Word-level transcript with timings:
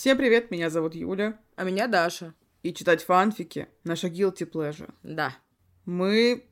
Всем 0.00 0.16
привет, 0.16 0.50
меня 0.50 0.70
зовут 0.70 0.94
Юля. 0.94 1.38
А 1.56 1.64
меня 1.64 1.86
Даша. 1.86 2.32
И 2.62 2.72
читать 2.72 3.04
фанфики— 3.04 3.68
наша 3.84 4.08
guilty 4.08 4.50
pleasure. 4.50 4.90
Да. 5.02 5.36
Мы, 5.84 6.46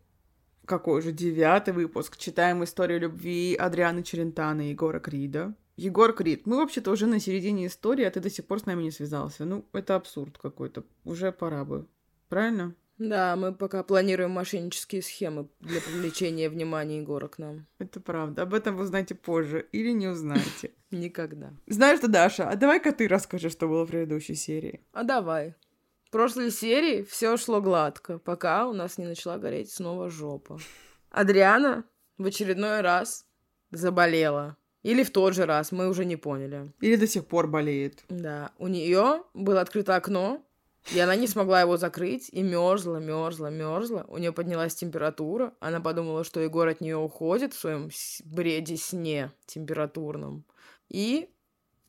какой 0.67 0.98
уже 0.98 1.12
девятый 1.12 1.72
выпуск, 1.72 2.19
читаем 2.19 2.62
историю 2.62 3.00
любви 3.00 3.54
Адрианы 3.54 4.03
Челентана 4.03 4.66
и 4.66 4.72
Егора 4.72 5.00
Крида. 5.00 5.54
Егор 5.76 6.12
Крид, 6.12 6.45
мы 6.45 6.58
вообще-то 6.58 6.90
уже 6.90 7.06
на 7.06 7.21
середине 7.21 7.69
истории, 7.69 8.04
а 8.04 8.11
ты 8.11 8.21
до 8.21 8.29
сих 8.29 8.46
пор 8.46 8.61
с 8.61 8.66
нами 8.66 8.82
не 8.82 8.90
связался. 8.90 9.47
Ну, 9.47 9.65
это 9.72 9.94
абсурд 9.94 10.37
какой-то. 10.37 10.85
Уже 11.04 11.33
пора 11.33 11.65
бы. 11.65 11.87
Правильно? 12.28 12.74
Да, 12.99 13.37
мы 13.37 13.54
пока 13.54 13.83
планируем 13.85 14.33
мошеннические 14.33 15.03
схемы 15.03 15.48
для 15.60 15.80
привлечения 15.80 16.51
внимания 16.51 16.98
Егора 16.98 17.28
к 17.28 17.38
нам. 17.38 17.66
Это 17.78 18.01
правда. 18.01 18.42
Об 18.42 18.55
этом 18.55 18.77
вы 18.77 18.84
узнаете 18.84 19.15
позже 19.15 19.66
или 19.73 19.91
не 19.92 20.09
узнаете. 20.09 20.73
Никогда. 20.91 21.52
Знаешь 21.66 21.98
что, 21.98 22.09
Даша, 22.09 22.48
а 22.48 22.56
давай-ка 22.56 22.92
ты 22.92 23.06
расскажи, 23.06 23.51
что 23.51 23.69
было 23.69 23.84
в 23.87 23.91
предыдущей 23.91 24.34
серии. 24.34 24.80
А 24.92 25.05
давай. 25.05 25.55
В 26.05 26.11
прошлой 26.11 26.51
серии 26.51 27.02
все 27.02 27.37
шло 27.37 27.61
гладко, 27.61 28.19
пока 28.19 28.66
у 28.66 28.73
нас 28.73 28.99
не 28.99 29.07
начала 29.07 29.38
гореть 29.38 29.71
снова 29.71 30.10
жопа. 30.10 30.59
Адриана 31.10 31.85
в 32.16 32.27
очередной 32.27 32.80
раз 32.80 33.27
заболела. 33.71 34.57
Или 34.83 35.02
в 35.02 35.10
тот 35.10 35.35
же 35.35 35.45
раз, 35.45 35.71
мы 35.71 35.88
уже 35.88 36.05
не 36.05 36.16
поняли. 36.16 36.73
Или 36.80 36.96
до 36.96 37.07
сих 37.07 37.27
пор 37.27 37.46
болеет. 37.49 38.05
Да, 38.09 38.52
у 38.59 38.69
нее 38.69 39.23
было 39.35 39.60
открыто 39.60 39.96
окно, 39.96 40.43
и 40.92 40.98
она 40.98 41.16
не 41.16 41.27
смогла 41.27 41.60
его 41.60 41.77
закрыть, 41.77 42.30
и 42.32 42.42
мерзла, 42.42 42.96
мерзла, 42.96 43.48
мерзла. 43.48 44.06
У 44.09 44.16
нее 44.18 44.32
поднялась 44.32 44.74
температура. 44.74 45.54
Она 45.60 45.80
подумала, 45.80 46.24
что 46.24 46.41
Егор 46.41 46.66
от 46.66 46.80
нее 46.80 46.96
уходит 46.96 47.52
в 47.52 47.59
своем 47.59 47.91
бреде 48.24 48.77
сне 48.77 49.32
температурном. 49.46 50.45
И 50.88 51.28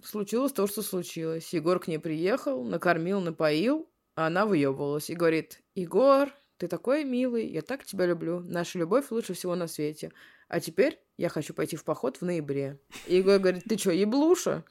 случилось 0.03 0.52
то, 0.52 0.67
что 0.67 0.81
случилось. 0.81 1.53
Егор 1.53 1.79
к 1.79 1.88
ней 1.88 1.99
приехал, 1.99 2.63
накормил, 2.63 3.21
напоил, 3.21 3.89
а 4.15 4.27
она 4.27 4.45
выебывалась 4.45 5.09
и 5.09 5.15
говорит, 5.15 5.62
Егор, 5.76 6.29
ты 6.57 6.68
такой 6.68 7.05
милый, 7.05 7.48
я 7.48 7.62
так 7.62 7.85
тебя 7.85 8.05
люблю. 8.05 8.41
Наша 8.41 8.79
любовь 8.79 9.12
лучше 9.12 9.34
всего 9.34 9.55
на 9.55 9.68
свете. 9.68 10.12
А 10.49 10.59
теперь 10.59 10.99
я 11.15 11.29
хочу 11.29 11.53
пойти 11.53 11.77
в 11.77 11.85
поход 11.85 12.18
в 12.18 12.24
ноябре. 12.24 12.79
И 13.07 13.18
Егор 13.18 13.40
говорит, 13.40 13.63
ты 13.63 13.77
что, 13.77 13.91
еблуша? 13.91 14.65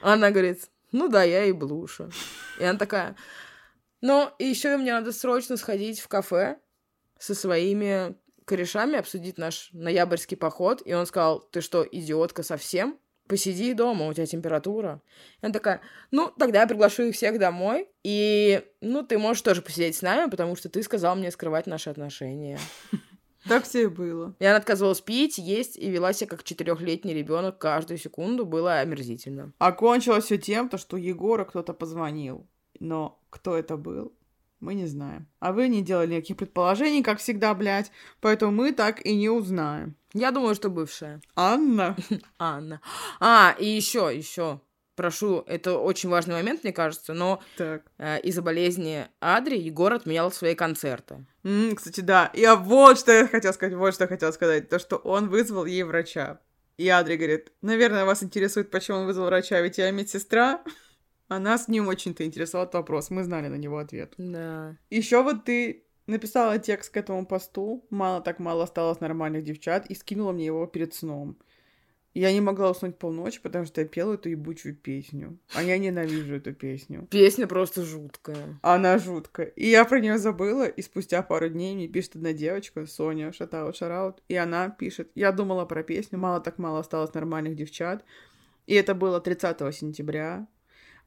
Она 0.00 0.30
говорит, 0.30 0.70
ну 0.94 1.08
да, 1.08 1.24
я 1.24 1.42
еблуша. 1.42 2.08
И 2.60 2.64
она 2.64 2.78
такая, 2.78 3.16
ну, 4.00 4.30
и 4.38 4.44
еще 4.44 4.76
мне 4.76 4.92
надо 4.92 5.10
срочно 5.12 5.56
сходить 5.56 6.00
в 6.00 6.06
кафе 6.06 6.58
со 7.18 7.34
своими 7.34 8.16
корешами, 8.44 8.98
обсудить 8.98 9.36
наш 9.36 9.70
ноябрьский 9.72 10.36
поход. 10.36 10.82
И 10.84 10.94
он 10.94 11.06
сказал, 11.06 11.40
ты 11.40 11.60
что, 11.60 11.86
идиотка 11.90 12.42
совсем? 12.42 12.98
посиди 13.26 13.72
дома, 13.72 14.06
у 14.06 14.12
тебя 14.12 14.26
температура. 14.26 15.00
И 15.40 15.46
она 15.46 15.52
такая, 15.52 15.80
ну, 16.10 16.30
тогда 16.38 16.60
я 16.60 16.66
приглашу 16.66 17.04
их 17.04 17.14
всех 17.14 17.38
домой, 17.38 17.88
и, 18.02 18.62
ну, 18.82 19.02
ты 19.02 19.16
можешь 19.16 19.40
тоже 19.40 19.62
посидеть 19.62 19.96
с 19.96 20.02
нами, 20.02 20.30
потому 20.30 20.56
что 20.56 20.68
ты 20.68 20.82
сказал 20.82 21.16
мне 21.16 21.30
скрывать 21.30 21.66
наши 21.66 21.88
отношения. 21.88 22.58
Так 23.48 23.64
все 23.64 23.84
и 23.84 23.86
было. 23.86 24.34
И 24.38 24.44
она 24.44 24.56
отказывалась 24.56 25.00
пить, 25.00 25.38
есть 25.38 25.76
и 25.76 25.90
вела 25.90 26.12
себя 26.12 26.30
как 26.30 26.44
четырехлетний 26.44 27.14
ребенок 27.14 27.58
каждую 27.58 27.98
секунду. 27.98 28.46
Было 28.46 28.80
омерзительно. 28.80 29.52
Окончилось 29.58 30.24
все 30.24 30.38
тем, 30.38 30.68
то, 30.68 30.78
что 30.78 30.96
Егора 30.96 31.44
кто-то 31.44 31.74
позвонил. 31.74 32.46
Но 32.80 33.20
кто 33.30 33.56
это 33.56 33.76
был, 33.76 34.12
мы 34.60 34.74
не 34.74 34.86
знаем. 34.86 35.26
А 35.40 35.52
вы 35.52 35.68
не 35.68 35.82
делали 35.82 36.14
никаких 36.14 36.38
предположений, 36.38 37.02
как 37.02 37.18
всегда, 37.18 37.54
блядь. 37.54 37.90
Поэтому 38.20 38.52
мы 38.52 38.72
так 38.72 39.04
и 39.04 39.14
не 39.14 39.28
узнаем. 39.28 39.94
Я 40.14 40.30
думаю, 40.30 40.54
что 40.54 40.70
бывшая. 40.70 41.20
Анна. 41.34 41.96
Анна. 42.38 42.80
А, 43.20 43.54
и 43.58 43.66
еще, 43.66 44.10
еще. 44.14 44.60
Прошу, 44.96 45.42
это 45.46 45.78
очень 45.78 46.08
важный 46.08 46.34
момент, 46.34 46.62
мне 46.62 46.72
кажется, 46.72 47.14
но 47.14 47.42
так. 47.56 47.82
Э, 47.98 48.20
из-за 48.20 48.42
болезни 48.42 49.06
Адри 49.20 49.58
Егор 49.58 49.92
отменял 49.92 50.30
свои 50.30 50.54
концерты. 50.54 51.26
Mm, 51.42 51.74
кстати, 51.74 52.00
да. 52.00 52.30
Я 52.34 52.54
вот 52.54 52.98
что 52.98 53.12
я 53.12 53.26
хотела 53.26 53.52
сказать, 53.52 53.74
вот 53.74 53.94
что 53.94 54.04
я 54.04 54.08
хотела 54.08 54.30
сказать. 54.30 54.68
То, 54.68 54.78
что 54.78 54.96
он 54.96 55.28
вызвал 55.28 55.64
ей 55.64 55.82
врача. 55.82 56.40
И 56.76 56.88
Адри 56.88 57.16
говорит, 57.16 57.52
наверное, 57.62 58.04
вас 58.04 58.22
интересует, 58.22 58.70
почему 58.70 58.98
он 58.98 59.06
вызвал 59.06 59.26
врача, 59.26 59.60
ведь 59.60 59.78
я 59.78 59.90
медсестра. 59.90 60.62
А 61.28 61.38
нас 61.38 61.68
не 61.68 61.80
очень-то 61.80 62.24
интересовал 62.24 62.66
этот 62.66 62.74
вопрос. 62.74 63.10
Мы 63.10 63.24
знали 63.24 63.48
на 63.48 63.56
него 63.56 63.78
ответ. 63.78 64.14
Да. 64.18 64.76
Еще 64.90 65.22
вот 65.22 65.44
ты 65.44 65.84
написала 66.06 66.58
текст 66.58 66.92
к 66.92 66.96
этому 66.96 67.26
посту. 67.26 67.86
Мало 67.90 68.20
так 68.20 68.38
мало 68.38 68.64
осталось 68.64 69.00
нормальных 69.00 69.42
девчат. 69.42 69.86
И 69.86 69.94
скинула 69.94 70.32
мне 70.32 70.46
его 70.46 70.66
перед 70.66 70.94
сном. 70.94 71.38
Я 72.14 72.32
не 72.32 72.40
могла 72.40 72.70
уснуть 72.70 72.96
полночи, 72.96 73.40
потому 73.42 73.66
что 73.66 73.80
я 73.80 73.88
пела 73.88 74.14
эту 74.14 74.28
ебучую 74.28 74.76
песню. 74.76 75.36
А 75.52 75.64
я 75.64 75.76
ненавижу 75.78 76.36
эту 76.36 76.54
песню. 76.54 77.08
Песня 77.10 77.48
просто 77.48 77.82
жуткая. 77.82 78.60
Она 78.62 78.98
жуткая. 78.98 79.48
И 79.48 79.68
я 79.68 79.84
про 79.84 79.98
нее 79.98 80.18
забыла, 80.18 80.66
и 80.66 80.80
спустя 80.80 81.22
пару 81.22 81.48
дней 81.48 81.74
мне 81.74 81.88
пишет 81.88 82.14
одна 82.14 82.32
девочка, 82.32 82.86
Соня, 82.86 83.32
шатаут, 83.32 83.76
шараут, 83.76 84.22
и 84.28 84.36
она 84.36 84.68
пишет, 84.70 85.10
я 85.16 85.32
думала 85.32 85.64
про 85.64 85.82
песню, 85.82 86.18
мало 86.18 86.40
так 86.40 86.58
мало 86.58 86.78
осталось 86.78 87.12
нормальных 87.14 87.56
девчат. 87.56 88.04
И 88.66 88.74
это 88.74 88.94
было 88.94 89.20
30 89.20 89.74
сентября, 89.74 90.46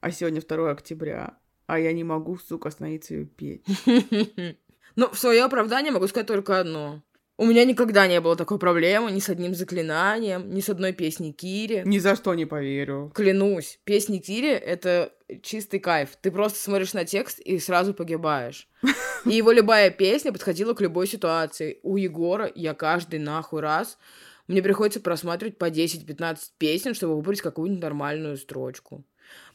а 0.02 0.12
сегодня 0.12 0.42
2 0.42 0.72
октября, 0.72 1.38
а 1.68 1.80
я 1.80 1.94
не 1.94 2.04
могу, 2.04 2.38
сука, 2.38 2.68
остановиться 2.68 3.16
ее 3.16 3.26
петь. 3.26 3.66
Ну, 4.98 5.12
в 5.12 5.20
свое 5.20 5.44
оправдание 5.44 5.92
могу 5.92 6.08
сказать 6.08 6.26
только 6.26 6.60
одно. 6.60 7.04
У 7.40 7.46
меня 7.46 7.66
никогда 7.66 8.08
не 8.08 8.20
было 8.20 8.36
такой 8.36 8.58
проблемы 8.58 9.12
ни 9.12 9.20
с 9.20 9.30
одним 9.30 9.54
заклинанием, 9.54 10.50
ни 10.50 10.60
с 10.60 10.70
одной 10.70 10.92
песней 10.92 11.34
Кири. 11.34 11.84
Ни 11.86 12.00
за 12.00 12.16
что 12.16 12.34
не 12.34 12.46
поверю. 12.46 13.12
Клянусь, 13.14 13.80
песни 13.84 14.18
Кири— 14.18 14.50
это 14.50 15.14
чистый 15.44 15.80
кайф. 15.80 16.18
Ты 16.20 16.32
просто 16.32 16.58
смотришь 16.58 16.94
на 16.94 17.06
текст 17.06 17.40
и 17.40 17.60
сразу 17.60 17.94
погибаешь. 17.94 18.68
И 19.26 19.36
его 19.36 19.52
любая 19.52 19.92
песня 19.92 20.34
подходила 20.34 20.74
к 20.74 20.82
любой 20.82 21.06
ситуации. 21.06 21.80
У 21.84 21.98
Егора 21.98 22.52
я 22.56 22.74
каждый 22.74 23.20
нахуй 23.20 23.62
раз 23.62 24.00
мне 24.48 24.64
приходится 24.64 25.00
просматривать 25.00 25.58
по 25.58 25.70
10-15 25.70 26.38
песен, 26.58 26.94
чтобы 26.96 27.16
выбрать 27.16 27.42
какую-нибудь 27.42 27.84
нормальную 27.84 28.38
строчку. 28.38 29.06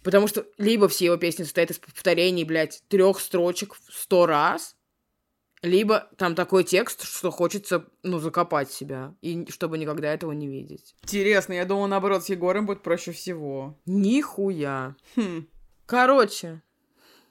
Потому 0.03 0.29
что 0.29 0.47
либо 0.59 0.89
все 0.89 1.07
его 1.07 1.17
песни 1.17 1.45
состоят 1.45 1.71
из 1.71 1.79
повторений, 1.79 2.45
блядь, 2.45 2.83
трех 2.89 3.19
строчек 3.19 3.75
сто 3.91 4.27
раз, 4.27 4.77
либо 5.63 6.09
там 6.17 6.35
такой 6.35 6.65
текст, 6.65 7.05
что 7.05 7.31
хочется, 7.31 7.87
ну, 8.03 8.19
закопать 8.19 8.71
себя, 8.71 9.15
и 9.23 9.47
чтобы 9.49 9.79
никогда 9.79 10.13
этого 10.13 10.33
не 10.33 10.49
видеть. 10.49 10.95
Интересно, 11.03 11.53
я 11.53 11.65
думала, 11.65 11.87
наоборот, 11.87 12.25
с 12.25 12.29
Егором 12.29 12.67
будет 12.67 12.83
проще 12.83 13.13
всего. 13.13 13.79
Нихуя. 13.87 14.97
Хм. 15.17 15.47
Короче, 15.87 16.63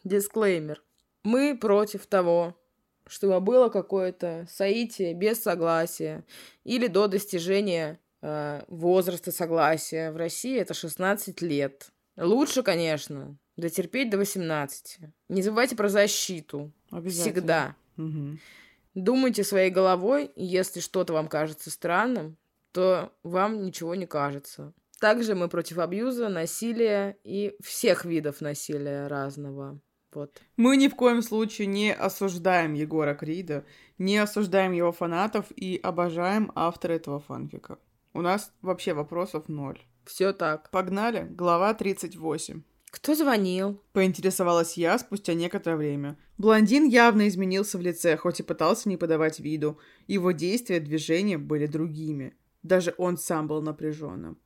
дисклеймер. 0.03 0.81
Мы 1.23 1.57
против 1.57 2.07
того, 2.07 2.57
чтобы 3.05 3.41
было 3.41 3.69
какое-то 3.69 4.47
соитие 4.49 5.13
без 5.13 5.41
согласия 5.41 6.23
или 6.63 6.87
до 6.87 7.07
достижения 7.07 7.99
э, 8.21 8.63
возраста 8.67 9.31
согласия. 9.31 10.11
В 10.11 10.17
России 10.17 10.57
это 10.57 10.73
16 10.73 11.41
лет. 11.41 11.91
Лучше, 12.15 12.63
конечно, 12.63 13.37
дотерпеть 13.57 14.09
до 14.09 14.17
18. 14.17 14.99
Не 15.29 15.41
забывайте 15.41 15.75
про 15.75 15.89
защиту. 15.89 16.71
Всегда. 17.07 17.75
Угу. 18.05 18.37
Думайте 18.95 19.43
своей 19.43 19.69
головой, 19.69 20.25
и 20.35 20.45
если 20.45 20.79
что-то 20.79 21.13
вам 21.13 21.27
кажется 21.27 21.69
странным, 21.71 22.37
то 22.71 23.13
вам 23.23 23.63
ничего 23.63 23.95
не 23.95 24.05
кажется. 24.05 24.73
Также 24.99 25.33
мы 25.33 25.49
против 25.49 25.79
абьюза, 25.79 26.29
насилия 26.29 27.17
и 27.23 27.55
всех 27.63 28.05
видов 28.05 28.41
насилия 28.41 29.07
разного. 29.07 29.79
Вот. 30.13 30.41
Мы 30.57 30.77
ни 30.77 30.89
в 30.89 30.95
коем 30.95 31.21
случае 31.21 31.67
не 31.67 31.93
осуждаем 31.93 32.73
Егора 32.73 33.15
Крида, 33.15 33.65
не 33.97 34.17
осуждаем 34.17 34.73
его 34.73 34.91
фанатов 34.91 35.45
и 35.55 35.79
обожаем 35.81 36.51
автора 36.53 36.93
этого 36.93 37.19
фанфика. 37.19 37.79
У 38.13 38.21
нас 38.21 38.51
вообще 38.61 38.93
вопросов 38.93 39.47
ноль. 39.47 39.79
Все 40.05 40.33
так. 40.33 40.69
Погнали. 40.69 41.27
Глава 41.29 41.73
38. 41.73 42.61
Кто 42.91 43.15
звонил? 43.15 43.81
Поинтересовалась 43.93 44.77
я 44.77 44.99
спустя 44.99 45.33
некоторое 45.33 45.77
время. 45.77 46.17
Блондин 46.37 46.85
явно 46.85 47.27
изменился 47.29 47.77
в 47.77 47.81
лице, 47.81 48.17
хоть 48.17 48.41
и 48.41 48.43
пытался 48.43 48.89
не 48.89 48.97
подавать 48.97 49.39
виду. 49.39 49.79
Его 50.07 50.31
действия 50.31 50.81
движения 50.81 51.37
были 51.37 51.67
другими. 51.67 52.35
Даже 52.63 52.93
он 52.97 53.17
сам 53.17 53.47
был 53.47 53.61
напряженным. 53.61 54.37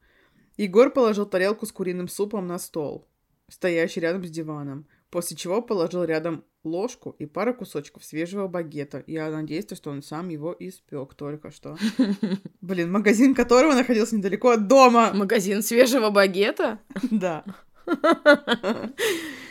Егор 0.57 0.92
положил 0.92 1.25
тарелку 1.25 1.65
с 1.65 1.71
куриным 1.71 2.07
супом 2.07 2.47
на 2.47 2.59
стол, 2.59 3.07
стоящий 3.50 4.00
рядом 4.00 4.24
с 4.24 4.30
диваном, 4.30 4.88
после 5.09 5.36
чего 5.36 5.62
положил 5.62 6.03
рядом 6.03 6.45
ложку 6.63 7.15
и 7.19 7.25
пару 7.25 7.53
кусочков 7.53 8.06
свежего 8.06 8.48
багета. 8.48 9.03
Я 9.07 9.30
надеюсь, 9.31 9.65
что 9.74 9.89
он 9.89 10.01
сам 10.01 10.30
его 10.30 10.56
испек 10.57 11.15
только 11.15 11.51
что. 11.51 11.77
Блин, 12.62 12.91
магазин 12.91 13.33
которого 13.33 13.74
находился 13.74 14.15
недалеко 14.15 14.51
от 14.51 14.68
дома. 14.68 15.12
Магазин 15.13 15.63
свежего 15.63 16.12
багета? 16.12 16.80
Да. 17.12 17.44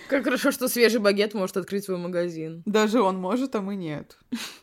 Как 0.09 0.25
хорошо, 0.25 0.51
что 0.51 0.69
свежий 0.69 1.01
багет 1.01 1.35
может 1.35 1.57
открыть 1.57 1.85
свой 1.85 1.97
магазин. 1.97 2.63
Даже 2.67 3.01
он 3.01 3.17
может, 3.17 3.55
а 3.55 3.61
мы 3.61 3.75
нет. 3.77 4.19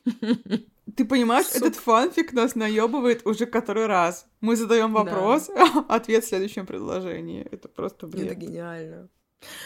Ты 0.96 1.06
понимаешь, 1.06 1.48
Суп. 1.48 1.58
этот 1.64 1.76
фанфик 1.76 2.34
нас 2.34 2.56
наебывает 2.56 3.26
уже 3.26 3.46
который 3.46 3.88
раз. 3.88 4.28
Мы 4.42 4.56
задаем 4.56 4.94
вопрос, 4.94 5.50
ответ 5.90 6.24
в 6.24 6.28
следующем 6.28 6.66
предложении. 6.66 7.48
Это 7.52 7.68
просто 7.70 8.08
Это 8.08 8.18
бред. 8.18 8.38
гениально. 8.38 9.10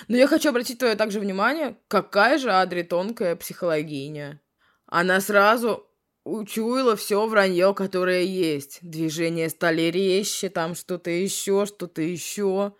Но 0.08 0.16
я 0.16 0.28
хочу 0.28 0.50
обратить 0.50 0.80
твое 0.80 0.96
также 0.96 1.20
внимание, 1.20 1.78
какая 1.88 2.38
же 2.38 2.52
Адри 2.52 2.84
тонкая 2.84 3.36
психологиня. 3.36 4.40
Она 4.86 5.20
сразу 5.20 5.86
учуяла 6.24 6.96
все 6.96 7.26
вранье, 7.28 7.74
которое 7.74 8.24
есть. 8.24 8.80
Движения 8.82 9.50
стали 9.50 9.84
резче, 9.84 10.50
там 10.50 10.76
что-то 10.76 11.10
еще, 11.10 11.66
что-то 11.66 12.02
еще. 12.02 12.74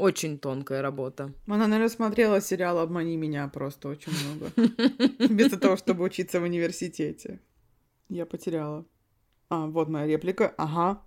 Очень 0.00 0.38
тонкая 0.38 0.80
работа. 0.80 1.34
Она, 1.46 1.66
наверное, 1.66 1.90
смотрела 1.90 2.40
сериал 2.40 2.78
«Обмани 2.78 3.18
меня» 3.18 3.46
просто 3.48 3.88
очень 3.88 4.12
много. 4.24 4.50
Вместо 5.28 5.60
того, 5.60 5.76
чтобы 5.76 6.04
учиться 6.04 6.40
в 6.40 6.44
университете. 6.44 7.38
Я 8.08 8.24
потеряла. 8.24 8.86
А, 9.50 9.66
вот 9.66 9.90
моя 9.90 10.06
реплика. 10.06 10.54
Ага. 10.56 11.02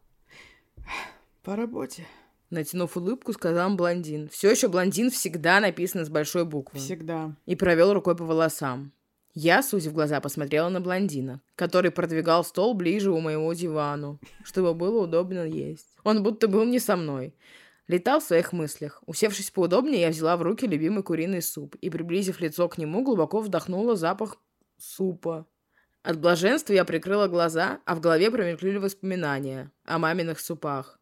По 1.42 1.56
работе. 1.56 2.06
Натянув 2.52 2.96
улыбку, 2.96 3.34
сказал 3.34 3.76
блондин. 3.76 4.30
Все 4.30 4.52
еще 4.52 4.68
блондин 4.68 5.10
всегда 5.10 5.60
написано 5.60 6.06
с 6.06 6.10
большой 6.10 6.46
буквы. 6.46 6.78
Всегда. 6.78 7.36
И 7.48 7.56
провел 7.56 7.94
рукой 7.94 8.16
по 8.16 8.26
волосам. 8.26 8.94
Я, 9.34 9.64
сузив 9.64 9.94
глаза, 9.94 10.22
посмотрела 10.22 10.70
на 10.70 10.80
блондина, 10.80 11.42
который 11.56 11.90
продвигал 11.90 12.44
стол 12.44 12.76
ближе 12.76 13.10
у 13.10 13.20
моего 13.20 13.52
дивану, 13.54 14.20
чтобы 14.44 14.76
было 14.76 15.06
удобно 15.06 15.48
есть. 15.48 15.88
Он 16.04 16.22
будто 16.22 16.48
был 16.48 16.64
не 16.66 16.78
со 16.78 16.96
мной. 16.96 17.34
Летал 17.88 18.20
в 18.20 18.24
своих 18.24 18.54
мыслях. 18.54 19.04
Усевшись 19.06 19.52
поудобнее, 19.52 20.02
я 20.02 20.10
взяла 20.10 20.38
в 20.38 20.42
руки 20.42 20.66
любимый 20.66 21.04
куриный 21.04 21.42
суп 21.42 21.76
и, 21.76 21.90
приблизив 21.90 22.40
лицо 22.40 22.70
к 22.70 22.78
нему, 22.78 23.04
глубоко 23.04 23.42
вдохнула 23.42 23.96
запах 23.96 24.38
супа. 24.78 25.46
От 26.02 26.20
блаженства 26.20 26.74
я 26.74 26.86
прикрыла 26.86 27.28
глаза, 27.28 27.82
а 27.86 27.96
в 27.96 28.00
голове 28.00 28.32
промелькнули 28.32 28.78
воспоминания 28.78 29.72
о 29.86 30.00
маминых 30.00 30.40
супах. 30.40 31.00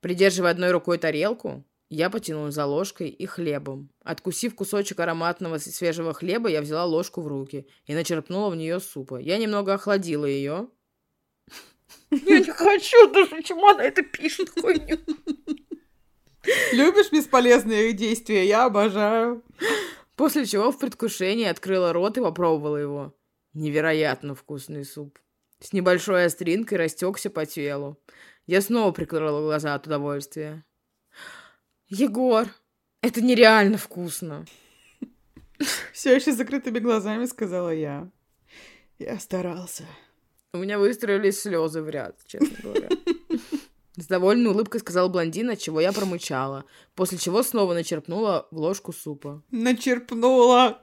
Придерживая 0.00 0.52
одной 0.52 0.70
рукой 0.70 0.98
тарелку, 0.98 1.64
я 1.88 2.10
потянулась 2.10 2.54
за 2.54 2.66
ложкой 2.66 3.08
и 3.08 3.26
хлебом. 3.26 3.90
Откусив 4.02 4.54
кусочек 4.54 5.00
ароматного 5.00 5.58
свежего 5.58 6.12
хлеба, 6.12 6.48
я 6.48 6.60
взяла 6.60 6.84
ложку 6.84 7.22
в 7.22 7.26
руки 7.26 7.66
и 7.86 7.94
начерпнула 7.94 8.50
в 8.50 8.56
нее 8.56 8.80
супа. 8.80 9.16
Я 9.16 9.38
немного 9.38 9.74
охладила 9.74 10.26
ее. 10.26 10.68
Я 12.10 12.40
не 12.40 12.50
хочу 12.50 13.12
даже, 13.12 13.36
почему 13.36 13.68
она 13.68 13.84
это 13.84 14.02
пишет 14.02 14.50
хуйню. 14.50 14.98
Любишь 16.72 17.12
бесполезные 17.12 17.92
действия? 17.92 18.46
Я 18.46 18.64
обожаю. 18.66 19.42
После 20.16 20.46
чего 20.46 20.72
в 20.72 20.78
предвкушении 20.78 21.46
открыла 21.46 21.92
рот 21.92 22.18
и 22.18 22.20
попробовала 22.20 22.76
его. 22.76 23.14
Невероятно 23.52 24.34
вкусный 24.34 24.84
суп. 24.84 25.18
С 25.60 25.72
небольшой 25.72 26.26
остринкой 26.26 26.78
растекся 26.78 27.30
по 27.30 27.46
телу. 27.46 27.98
Я 28.46 28.60
снова 28.60 28.92
прикрыла 28.92 29.40
глаза 29.40 29.74
от 29.74 29.86
удовольствия. 29.86 30.64
Егор, 31.88 32.46
это 33.02 33.20
нереально 33.20 33.78
вкусно. 33.78 34.44
Все 35.92 36.14
еще 36.14 36.32
с 36.32 36.36
закрытыми 36.36 36.78
глазами, 36.78 37.24
сказала 37.26 37.70
я. 37.70 38.10
Я 38.98 39.18
старался. 39.18 39.84
У 40.52 40.58
меня 40.58 40.78
выстроились 40.78 41.40
слезы 41.40 41.82
в 41.82 41.88
ряд, 41.88 42.18
честно 42.26 42.56
говоря. 42.62 42.88
С 43.96 44.06
довольной 44.06 44.50
улыбкой 44.50 44.80
сказал 44.80 45.08
блондин, 45.08 45.50
от 45.50 45.58
чего 45.58 45.80
я 45.80 45.90
промычала, 45.90 46.64
после 46.94 47.16
чего 47.16 47.42
снова 47.42 47.72
начерпнула 47.72 48.46
в 48.50 48.58
ложку 48.58 48.92
супа. 48.92 49.42
Начерпнула. 49.50 50.82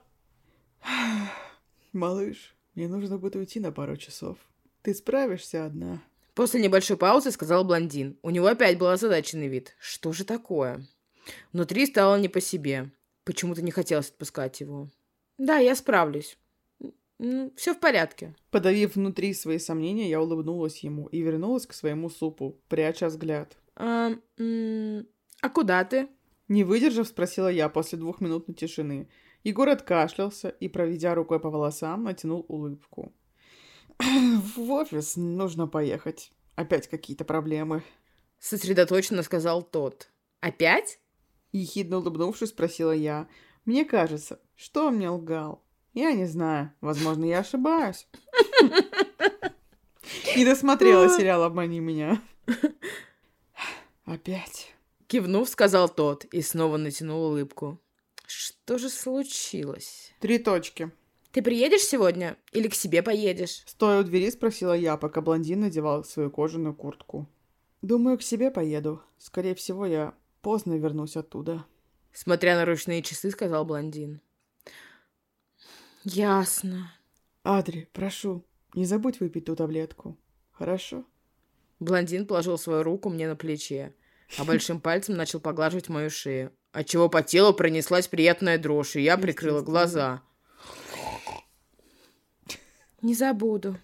Малыш, 1.94 2.56
мне 2.74 2.88
нужно 2.88 3.20
будет 3.20 3.36
уйти 3.36 3.60
на 3.60 3.72
пару 3.72 3.98
часов. 3.98 4.38
Ты 4.82 4.96
справишься 4.96 5.66
одна. 5.66 6.02
После 6.34 6.60
небольшой 6.60 6.98
паузы 6.98 7.30
сказал 7.30 7.64
блондин. 7.64 8.18
У 8.24 8.32
него 8.32 8.48
опять 8.48 8.80
был 8.80 8.88
озадаченный 8.88 9.48
вид. 9.48 9.76
Что 9.80 10.12
же 10.12 10.26
такое? 10.26 10.84
Внутри 11.52 11.86
стало 11.86 12.20
не 12.20 12.30
по 12.30 12.42
себе. 12.42 12.92
Почему-то 13.24 13.62
не 13.62 13.72
хотелось 13.72 14.10
отпускать 14.10 14.60
его. 14.60 14.90
Да, 15.38 15.58
я 15.58 15.76
справлюсь. 15.76 16.38
Все 17.20 17.74
в 17.74 17.80
порядке. 17.80 18.36
Подавив 18.52 18.96
внутри 18.96 19.34
свои 19.34 19.60
сомнения, 19.60 20.10
я 20.10 20.22
улыбнулась 20.22 20.80
ему 20.80 21.08
и 21.08 21.22
вернулась 21.22 21.66
к 21.66 21.74
своему 21.74 22.10
супу, 22.10 22.60
пряча 22.68 23.08
взгляд. 23.08 23.58
А, 23.76 24.12
а 24.38 25.50
куда 25.50 25.84
ты? 25.86 26.10
Не 26.48 26.64
выдержав, 26.64 27.08
спросила 27.08 27.48
я 27.48 27.70
после 27.70 27.98
двухминутной 27.98 28.56
тишины. 28.56 29.10
Егор 29.44 29.70
откашлялся 29.70 30.50
и, 30.50 30.68
проведя 30.68 31.16
рукой 31.16 31.40
по 31.40 31.50
волосам, 31.50 32.04
натянул 32.04 32.46
улыбку. 32.48 33.14
В 34.00 34.72
офис 34.72 35.16
нужно 35.16 35.68
поехать. 35.68 36.32
Опять 36.56 36.88
какие-то 36.88 37.26
проблемы. 37.26 37.84
Сосредоточенно 38.40 39.24
сказал 39.24 39.64
тот. 39.64 40.10
Опять? 40.40 41.00
Ехидно 41.52 41.98
улыбнувшись, 41.98 42.50
спросила 42.50 42.92
я. 42.92 43.28
Мне 43.66 43.86
кажется, 43.86 44.40
что 44.56 44.88
он 44.88 44.96
мне 44.96 45.10
лгал. 45.10 45.64
Я 45.94 46.14
не 46.14 46.26
знаю. 46.26 46.74
Возможно, 46.82 47.26
я 47.26 47.40
ошибаюсь. 47.40 48.08
Не 50.36 50.46
досмотрела 50.46 51.10
сериал 51.10 51.44
«Обмани 51.44 51.80
меня». 51.80 52.22
Опять. 54.06 54.74
Кивнув, 55.08 55.48
сказал 55.48 55.88
тот 55.90 56.26
и 56.26 56.42
снова 56.42 56.78
натянул 56.78 57.26
улыбку. 57.26 57.80
Что 58.26 58.78
же 58.78 58.90
случилось? 58.90 60.14
Три 60.20 60.40
точки. 60.40 60.92
Ты 61.32 61.42
приедешь 61.42 61.82
сегодня 61.82 62.38
или 62.52 62.68
к 62.68 62.76
себе 62.76 63.04
поедешь? 63.04 63.64
Стоя 63.66 64.02
у 64.02 64.04
двери, 64.04 64.30
спросила 64.32 64.74
я, 64.74 64.98
пока 64.98 65.22
блондин 65.22 65.62
надевал 65.62 66.04
свою 66.04 66.32
кожаную 66.32 66.74
куртку. 66.76 67.28
Думаю, 67.82 68.18
к 68.18 68.24
себе 68.24 68.50
поеду. 68.50 69.02
Скорее 69.18 69.56
всего, 69.56 69.86
я 69.86 70.16
поздно 70.42 70.74
вернусь 70.74 71.16
оттуда. 71.18 71.66
Смотря 72.12 72.56
на 72.56 72.66
ручные 72.66 73.02
часы, 73.02 73.32
сказал 73.32 73.66
блондин. 73.66 74.22
Ясно. 76.04 76.92
Адри, 77.44 77.88
прошу, 77.94 78.44
не 78.74 78.86
забудь 78.86 79.20
выпить 79.20 79.46
ту 79.46 79.56
таблетку. 79.56 80.18
Хорошо? 80.52 81.06
Блондин 81.80 82.28
положил 82.28 82.58
свою 82.58 82.84
руку 82.84 83.10
мне 83.10 83.28
на 83.28 83.36
плече, 83.36 83.94
а 84.38 84.44
большим 84.44 84.82
пальцем 84.82 85.16
начал 85.16 85.40
поглаживать 85.40 85.90
мою 85.90 86.10
шею, 86.10 86.52
отчего 86.72 87.10
по 87.10 87.22
телу 87.24 87.54
пронеслась 87.54 88.08
приятная 88.08 88.58
дрожь, 88.58 88.96
и 88.96 89.02
я 89.02 89.18
прикрыла 89.18 89.62
глаза. 89.62 90.22
Не 93.02 93.14
забуду. 93.14 93.78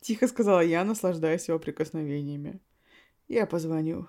Тихо 0.00 0.28
сказала 0.28 0.60
я, 0.60 0.84
наслаждаясь 0.84 1.48
его 1.48 1.58
прикосновениями. 1.58 2.60
Я 3.26 3.46
позвоню. 3.46 4.08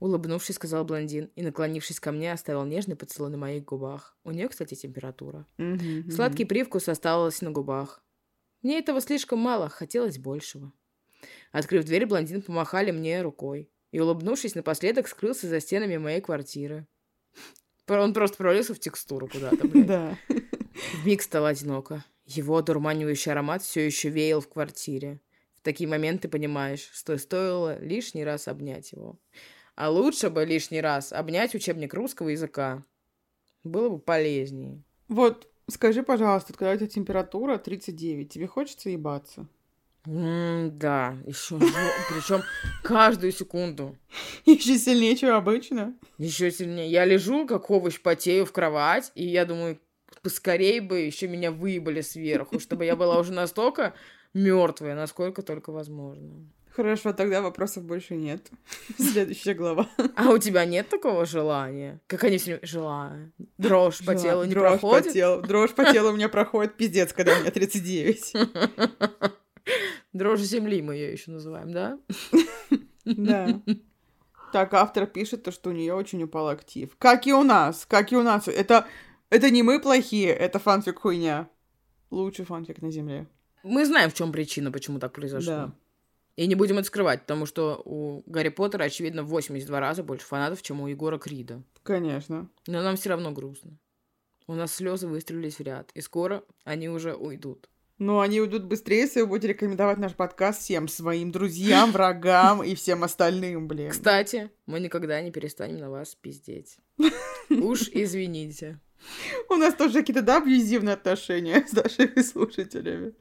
Улыбнувшись, 0.00 0.56
сказал 0.56 0.84
блондин 0.84 1.30
и, 1.36 1.42
наклонившись 1.42 2.00
ко 2.00 2.12
мне, 2.12 2.32
оставил 2.32 2.64
нежный 2.64 2.96
поцелуй 2.96 3.30
на 3.30 3.36
моих 3.36 3.64
губах. 3.64 4.16
У 4.24 4.32
нее, 4.32 4.48
кстати, 4.48 4.74
температура. 4.74 5.46
Мгм, 5.56 6.10
Сладкий 6.10 6.44
привкус 6.44 6.88
остался 6.88 7.44
на 7.44 7.52
губах. 7.52 8.02
Мне 8.62 8.78
этого 8.78 9.00
слишком 9.00 9.38
мало, 9.38 9.68
хотелось 9.68 10.18
большего. 10.18 10.72
Открыв 11.52 11.84
дверь, 11.84 12.06
блондин 12.06 12.42
помахали 12.42 12.90
мне 12.90 13.22
рукой 13.22 13.70
и, 13.92 14.00
улыбнувшись 14.00 14.54
напоследок, 14.54 15.06
скрылся 15.06 15.48
за 15.48 15.60
стенами 15.60 15.96
моей 15.96 16.20
квартиры. 16.20 16.86
Он 17.86 18.12
просто 18.12 18.36
провалился 18.36 18.74
в 18.74 18.80
текстуру 18.80 19.28
куда-то, 19.28 19.68
блядь. 19.68 19.86
Да. 19.86 20.18
Вмиг 21.02 21.22
стало 21.22 21.48
одиноко. 21.48 22.04
Его 22.24 22.56
одурманивающий 22.56 23.32
аромат 23.32 23.62
все 23.62 23.84
еще 23.84 24.08
веял 24.08 24.40
в 24.40 24.48
квартире. 24.48 25.20
В 25.58 25.62
такие 25.62 25.88
моменты 25.88 26.28
понимаешь, 26.28 26.88
что 26.92 27.16
стоило 27.18 27.78
лишний 27.80 28.24
раз 28.24 28.48
обнять 28.48 28.92
его. 28.92 29.18
А 29.74 29.90
лучше 29.90 30.30
бы 30.30 30.44
лишний 30.44 30.80
раз 30.80 31.12
обнять 31.12 31.54
учебник 31.54 31.94
русского 31.94 32.28
языка. 32.28 32.84
Было 33.64 33.88
бы 33.88 33.98
полезнее. 33.98 34.82
Вот, 35.08 35.48
скажи, 35.68 36.02
пожалуйста, 36.02 36.52
когда 36.52 36.72
у 36.72 36.76
тебя 36.76 36.86
температура 36.86 37.58
39, 37.58 38.32
тебе 38.32 38.46
хочется 38.46 38.90
ебаться? 38.90 39.48
М, 40.06 40.78
да, 40.78 41.16
еще 41.26 41.58
причем 41.58 42.42
каждую 42.82 43.32
секунду. 43.32 43.96
Еще 44.44 44.76
сильнее, 44.78 45.16
чем 45.16 45.34
обычно. 45.34 45.94
Еще 46.18 46.50
сильнее. 46.50 46.90
Я 46.90 47.04
лежу, 47.06 47.46
как 47.46 47.70
овощ, 47.70 48.00
потею 48.00 48.44
в 48.44 48.52
кровать, 48.52 49.10
и 49.14 49.26
я 49.26 49.46
думаю, 49.46 49.80
поскорей 50.22 50.80
бы 50.80 51.00
еще 51.00 51.26
меня 51.26 51.50
выебали 51.50 52.02
сверху, 52.02 52.60
чтобы 52.60 52.84
я 52.84 52.96
была 52.96 53.18
уже 53.18 53.32
настолько 53.32 53.94
мертвая, 54.34 54.94
насколько 54.94 55.42
только 55.42 55.72
возможно. 55.72 56.46
Хорошо, 56.74 57.12
тогда 57.12 57.40
вопросов 57.40 57.84
больше 57.84 58.16
нет. 58.16 58.50
Следующая 58.98 59.54
глава. 59.54 59.88
А 60.16 60.30
у 60.30 60.38
тебя 60.38 60.64
нет 60.64 60.88
такого 60.88 61.24
желания? 61.24 62.00
Как 62.08 62.24
они 62.24 62.38
все 62.38 62.58
желают. 62.62 63.32
Дрожь 63.58 64.04
по 64.04 64.16
телу 64.16 64.44
не 64.44 64.50
дрожь 64.50 64.80
проходит? 64.80 65.06
По 65.06 65.12
телу. 65.12 65.42
Дрожь 65.42 65.70
по 65.70 65.84
телу 65.92 66.10
у 66.10 66.16
меня 66.16 66.28
проходит 66.28 66.76
пиздец, 66.76 67.12
когда 67.12 67.36
у 67.36 67.40
меня 67.40 67.52
39. 67.52 68.32
Дрожь 70.12 70.40
земли 70.40 70.82
мы 70.82 70.96
ее 70.96 71.12
еще 71.12 71.30
называем, 71.30 71.72
да? 71.72 71.98
Да. 73.04 73.60
Так, 74.50 74.72
автор 74.72 75.06
пишет, 75.06 75.42
то, 75.42 75.52
что 75.52 75.68
у 75.68 75.72
нее 75.74 75.92
очень 75.92 76.22
упал 76.22 76.48
актив. 76.48 76.96
Как 76.96 77.26
и 77.26 77.34
у 77.34 77.42
нас, 77.42 77.84
как 77.86 78.12
и 78.12 78.16
у 78.16 78.22
нас. 78.22 78.48
Это, 78.48 78.86
это 79.28 79.50
не 79.50 79.62
мы 79.62 79.78
плохие, 79.78 80.30
это 80.30 80.58
фанфик 80.58 81.00
хуйня. 81.00 81.50
Лучший 82.10 82.46
фанфик 82.46 82.80
на 82.80 82.90
земле. 82.90 83.26
Мы 83.62 83.84
знаем, 83.84 84.10
в 84.10 84.14
чем 84.14 84.32
причина, 84.32 84.72
почему 84.72 84.98
так 84.98 85.12
произошло. 85.12 85.52
Да. 85.52 85.74
И 86.36 86.46
не 86.46 86.54
будем 86.54 86.78
это 86.78 86.88
скрывать, 86.88 87.22
потому 87.22 87.46
что 87.46 87.80
у 87.84 88.22
Гарри 88.26 88.48
Поттера, 88.48 88.84
очевидно, 88.84 89.22
в 89.22 89.28
82 89.28 89.80
раза 89.80 90.02
больше 90.02 90.26
фанатов, 90.26 90.62
чем 90.62 90.80
у 90.80 90.88
Егора 90.88 91.18
Крида. 91.18 91.62
Конечно. 91.82 92.48
Но 92.66 92.82
нам 92.82 92.96
все 92.96 93.10
равно 93.10 93.30
грустно. 93.30 93.78
У 94.46 94.54
нас 94.54 94.74
слезы 94.74 95.06
выстрелились 95.06 95.58
в 95.58 95.62
ряд, 95.62 95.90
и 95.94 96.00
скоро 96.00 96.42
они 96.64 96.88
уже 96.88 97.14
уйдут. 97.14 97.68
Но 97.98 98.20
они 98.20 98.40
уйдут 98.40 98.64
быстрее, 98.64 99.02
если 99.02 99.20
вы 99.20 99.28
будете 99.28 99.48
рекомендовать 99.48 99.98
наш 99.98 100.14
подкаст 100.14 100.60
всем 100.60 100.88
своим 100.88 101.30
друзьям, 101.30 101.92
врагам 101.92 102.64
и 102.64 102.74
всем 102.74 103.04
остальным, 103.04 103.68
блин. 103.68 103.90
Кстати, 103.90 104.50
мы 104.66 104.80
никогда 104.80 105.22
не 105.22 105.30
перестанем 105.30 105.78
на 105.78 105.90
вас 105.90 106.16
пиздеть. 106.16 106.78
Уж 107.48 107.88
извините. 107.92 108.80
У 109.48 109.54
нас 109.54 109.74
тоже 109.74 110.00
какие-то, 110.00 110.22
да, 110.22 110.38
абьюзивные 110.38 110.94
отношения 110.94 111.64
с 111.66 111.72
нашими 111.72 112.20
слушателями. 112.20 113.14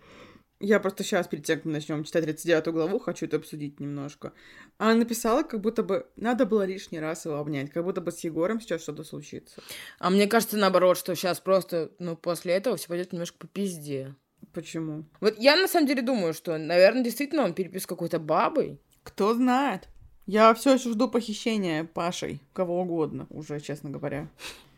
Я 0.65 0.79
просто 0.79 1.03
сейчас, 1.03 1.27
перед 1.27 1.45
тем, 1.45 1.57
как 1.57 1.65
мы 1.65 1.73
начнем 1.73 2.05
читать 2.05 2.23
39 2.23 2.67
главу, 2.67 2.97
хочу 2.97 3.25
это 3.25 3.35
обсудить 3.35 3.81
немножко. 3.81 4.31
Она 4.77 4.95
написала, 4.95 5.43
как 5.43 5.59
будто 5.59 5.83
бы 5.83 6.07
надо 6.15 6.45
было 6.45 6.65
лишний 6.65 7.01
раз 7.01 7.25
его 7.25 7.35
обнять, 7.35 7.69
как 7.69 7.83
будто 7.83 7.99
бы 7.99 8.13
с 8.13 8.19
Егором 8.21 8.61
сейчас 8.61 8.81
что-то 8.81 9.03
случится. 9.03 9.61
А 9.99 10.09
мне 10.09 10.25
кажется, 10.25 10.55
наоборот, 10.55 10.97
что 10.97 11.15
сейчас 11.15 11.41
просто, 11.41 11.91
ну, 11.99 12.15
после 12.15 12.53
этого 12.53 12.77
все 12.77 12.87
пойдет 12.87 13.11
немножко 13.11 13.39
по 13.39 13.47
пизде. 13.47 14.15
Почему? 14.53 15.03
Вот 15.19 15.37
я 15.37 15.57
на 15.57 15.67
самом 15.67 15.85
деле 15.85 16.01
думаю, 16.01 16.33
что, 16.33 16.57
наверное, 16.57 17.03
действительно 17.03 17.43
он 17.43 17.53
перепис 17.53 17.85
какой-то 17.85 18.19
бабой. 18.19 18.79
Кто 19.03 19.33
знает. 19.33 19.89
Я 20.27 20.53
все 20.53 20.75
еще 20.75 20.91
жду 20.91 21.09
похищения 21.09 21.83
Пашей, 21.83 22.39
кого 22.53 22.79
угодно, 22.79 23.27
уже, 23.29 23.59
честно 23.59 23.89
говоря. 23.89 24.29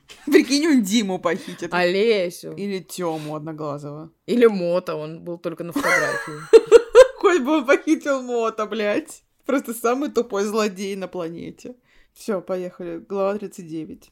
Прикинь, 0.26 0.68
он 0.68 0.84
Диму 0.84 1.20
похитит. 1.20 1.74
Олесю. 1.74 2.54
Или 2.54 2.80
Тему 2.80 3.36
Одноглазого. 3.36 4.12
Или 4.26 4.46
Мота, 4.46 4.96
он 4.96 5.24
был 5.24 5.38
только 5.38 5.64
на 5.64 5.74
фотографии. 5.74 6.40
Хоть 7.18 7.42
бы 7.42 7.58
он 7.58 7.66
похитил 7.66 8.22
Мота, 8.22 8.66
блядь. 8.66 9.24
Просто 9.46 9.74
самый 9.74 10.10
тупой 10.10 10.44
злодей 10.44 10.96
на 10.96 11.08
планете. 11.08 11.76
Все, 12.14 12.42
поехали. 12.42 12.98
Глава 12.98 13.38
39. 13.38 14.12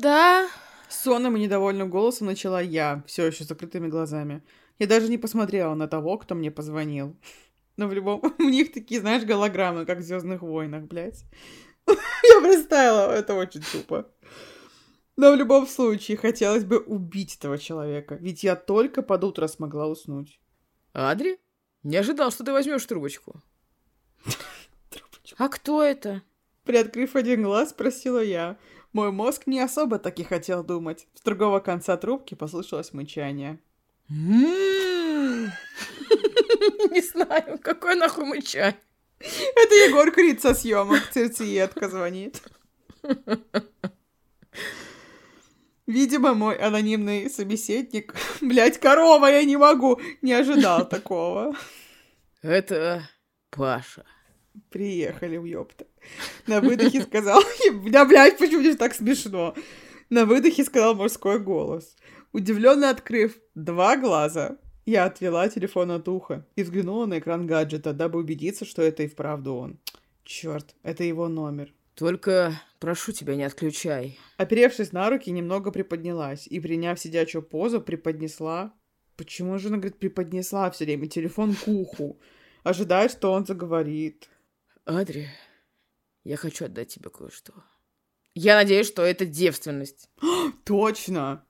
Да. 0.00 0.48
Сонным 0.88 1.36
и 1.36 1.40
недовольным 1.40 1.90
голосом 1.90 2.28
начала 2.28 2.60
я, 2.60 3.02
все 3.06 3.26
еще 3.26 3.44
с 3.44 3.48
закрытыми 3.48 3.88
глазами. 3.88 4.42
Я 4.78 4.86
даже 4.86 5.08
не 5.08 5.18
посмотрела 5.18 5.74
на 5.74 5.88
того, 5.88 6.18
кто 6.18 6.34
мне 6.34 6.50
позвонил. 6.50 7.16
Но 7.76 7.88
в 7.88 7.92
любом... 7.92 8.22
У 8.38 8.42
них 8.44 8.72
такие, 8.72 9.00
знаешь, 9.00 9.24
голограммы, 9.24 9.84
как 9.84 9.98
в 9.98 10.02
Звездных 10.02 10.42
войнах, 10.42 10.84
блядь. 10.84 11.24
Я 11.88 12.40
представила, 12.40 13.12
это 13.12 13.34
очень 13.34 13.62
тупо. 13.62 14.06
Но 15.16 15.32
в 15.32 15.36
любом 15.36 15.66
случае, 15.66 16.18
хотелось 16.18 16.64
бы 16.64 16.78
убить 16.78 17.36
этого 17.36 17.58
человека, 17.58 18.16
ведь 18.16 18.44
я 18.44 18.54
только 18.54 19.02
под 19.02 19.24
утро 19.24 19.46
смогла 19.46 19.86
уснуть. 19.86 20.38
Адри? 20.92 21.38
Не 21.82 21.96
ожидал, 21.96 22.30
что 22.30 22.44
ты 22.44 22.52
возьмешь 22.52 22.84
трубочку. 22.84 23.42
Трубочку. 24.90 25.36
А 25.38 25.48
кто 25.48 25.82
это? 25.82 26.22
Приоткрыв 26.64 27.16
один 27.16 27.44
глаз, 27.44 27.70
спросила 27.70 28.22
я. 28.22 28.58
Мой 28.92 29.10
мозг 29.10 29.46
не 29.46 29.60
особо 29.60 29.98
таки 29.98 30.22
хотел 30.24 30.64
думать. 30.64 31.06
С 31.14 31.22
другого 31.22 31.60
конца 31.60 31.96
трубки 31.96 32.34
послышалось 32.34 32.92
мычание. 32.92 33.58
М-м-м. 34.10 35.52
Не 36.90 37.00
знаю, 37.02 37.58
какой 37.58 37.94
нахуй 37.94 38.24
мычай. 38.24 38.76
Это 39.18 39.74
Егор 39.86 40.10
Крид 40.12 40.42
со 40.42 40.54
съемок. 40.54 41.10
Цирциетка 41.10 41.88
звонит. 41.88 42.42
Видимо, 45.86 46.34
мой 46.34 46.56
анонимный 46.56 47.30
собеседник... 47.30 48.14
Блять, 48.40 48.78
корова, 48.78 49.26
я 49.26 49.44
не 49.44 49.56
могу! 49.56 50.00
Не 50.20 50.32
ожидал 50.32 50.88
такого. 50.88 51.54
Это 52.42 53.08
Паша. 53.50 54.04
Приехали, 54.70 55.36
ёпта. 55.36 55.86
На 56.46 56.60
выдохе 56.60 57.02
сказал... 57.02 57.40
Да, 57.90 58.04
блядь, 58.04 58.38
почему 58.38 58.60
здесь 58.60 58.76
так 58.76 58.94
смешно? 58.94 59.54
На 60.10 60.24
выдохе 60.24 60.64
сказал 60.64 60.94
мужской 60.94 61.38
голос. 61.38 61.96
Удивленно 62.32 62.90
открыв 62.90 63.36
два 63.54 63.96
глаза, 63.96 64.58
я 64.86 65.04
отвела 65.04 65.48
телефон 65.48 65.90
от 65.90 66.08
уха 66.08 66.46
и 66.54 66.62
взглянула 66.62 67.06
на 67.06 67.18
экран 67.18 67.46
гаджета, 67.46 67.92
дабы 67.92 68.20
убедиться, 68.20 68.64
что 68.64 68.82
это 68.82 69.02
и 69.02 69.08
вправду 69.08 69.54
он. 69.54 69.80
Черт, 70.24 70.74
это 70.82 71.02
его 71.02 71.28
номер. 71.28 71.72
Только 71.96 72.52
прошу 72.78 73.12
тебя, 73.12 73.36
не 73.36 73.44
отключай. 73.44 74.18
Оперевшись 74.36 74.92
на 74.92 75.08
руки, 75.08 75.30
немного 75.30 75.72
приподнялась 75.72 76.46
и, 76.46 76.60
приняв 76.60 77.00
сидячую 77.00 77.42
позу, 77.42 77.80
приподнесла... 77.80 78.72
Почему 79.16 79.58
же 79.58 79.68
она, 79.68 79.78
говорит, 79.78 79.98
приподнесла 79.98 80.70
все 80.70 80.84
время 80.84 81.08
телефон 81.08 81.54
к 81.54 81.66
уху, 81.66 82.20
ожидая, 82.64 83.08
что 83.08 83.32
он 83.32 83.46
заговорит? 83.46 84.28
Адри, 84.84 85.30
я 86.22 86.36
хочу 86.36 86.66
отдать 86.66 86.88
тебе 86.88 87.08
кое-что. 87.08 87.54
Я 88.34 88.56
надеюсь, 88.56 88.86
что 88.86 89.00
это 89.00 89.24
девственность. 89.24 90.10
Точно! 90.64 91.46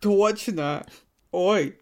Точно! 0.00 0.86
Ой! 1.32 1.78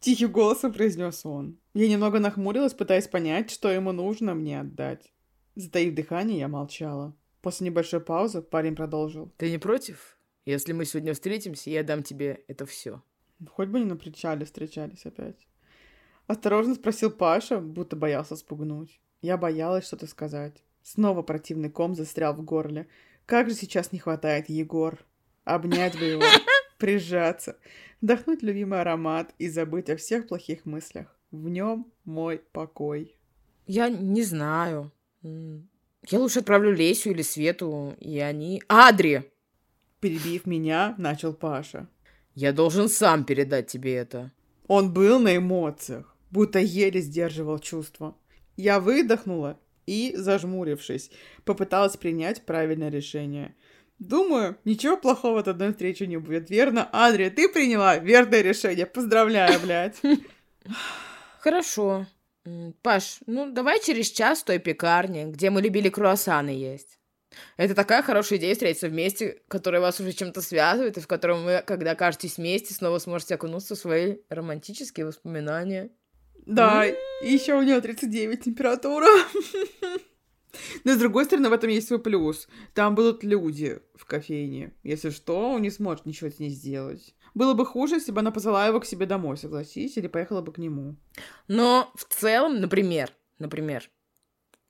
Тихим 0.00 0.32
голосом 0.32 0.72
произнес 0.72 1.26
он. 1.26 1.58
Я 1.74 1.88
немного 1.88 2.20
нахмурилась, 2.20 2.72
пытаясь 2.72 3.06
понять, 3.06 3.50
что 3.50 3.70
ему 3.70 3.92
нужно 3.92 4.34
мне 4.34 4.60
отдать. 4.60 5.13
Затаив 5.54 5.94
дыхание, 5.94 6.38
я 6.38 6.48
молчала. 6.48 7.14
После 7.40 7.66
небольшой 7.66 8.00
паузы 8.00 8.42
парень 8.42 8.74
продолжил. 8.74 9.32
Ты 9.36 9.50
не 9.50 9.58
против? 9.58 10.16
Если 10.44 10.72
мы 10.72 10.84
сегодня 10.84 11.14
встретимся, 11.14 11.70
я 11.70 11.82
дам 11.82 12.02
тебе 12.02 12.44
это 12.48 12.66
все. 12.66 13.02
Хоть 13.50 13.68
бы 13.68 13.78
не 13.78 13.84
на 13.84 13.96
причале 13.96 14.44
встречались 14.44 15.06
опять. 15.06 15.46
Осторожно 16.26 16.74
спросил 16.74 17.10
Паша, 17.10 17.60
будто 17.60 17.96
боялся 17.96 18.36
спугнуть. 18.36 19.00
Я 19.20 19.36
боялась 19.36 19.86
что-то 19.86 20.06
сказать. 20.06 20.62
Снова 20.82 21.22
противный 21.22 21.70
ком 21.70 21.94
застрял 21.94 22.34
в 22.34 22.42
горле. 22.42 22.88
Как 23.26 23.48
же 23.48 23.54
сейчас 23.54 23.92
не 23.92 23.98
хватает 23.98 24.48
Егор. 24.48 24.98
Обнять 25.44 25.98
бы 25.98 26.04
его, 26.04 26.22
прижаться, 26.78 27.58
вдохнуть 28.00 28.42
любимый 28.42 28.80
аромат 28.80 29.34
и 29.38 29.48
забыть 29.48 29.90
о 29.90 29.96
всех 29.96 30.26
плохих 30.26 30.64
мыслях. 30.64 31.14
В 31.30 31.48
нем 31.48 31.92
мой 32.04 32.42
покой. 32.52 33.16
Я 33.66 33.88
не 33.88 34.22
знаю. 34.22 34.90
Я 35.24 36.18
лучше 36.18 36.40
отправлю 36.40 36.72
Лесю 36.72 37.10
или 37.10 37.22
Свету, 37.22 37.96
и 37.98 38.18
они... 38.18 38.62
Адри! 38.68 39.30
Перебив 40.00 40.44
меня, 40.44 40.94
начал 40.98 41.32
Паша. 41.32 41.88
Я 42.34 42.52
должен 42.52 42.88
сам 42.88 43.24
передать 43.24 43.68
тебе 43.68 43.94
это. 43.94 44.32
Он 44.66 44.92
был 44.92 45.18
на 45.18 45.36
эмоциях, 45.36 46.14
будто 46.30 46.58
еле 46.58 47.00
сдерживал 47.00 47.58
чувства. 47.58 48.16
Я 48.56 48.80
выдохнула 48.80 49.58
и, 49.86 50.14
зажмурившись, 50.16 51.10
попыталась 51.44 51.96
принять 51.96 52.44
правильное 52.44 52.90
решение. 52.90 53.54
Думаю, 53.98 54.58
ничего 54.64 54.96
плохого 54.96 55.40
от 55.40 55.48
одной 55.48 55.70
встречи 55.70 56.02
не 56.02 56.18
будет, 56.18 56.50
верно? 56.50 56.88
Адри, 56.92 57.30
ты 57.30 57.48
приняла 57.48 57.96
верное 57.96 58.42
решение. 58.42 58.86
Поздравляю, 58.86 59.60
блядь. 59.60 60.00
Хорошо. 61.38 62.06
Паш, 62.82 63.20
ну 63.26 63.50
давай 63.50 63.80
через 63.80 64.10
час 64.10 64.40
в 64.40 64.44
той 64.44 64.58
пекарне, 64.58 65.24
где 65.24 65.50
мы 65.50 65.62
любили 65.62 65.88
круассаны 65.88 66.50
есть. 66.50 66.98
Это 67.56 67.74
такая 67.74 68.02
хорошая 68.02 68.38
идея 68.38 68.52
встретиться 68.52 68.88
вместе, 68.88 69.42
которая 69.48 69.80
вас 69.80 69.98
уже 69.98 70.12
чем-то 70.12 70.40
связывает, 70.40 70.98
и 70.98 71.00
в 71.00 71.06
котором 71.06 71.44
вы, 71.44 71.62
когда 71.66 71.92
окажетесь 71.92 72.36
вместе, 72.36 72.74
снова 72.74 72.98
сможете 72.98 73.34
окунуться 73.34 73.74
в 73.74 73.78
свои 73.78 74.18
романтические 74.28 75.06
воспоминания. 75.06 75.90
Да, 76.46 76.86
и 76.86 76.94
еще 77.22 77.54
у 77.54 77.62
него 77.62 77.80
39 77.80 78.44
температура. 78.44 79.08
Но 80.84 80.94
с 80.94 80.98
другой 80.98 81.24
стороны, 81.24 81.48
в 81.48 81.52
этом 81.52 81.70
есть 81.70 81.88
свой 81.88 82.00
плюс. 82.00 82.48
Там 82.74 82.94
будут 82.94 83.24
люди 83.24 83.80
в 83.94 84.04
кофейне. 84.04 84.72
Если 84.82 85.10
что, 85.10 85.52
он 85.52 85.62
не 85.62 85.70
сможет 85.70 86.06
ничего 86.06 86.30
с 86.30 86.38
ней 86.38 86.50
сделать. 86.50 87.14
Было 87.34 87.54
бы 87.54 87.66
хуже, 87.66 87.96
если 87.96 88.12
бы 88.12 88.20
она 88.20 88.30
позвала 88.30 88.66
его 88.66 88.80
к 88.80 88.86
себе 88.86 89.06
домой, 89.06 89.36
согласись, 89.36 89.96
или 89.96 90.06
поехала 90.06 90.40
бы 90.40 90.52
к 90.52 90.58
нему. 90.58 90.96
Но 91.48 91.90
в 91.96 92.04
целом, 92.04 92.60
например, 92.60 93.10
например, 93.38 93.90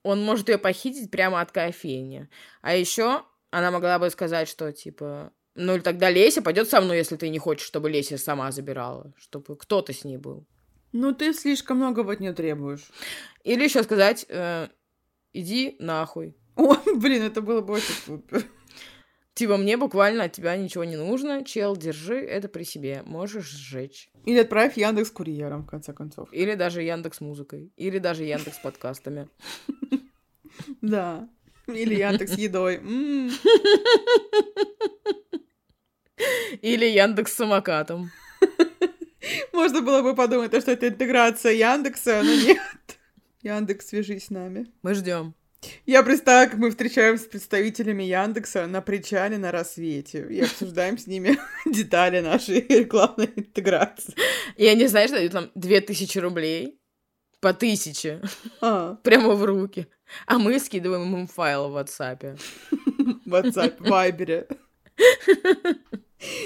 он 0.03 0.25
может 0.25 0.49
ее 0.49 0.59
похитить 0.59 1.11
прямо 1.11 1.41
от 1.41 1.53
кофейни. 1.53 2.29
А 2.63 2.75
еще 2.75 3.25
она 3.51 3.71
могла 3.71 3.99
бы 3.99 4.09
сказать, 4.11 4.49
что 4.49 4.73
типа, 4.73 5.33
ну 5.55 5.75
или 5.75 5.83
тогда 5.83 6.11
Леся 6.11 6.43
пойдет 6.43 6.69
со 6.69 6.81
мной, 6.81 6.99
если 6.99 7.17
ты 7.17 7.29
не 7.29 7.39
хочешь, 7.39 7.67
чтобы 7.67 7.91
Леся 7.91 8.19
сама 8.19 8.51
забирала, 8.51 9.13
чтобы 9.17 9.57
кто-то 9.57 9.93
с 9.93 10.05
ней 10.05 10.17
был. 10.17 10.47
Ну, 10.93 11.13
ты 11.13 11.35
слишком 11.35 11.79
многого 11.79 12.13
от 12.13 12.21
нее 12.21 12.33
требуешь. 12.33 12.89
Или 13.43 13.65
еще 13.65 13.83
сказать, 13.83 14.27
э, 14.29 14.69
иди 15.33 15.77
нахуй. 15.81 16.37
Ой, 16.57 16.79
блин, 16.97 17.23
это 17.25 17.41
было 17.41 17.61
бы 17.63 17.75
очень 17.75 17.95
супер. 18.07 18.45
Типа, 19.35 19.57
мне 19.57 19.77
буквально 19.77 20.25
от 20.25 20.33
тебя 20.33 20.57
ничего 20.57 20.85
не 20.85 20.97
нужно, 20.97 21.45
чел, 21.45 21.77
держи 21.77 22.21
это 22.21 22.49
при 22.49 22.63
себе, 22.63 23.03
можешь 23.05 23.51
сжечь. 23.51 24.09
Или 24.25 24.39
отправь 24.39 24.77
Яндекс 24.77 25.11
курьером, 25.11 25.65
в 25.65 25.67
конце 25.67 25.93
концов. 25.93 26.29
Или 26.33 26.55
даже 26.55 26.83
Яндекс 26.83 27.21
Музыкой, 27.21 27.73
или 27.77 27.99
даже 27.99 28.23
Яндекс 28.23 28.59
подкастами. 28.59 29.29
Да. 30.81 31.29
Или 31.67 31.97
Яндекс 31.97 32.37
едой. 32.39 32.77
Или 36.63 36.87
Яндекс 36.87 37.35
самокатом. 37.35 38.13
Можно 39.53 39.81
было 39.81 40.03
бы 40.03 40.15
подумать, 40.15 40.55
что 40.61 40.71
это 40.71 40.87
интеграция 40.89 41.53
Яндекса, 41.53 42.23
но 42.23 42.33
нет. 42.33 42.99
Яндекс, 43.43 43.89
свяжись 43.89 44.27
с 44.27 44.31
нами. 44.31 44.71
Мы 44.83 44.95
ждем. 44.95 45.35
Я 45.87 46.03
представляю, 46.03 46.51
как 46.51 46.59
мы 46.59 46.71
встречаемся 46.71 47.25
с 47.25 47.27
представителями 47.29 48.03
Яндекса 48.03 48.67
на 48.67 48.81
причале 48.81 49.39
на 49.39 49.53
рассвете 49.53 50.27
и 50.29 50.41
обсуждаем 50.41 50.99
с 50.99 51.07
ними 51.07 51.39
детали 51.67 52.21
нашей 52.21 52.61
рекламной 52.69 53.31
интеграции. 53.37 54.15
И 54.57 54.67
они, 54.67 54.87
знаешь, 54.87 55.11
дают 55.11 55.33
нам 55.33 55.51
две 55.55 55.81
тысячи 55.81 56.19
рублей 56.19 56.81
по 57.41 57.53
тысяче. 57.53 58.23
А, 58.61 58.95
Прямо 59.03 59.35
в 59.35 59.45
руки. 59.45 59.87
А 60.27 60.39
мы 60.39 60.59
скидываем 60.59 61.15
им 61.15 61.27
файл 61.27 61.71
в 61.71 61.77
WhatsApp. 61.77 62.39
в 63.27 63.35
WhatsApp, 63.35 63.77
в 63.79 63.89
Вайбере. 63.89 64.49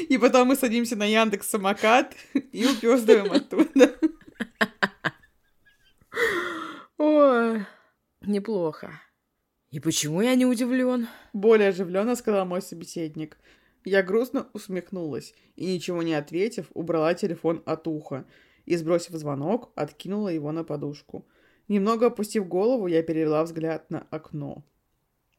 И 0.08 0.18
потом 0.18 0.48
мы 0.48 0.56
садимся 0.56 0.96
на 0.96 1.04
Яндекс 1.04 1.50
самокат 1.50 2.16
и 2.52 2.66
упёздываем 2.66 3.30
оттуда. 3.30 3.94
Ой, 6.96 7.64
неплохо. 8.22 9.00
И 9.70 9.80
почему 9.80 10.22
я 10.22 10.34
не 10.34 10.46
удивлен? 10.46 11.08
Более 11.32 11.68
оживленно 11.68 12.16
сказал 12.16 12.46
мой 12.46 12.62
собеседник. 12.62 13.38
Я 13.84 14.02
грустно 14.02 14.48
усмехнулась 14.54 15.34
и, 15.56 15.66
ничего 15.66 16.02
не 16.02 16.14
ответив, 16.14 16.70
убрала 16.74 17.14
телефон 17.14 17.62
от 17.66 17.86
уха 17.86 18.24
и, 18.64 18.76
сбросив 18.76 19.16
звонок, 19.16 19.70
откинула 19.74 20.28
его 20.28 20.52
на 20.52 20.64
подушку. 20.64 21.26
Немного 21.68 22.06
опустив 22.06 22.48
голову, 22.48 22.86
я 22.86 23.02
перевела 23.02 23.44
взгляд 23.44 23.90
на 23.90 24.06
окно. 24.10 24.64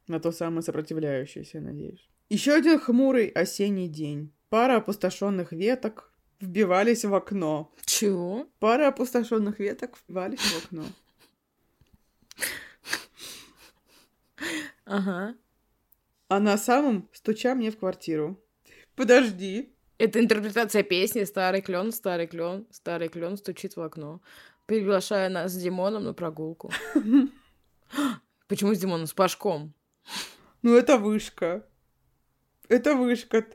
На 0.07 0.19
то 0.19 0.31
самое 0.31 0.61
сопротивляющееся, 0.61 1.59
надеюсь. 1.59 2.07
Еще 2.29 2.53
один 2.53 2.79
хмурый 2.79 3.27
осенний 3.29 3.87
день. 3.87 4.31
Пара 4.49 4.77
опустошенных 4.77 5.51
веток 5.51 6.11
вбивались 6.39 7.05
в 7.05 7.13
окно. 7.13 7.71
Чего? 7.85 8.47
Пара 8.59 8.87
опустошенных 8.87 9.59
веток 9.59 9.97
вбивались 10.07 10.39
в 10.39 10.65
окно. 10.65 10.83
Ага. 14.89 15.35
А 16.29 16.39
на 16.39 16.57
самом 16.57 17.07
стуча 17.13 17.53
мне 17.53 17.69
в 17.69 17.77
квартиру. 17.77 18.43
Подожди. 18.95 19.75
Это 19.99 20.19
интерпретация 20.19 20.81
песни 20.81 21.25
«Старый 21.25 21.61
клен, 21.61 21.91
старый 21.91 22.25
клен, 22.25 22.65
старый 22.71 23.09
клен 23.09 23.37
стучит 23.37 23.75
в 23.75 23.81
окно», 23.81 24.21
приглашая 24.65 25.29
нас 25.29 25.51
с 25.51 25.61
Димоном 25.61 26.05
на 26.05 26.13
прогулку. 26.13 26.71
Почему 28.47 28.73
с 28.73 28.79
Димоном? 28.79 29.05
С 29.05 29.13
Пашком. 29.13 29.75
Ну, 30.63 30.75
это 30.75 30.97
вышка. 30.97 31.67
Это 32.67 32.95
вышка. 32.95 33.45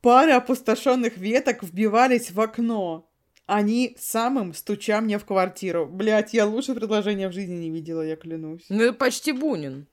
Пары 0.00 0.32
опустошенных 0.32 1.16
веток 1.16 1.62
вбивались 1.62 2.30
в 2.30 2.40
окно. 2.40 3.10
Они 3.46 3.96
самым 3.98 4.54
стуча 4.54 5.00
мне 5.00 5.18
в 5.18 5.24
квартиру. 5.24 5.86
Блять, 5.86 6.34
я 6.34 6.46
лучше 6.46 6.74
предложения 6.74 7.28
в 7.28 7.32
жизни 7.32 7.54
не 7.54 7.70
видела, 7.70 8.02
я 8.02 8.16
клянусь. 8.16 8.66
Ну, 8.68 8.82
это 8.82 8.92
почти 8.92 9.32
Бунин. 9.32 9.88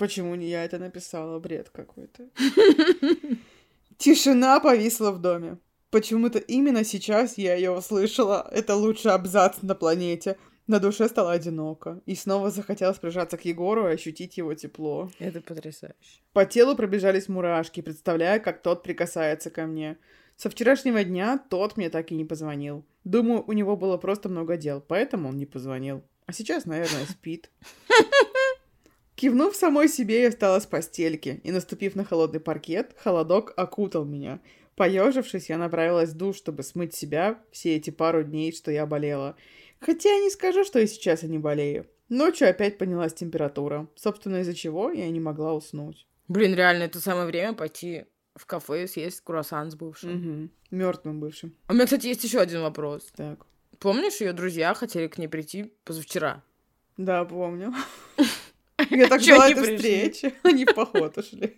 Почему 0.00 0.34
не 0.34 0.48
я 0.48 0.64
это 0.64 0.78
написала? 0.78 1.38
Бред 1.38 1.68
какой-то. 1.68 2.30
Тишина 3.98 4.58
повисла 4.58 5.10
в 5.10 5.20
доме. 5.20 5.58
Почему-то 5.90 6.38
именно 6.38 6.84
сейчас 6.84 7.36
я 7.36 7.54
ее 7.54 7.70
услышала. 7.70 8.48
Это 8.50 8.76
лучший 8.76 9.12
абзац 9.12 9.60
на 9.60 9.74
планете. 9.74 10.38
На 10.66 10.80
душе 10.80 11.06
стало 11.06 11.32
одиноко. 11.32 12.00
И 12.06 12.14
снова 12.14 12.50
захотелось 12.50 12.96
прижаться 12.96 13.36
к 13.36 13.44
Егору 13.44 13.88
и 13.88 13.92
ощутить 13.92 14.38
его 14.38 14.54
тепло. 14.54 15.10
Это 15.18 15.42
потрясающе. 15.42 16.22
По 16.32 16.46
телу 16.46 16.76
пробежались 16.76 17.28
мурашки, 17.28 17.82
представляя, 17.82 18.38
как 18.38 18.62
тот 18.62 18.82
прикасается 18.82 19.50
ко 19.50 19.66
мне. 19.66 19.98
Со 20.36 20.48
вчерашнего 20.48 21.04
дня 21.04 21.38
тот 21.50 21.76
мне 21.76 21.90
так 21.90 22.10
и 22.10 22.14
не 22.14 22.24
позвонил. 22.24 22.86
Думаю, 23.04 23.44
у 23.46 23.52
него 23.52 23.76
было 23.76 23.98
просто 23.98 24.30
много 24.30 24.56
дел, 24.56 24.80
поэтому 24.80 25.28
он 25.28 25.36
не 25.36 25.44
позвонил. 25.44 26.02
А 26.24 26.32
сейчас, 26.32 26.64
наверное, 26.64 27.04
спит. 27.04 27.50
Кивнув 29.20 29.54
самой 29.54 29.88
себе, 29.88 30.22
я 30.22 30.30
встала 30.30 30.60
с 30.60 30.66
постельки, 30.66 31.42
и, 31.44 31.52
наступив 31.52 31.94
на 31.94 32.04
холодный 32.06 32.40
паркет, 32.40 32.96
холодок 32.96 33.52
окутал 33.54 34.06
меня. 34.06 34.40
Поежившись, 34.76 35.50
я 35.50 35.58
направилась 35.58 36.12
в 36.12 36.16
душ, 36.16 36.36
чтобы 36.36 36.62
смыть 36.62 36.94
себя 36.94 37.38
все 37.52 37.76
эти 37.76 37.90
пару 37.90 38.24
дней, 38.24 38.50
что 38.50 38.70
я 38.70 38.86
болела. 38.86 39.36
Хотя 39.78 40.08
я 40.10 40.20
не 40.20 40.30
скажу, 40.30 40.64
что 40.64 40.78
и 40.78 40.86
сейчас 40.86 41.22
я 41.22 41.28
не 41.28 41.36
болею. 41.38 41.86
Ночью 42.08 42.48
опять 42.48 42.78
поднялась 42.78 43.12
температура, 43.12 43.88
собственно, 43.94 44.40
из-за 44.40 44.54
чего 44.54 44.90
я 44.90 45.10
не 45.10 45.20
могла 45.20 45.52
уснуть. 45.52 46.06
Блин, 46.28 46.54
реально, 46.54 46.84
это 46.84 46.98
самое 46.98 47.26
время 47.26 47.52
пойти 47.52 48.06
в 48.34 48.46
кафе 48.46 48.84
и 48.84 48.86
съесть 48.86 49.20
круассан 49.20 49.70
с 49.70 49.74
бывшим. 49.74 50.14
Угу. 50.14 50.48
Мертвым 50.70 51.20
бывшим. 51.20 51.54
У 51.68 51.74
меня, 51.74 51.84
кстати, 51.84 52.06
есть 52.06 52.24
еще 52.24 52.40
один 52.40 52.62
вопрос. 52.62 53.06
Так. 53.14 53.44
Помнишь, 53.80 54.22
ее 54.22 54.32
друзья 54.32 54.72
хотели 54.72 55.08
к 55.08 55.18
ней 55.18 55.28
прийти 55.28 55.74
позавчера? 55.84 56.42
Да, 56.96 57.26
помню. 57.26 57.74
Я 58.90 59.08
так 59.08 59.20
ждала 59.20 59.46
пришли? 59.50 59.76
встречи. 59.76 60.34
Они 60.42 60.64
в 60.64 60.74
поход 60.74 61.16
ушли. 61.18 61.56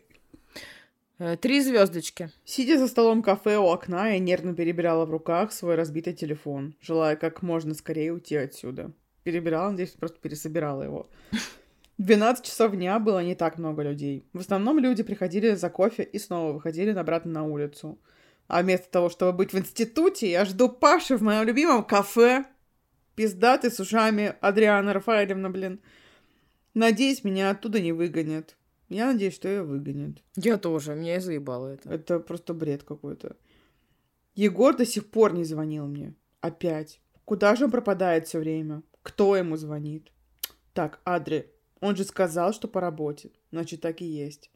Э, 1.18 1.36
Три 1.36 1.60
звездочки. 1.60 2.30
Сидя 2.44 2.78
за 2.78 2.88
столом 2.88 3.22
кафе 3.22 3.56
у 3.58 3.66
окна, 3.66 4.10
я 4.12 4.18
нервно 4.18 4.54
перебирала 4.54 5.04
в 5.04 5.10
руках 5.10 5.52
свой 5.52 5.74
разбитый 5.76 6.12
телефон, 6.14 6.74
желая 6.80 7.16
как 7.16 7.42
можно 7.42 7.74
скорее 7.74 8.12
уйти 8.12 8.36
отсюда. 8.36 8.92
Перебирала, 9.22 9.70
надеюсь, 9.70 9.90
просто 9.90 10.18
пересобирала 10.20 10.82
его. 10.82 11.08
В 11.98 12.02
12 12.04 12.44
часов 12.44 12.72
дня 12.72 12.98
было 12.98 13.22
не 13.22 13.34
так 13.36 13.58
много 13.58 13.82
людей. 13.82 14.24
В 14.32 14.40
основном 14.40 14.78
люди 14.80 15.02
приходили 15.02 15.54
за 15.54 15.70
кофе 15.70 16.02
и 16.02 16.18
снова 16.18 16.52
выходили 16.52 16.90
обратно 16.90 17.30
на 17.30 17.44
улицу. 17.44 17.98
А 18.48 18.62
вместо 18.62 18.90
того, 18.90 19.08
чтобы 19.08 19.32
быть 19.32 19.52
в 19.52 19.58
институте, 19.58 20.30
я 20.30 20.44
жду 20.44 20.68
Паши 20.68 21.16
в 21.16 21.22
моем 21.22 21.44
любимом 21.44 21.84
кафе. 21.84 22.44
Пиздатый 23.14 23.70
с 23.70 23.78
ушами 23.78 24.34
Адриана 24.40 24.92
Рафаэлевна, 24.94 25.50
блин. 25.50 25.80
Надеюсь, 26.74 27.24
меня 27.24 27.50
оттуда 27.50 27.80
не 27.80 27.92
выгонят. 27.92 28.56
Я 28.88 29.06
надеюсь, 29.12 29.34
что 29.34 29.48
ее 29.48 29.62
выгонят. 29.62 30.18
Я 30.36 30.58
тоже, 30.58 30.94
меня 30.94 31.20
заебало 31.20 31.68
это. 31.68 31.90
Это 31.90 32.18
просто 32.18 32.54
бред 32.54 32.82
какой-то. 32.82 33.36
Егор 34.34 34.76
до 34.76 34.86
сих 34.86 35.10
пор 35.10 35.34
не 35.34 35.44
звонил 35.44 35.86
мне. 35.86 36.14
Опять. 36.40 37.00
Куда 37.24 37.54
же 37.56 37.66
он 37.66 37.70
пропадает 37.70 38.26
все 38.26 38.38
время? 38.38 38.82
Кто 39.02 39.36
ему 39.36 39.56
звонит? 39.56 40.10
Так, 40.72 41.00
Адри, 41.04 41.50
он 41.80 41.96
же 41.96 42.04
сказал, 42.04 42.52
что 42.52 42.68
по 42.68 42.80
работе. 42.80 43.30
Значит, 43.50 43.80
так 43.80 44.00
и 44.00 44.06
есть. 44.06 44.50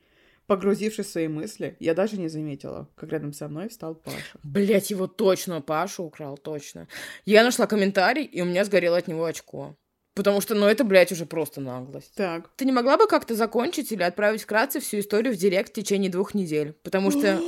Погрузившись 0.47 1.07
в 1.07 1.11
свои 1.11 1.29
мысли, 1.29 1.77
я 1.81 1.93
даже 1.95 2.17
не 2.19 2.29
заметила, 2.29 2.89
как 2.95 3.11
рядом 3.11 3.33
со 3.33 3.49
мной 3.49 3.69
встал 3.69 3.97
Паша. 3.97 4.39
Блять, 4.45 4.91
его 4.91 5.09
точно 5.09 5.61
Паша 5.61 6.03
украл, 6.03 6.39
точно. 6.39 6.87
Я 7.25 7.43
нашла 7.43 7.67
комментарий, 7.67 8.25
и 8.25 8.41
у 8.43 8.45
меня 8.45 8.65
сгорело 8.65 8.97
от 8.97 9.09
него 9.09 9.25
очко. 9.25 9.77
Потому 10.17 10.41
что, 10.41 10.55
ну, 10.55 10.67
это, 10.67 10.83
блядь, 10.83 11.13
уже 11.13 11.27
просто 11.27 11.61
наглость. 11.61 12.15
Так. 12.15 12.49
Ты 12.57 12.65
не 12.65 12.73
могла 12.73 12.97
бы 12.97 13.07
как-то 13.07 13.35
закончить 13.35 13.93
или 13.93 14.03
отправить 14.03 14.43
вкратце 14.43 14.81
всю 14.81 15.01
историю 15.01 15.35
в 15.35 15.37
директ 15.37 15.71
в 15.71 15.75
течение 15.75 16.11
двух 16.11 16.33
недель? 16.33 16.73
Потому 16.83 17.11
что... 17.11 17.39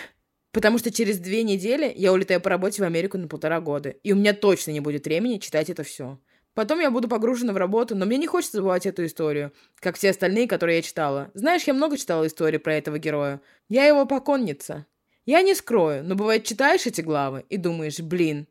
Потому 0.52 0.78
что 0.78 0.92
через 0.92 1.18
две 1.18 1.44
недели 1.44 1.90
я 1.96 2.12
улетаю 2.12 2.40
по 2.40 2.50
работе 2.50 2.82
в 2.82 2.84
Америку 2.84 3.16
на 3.16 3.26
полтора 3.26 3.60
года, 3.60 3.90
и 3.90 4.12
у 4.12 4.16
меня 4.16 4.34
точно 4.34 4.72
не 4.72 4.80
будет 4.80 5.06
времени 5.06 5.38
читать 5.38 5.70
это 5.70 5.82
все. 5.82 6.18
Потом 6.54 6.80
я 6.80 6.90
буду 6.90 7.08
погружена 7.08 7.52
в 7.52 7.56
работу, 7.56 7.94
но 7.94 8.04
мне 8.04 8.18
не 8.18 8.26
хочется 8.26 8.58
забывать 8.58 8.84
эту 8.84 9.06
историю, 9.06 9.52
как 9.76 9.96
все 9.96 10.10
остальные, 10.10 10.48
которые 10.48 10.76
я 10.76 10.82
читала. 10.82 11.30
Знаешь, 11.34 11.62
я 11.62 11.72
много 11.72 11.96
читала 11.96 12.26
истории 12.26 12.58
про 12.58 12.74
этого 12.74 12.98
героя. 12.98 13.40
Я 13.68 13.86
его 13.86 14.04
поконница. 14.04 14.86
Я 15.24 15.40
не 15.42 15.54
скрою, 15.54 16.02
но 16.04 16.16
бывает 16.16 16.44
читаешь 16.44 16.84
эти 16.84 17.00
главы 17.00 17.44
и 17.48 17.56
думаешь, 17.56 18.00
блин, 18.00 18.48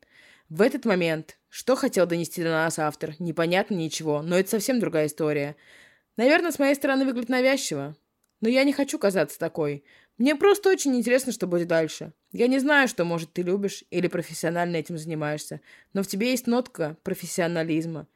в 0.48 0.62
этот 0.62 0.86
момент, 0.86 1.39
что 1.50 1.76
хотел 1.76 2.06
донести 2.06 2.44
до 2.44 2.50
нас 2.50 2.80
автор, 2.80 3.16
непонятно 3.20 3.76
ничего, 3.76 4.22
но 4.22 4.38
это 4.38 4.50
совсем 4.50 4.80
другая 4.80 5.08
история. 5.08 5.56
Наверное, 6.16 6.52
с 6.52 6.60
моей 6.60 6.76
стороны 6.76 7.06
выглядит 7.06 7.30
навязчиво. 7.30 7.96
Но 8.42 8.48
я 8.48 8.64
не 8.64 8.72
хочу 8.72 8.98
казаться 9.00 9.38
такой. 9.38 9.84
Мне 10.18 10.36
просто 10.36 10.70
очень 10.70 10.96
интересно, 10.96 11.32
что 11.32 11.48
будет 11.48 11.68
дальше. 11.68 12.14
Я 12.32 12.48
не 12.48 12.60
знаю, 12.60 12.88
что, 12.88 13.04
может, 13.04 13.34
ты 13.34 13.42
любишь 13.42 13.84
или 13.90 14.08
профессионально 14.08 14.78
этим 14.78 14.98
занимаешься, 14.98 15.62
но 15.94 16.04
в 16.04 16.08
тебе 16.08 16.32
есть 16.32 16.48
нотка 16.48 16.98
профессионализма. 17.04 18.08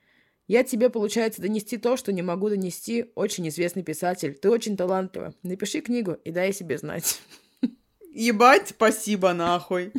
Я 0.48 0.63
тебе, 0.63 0.89
получается, 0.89 1.41
донести 1.41 1.78
то, 1.78 1.96
что 1.96 2.12
не 2.12 2.22
могу 2.22 2.50
донести 2.50 3.12
очень 3.15 3.48
известный 3.48 3.84
писатель. 3.84 4.36
Ты 4.36 4.50
очень 4.50 4.76
талантлива. 4.76 5.34
Напиши 5.41 5.82
книгу 5.82 6.13
и 6.26 6.32
дай 6.32 6.54
себе 6.54 6.78
знать. 6.78 7.22
Ебать, 8.13 8.69
спасибо, 8.69 9.34
нахуй. 9.34 9.91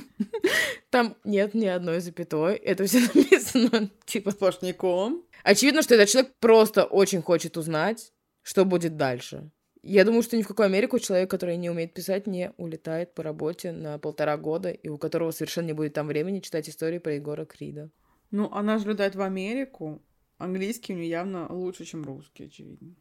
Там 0.90 1.16
нет 1.24 1.54
ни 1.54 1.66
одной 1.66 1.98
запятой. 2.00 2.54
Это 2.54 2.84
все 2.84 3.00
написано, 3.14 3.90
типа... 4.04 4.30
Сплошняком. 4.30 5.24
Очевидно, 5.42 5.82
что 5.82 5.96
этот 5.96 6.08
человек 6.08 6.32
просто 6.38 6.84
очень 6.84 7.22
хочет 7.22 7.56
узнать, 7.56 8.12
что 8.42 8.64
будет 8.64 8.96
дальше. 8.96 9.50
Я 9.82 10.04
думаю, 10.04 10.22
что 10.22 10.36
ни 10.36 10.42
в 10.42 10.48
какую 10.48 10.66
Америку 10.66 11.00
человек, 11.00 11.28
который 11.28 11.56
не 11.56 11.68
умеет 11.68 11.92
писать, 11.92 12.28
не 12.28 12.52
улетает 12.56 13.14
по 13.14 13.24
работе 13.24 13.72
на 13.72 13.98
полтора 13.98 14.36
года, 14.36 14.70
и 14.70 14.88
у 14.88 14.96
которого 14.96 15.32
совершенно 15.32 15.66
не 15.66 15.72
будет 15.72 15.92
там 15.92 16.06
времени 16.06 16.38
читать 16.38 16.68
истории 16.68 16.98
про 16.98 17.14
Егора 17.14 17.44
Крида. 17.44 17.90
Ну, 18.30 18.48
она 18.52 18.78
же 18.78 18.88
летает 18.88 19.16
в 19.16 19.22
Америку. 19.22 20.00
Английский 20.38 20.94
у 20.94 20.96
нее 20.96 21.08
явно 21.08 21.52
лучше, 21.52 21.84
чем 21.84 22.04
русский, 22.04 22.44
очевидно. 22.44 22.94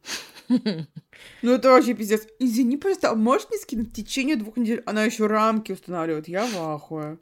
Ну 0.48 1.52
это 1.52 1.70
вообще 1.70 1.94
пиздец. 1.94 2.26
Извини, 2.38 2.76
просто, 2.76 3.10
а 3.10 3.14
можешь 3.14 3.48
не 3.50 3.58
скинуть 3.58 3.90
в 3.90 3.92
течение 3.92 4.36
двух 4.36 4.56
недель? 4.56 4.82
Она 4.86 5.04
еще 5.04 5.26
рамки 5.26 5.72
устанавливает. 5.72 6.28
Я 6.28 6.46
в 6.46 6.56
ахуе. 6.56 7.18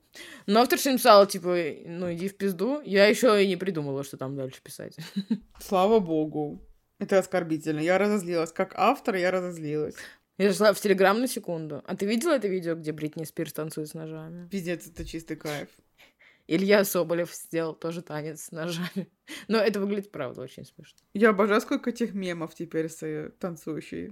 Но 0.46 0.60
авторша 0.60 0.90
написала, 0.90 1.26
типа, 1.26 1.56
ну 1.86 2.12
иди 2.12 2.28
в 2.28 2.36
пизду. 2.36 2.80
Я 2.84 3.06
еще 3.06 3.42
и 3.42 3.48
не 3.48 3.56
придумала, 3.56 4.04
что 4.04 4.16
там 4.16 4.36
дальше 4.36 4.62
писать. 4.62 4.96
Слава 5.60 6.00
богу. 6.00 6.66
Это 6.98 7.18
оскорбительно. 7.18 7.80
Я 7.80 7.98
разозлилась. 7.98 8.52
Как 8.52 8.74
автор 8.76 9.16
я 9.16 9.30
разозлилась. 9.30 9.94
Я 10.38 10.50
зашла 10.50 10.72
в 10.72 10.80
Телеграм 10.80 11.20
на 11.20 11.28
секунду. 11.28 11.82
А 11.86 11.94
ты 11.94 12.06
видела 12.06 12.32
это 12.32 12.48
видео, 12.48 12.74
где 12.74 12.92
Бритни 12.92 13.24
Спирс 13.24 13.52
танцует 13.52 13.88
с 13.88 13.94
ножами? 13.94 14.48
Пиздец, 14.48 14.86
это 14.86 15.04
чистый 15.04 15.36
кайф. 15.36 15.68
Илья 16.48 16.84
Соболев 16.84 17.32
сделал 17.32 17.74
тоже 17.74 18.02
танец 18.02 18.44
с 18.44 18.50
ножами. 18.52 19.08
Но 19.48 19.58
это 19.58 19.80
выглядит, 19.80 20.10
правда, 20.10 20.42
очень 20.42 20.64
смешно. 20.64 20.98
Я 21.14 21.30
обожаю, 21.30 21.60
сколько 21.60 21.90
этих 21.90 22.14
мемов 22.14 22.54
теперь 22.54 22.88
с 22.88 23.02
э, 23.02 23.30
танцующей. 23.38 24.10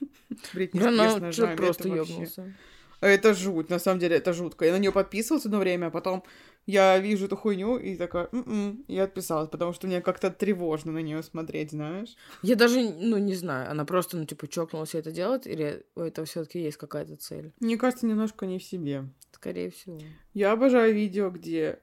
Бритни 0.54 0.80
Да, 0.80 0.90
ну, 0.90 1.10
с 1.10 1.20
ножами. 1.20 1.56
просто 1.56 1.88
ёбнулся. 1.88 2.54
А 3.00 3.06
Это 3.06 3.32
жуть, 3.32 3.70
на 3.70 3.78
самом 3.78 4.00
деле, 4.00 4.16
это 4.16 4.32
жутко. 4.32 4.64
Я 4.64 4.72
на 4.72 4.78
нее 4.78 4.90
подписывалась 4.90 5.46
одно 5.46 5.58
время, 5.60 5.86
а 5.86 5.90
потом 5.90 6.24
я 6.68 6.98
вижу 6.98 7.24
эту 7.24 7.36
хуйню 7.36 7.78
и 7.78 7.96
такая, 7.96 8.28
«М-м», 8.30 8.84
и 8.88 8.98
отписалась, 8.98 9.48
потому 9.48 9.72
что 9.72 9.86
мне 9.86 10.02
как-то 10.02 10.30
тревожно 10.30 10.92
на 10.92 10.98
нее 10.98 11.22
смотреть, 11.22 11.70
знаешь. 11.70 12.14
Я 12.42 12.56
даже, 12.56 12.80
ну, 12.90 13.16
не 13.16 13.34
знаю, 13.34 13.70
она 13.70 13.86
просто, 13.86 14.18
ну, 14.18 14.26
типа, 14.26 14.46
чокнулась 14.48 14.94
и 14.94 14.98
это 14.98 15.10
делать, 15.10 15.46
или 15.46 15.86
у 15.96 16.02
этого 16.02 16.26
все 16.26 16.44
таки 16.44 16.60
есть 16.60 16.76
какая-то 16.76 17.16
цель? 17.16 17.54
Мне 17.60 17.78
кажется, 17.78 18.04
немножко 18.04 18.44
не 18.44 18.58
в 18.58 18.62
себе. 18.62 19.08
Скорее 19.32 19.70
всего. 19.70 19.98
Я 20.34 20.52
обожаю 20.52 20.94
видео, 20.94 21.30
где 21.30 21.78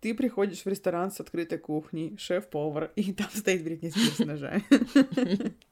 ты 0.00 0.14
приходишь 0.14 0.64
в 0.64 0.66
ресторан 0.66 1.12
с 1.12 1.20
открытой 1.20 1.58
кухней, 1.58 2.16
шеф-повар, 2.16 2.90
и 2.96 3.12
там 3.12 3.28
стоит 3.34 3.62
Бритни 3.62 3.90
Спирс 3.90 4.16
с 4.16 4.18
ножами. 4.20 4.64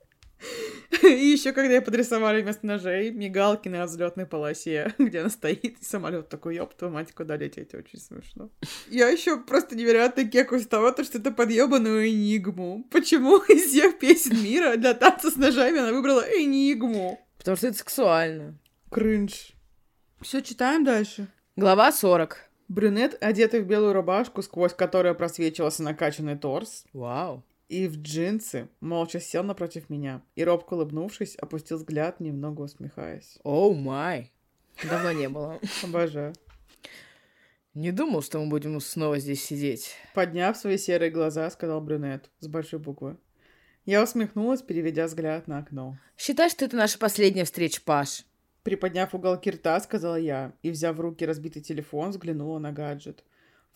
И 1.02 1.06
еще 1.06 1.52
когда 1.52 1.74
я 1.74 1.82
подрисовали 1.82 2.42
вместо 2.42 2.66
ножей 2.66 3.10
мигалки 3.10 3.68
на 3.68 3.84
взлетной 3.86 4.26
полосе, 4.26 4.94
где 4.98 5.20
она 5.20 5.30
стоит, 5.30 5.78
и 5.80 5.84
самолет 5.84 6.28
такой, 6.28 6.56
ёб 6.56 6.74
твою 6.74 6.92
мать, 6.92 7.12
куда 7.12 7.36
лететь, 7.36 7.74
очень 7.74 7.98
смешно. 7.98 8.50
Я 8.88 9.08
еще 9.08 9.38
просто 9.38 9.76
невероятно 9.76 10.28
кекаюсь 10.28 10.64
с 10.64 10.66
того, 10.66 10.90
то, 10.90 11.04
что 11.04 11.18
это 11.18 11.30
подъебанную 11.30 12.08
энигму. 12.08 12.84
Почему 12.90 13.38
из 13.48 13.70
всех 13.70 13.98
песен 13.98 14.42
мира 14.42 14.76
для 14.76 14.94
танца 14.94 15.30
с 15.30 15.36
ножами 15.36 15.78
она 15.78 15.92
выбрала 15.92 16.22
энигму? 16.22 17.24
Потому 17.38 17.56
что 17.56 17.68
это 17.68 17.78
сексуально. 17.78 18.58
Кринж. 18.90 19.52
Все, 20.20 20.42
читаем 20.42 20.84
дальше. 20.84 21.28
Глава 21.56 21.92
40. 21.92 22.50
Брюнет, 22.68 23.16
одетый 23.22 23.62
в 23.62 23.66
белую 23.66 23.94
рубашку, 23.94 24.42
сквозь 24.42 24.74
которую 24.74 25.14
просвечивался 25.14 25.82
накачанный 25.82 26.36
торс, 26.36 26.84
Вау. 26.92 27.44
И 27.70 27.86
в 27.86 27.98
джинсы, 28.02 28.68
молча 28.80 29.20
сел 29.20 29.44
напротив 29.44 29.88
меня 29.88 30.22
и, 30.34 30.42
робко 30.42 30.74
улыбнувшись, 30.74 31.36
опустил 31.36 31.76
взгляд, 31.76 32.18
немного 32.18 32.62
усмехаясь. 32.62 33.38
Оу 33.44 33.74
май. 33.74 34.32
Давно 34.88 35.12
не 35.12 35.28
было. 35.28 35.60
Обожаю. 35.84 36.34
Не 37.74 37.92
думал, 37.92 38.22
что 38.22 38.40
мы 38.40 38.48
будем 38.48 38.80
снова 38.80 39.20
здесь 39.20 39.44
сидеть. 39.44 39.94
Подняв 40.14 40.56
свои 40.56 40.78
серые 40.78 41.12
глаза, 41.12 41.48
сказал 41.50 41.80
брюнет 41.80 42.28
с 42.40 42.48
большой 42.48 42.80
буквы. 42.80 43.16
Я 43.84 44.02
усмехнулась, 44.02 44.62
переведя 44.62 45.06
взгляд 45.06 45.46
на 45.46 45.58
окно. 45.58 45.96
Считай, 46.18 46.50
что 46.50 46.64
это 46.64 46.76
наша 46.76 46.98
последняя 46.98 47.44
встреча, 47.44 47.80
Паш. 47.84 48.24
Приподняв 48.64 49.14
уголки 49.14 49.48
рта, 49.48 49.78
сказала 49.78 50.16
я, 50.16 50.54
и, 50.62 50.72
взяв 50.72 50.96
в 50.96 51.00
руки 51.00 51.24
разбитый 51.24 51.62
телефон, 51.62 52.10
взглянула 52.10 52.58
на 52.58 52.72
гаджет. 52.72 53.22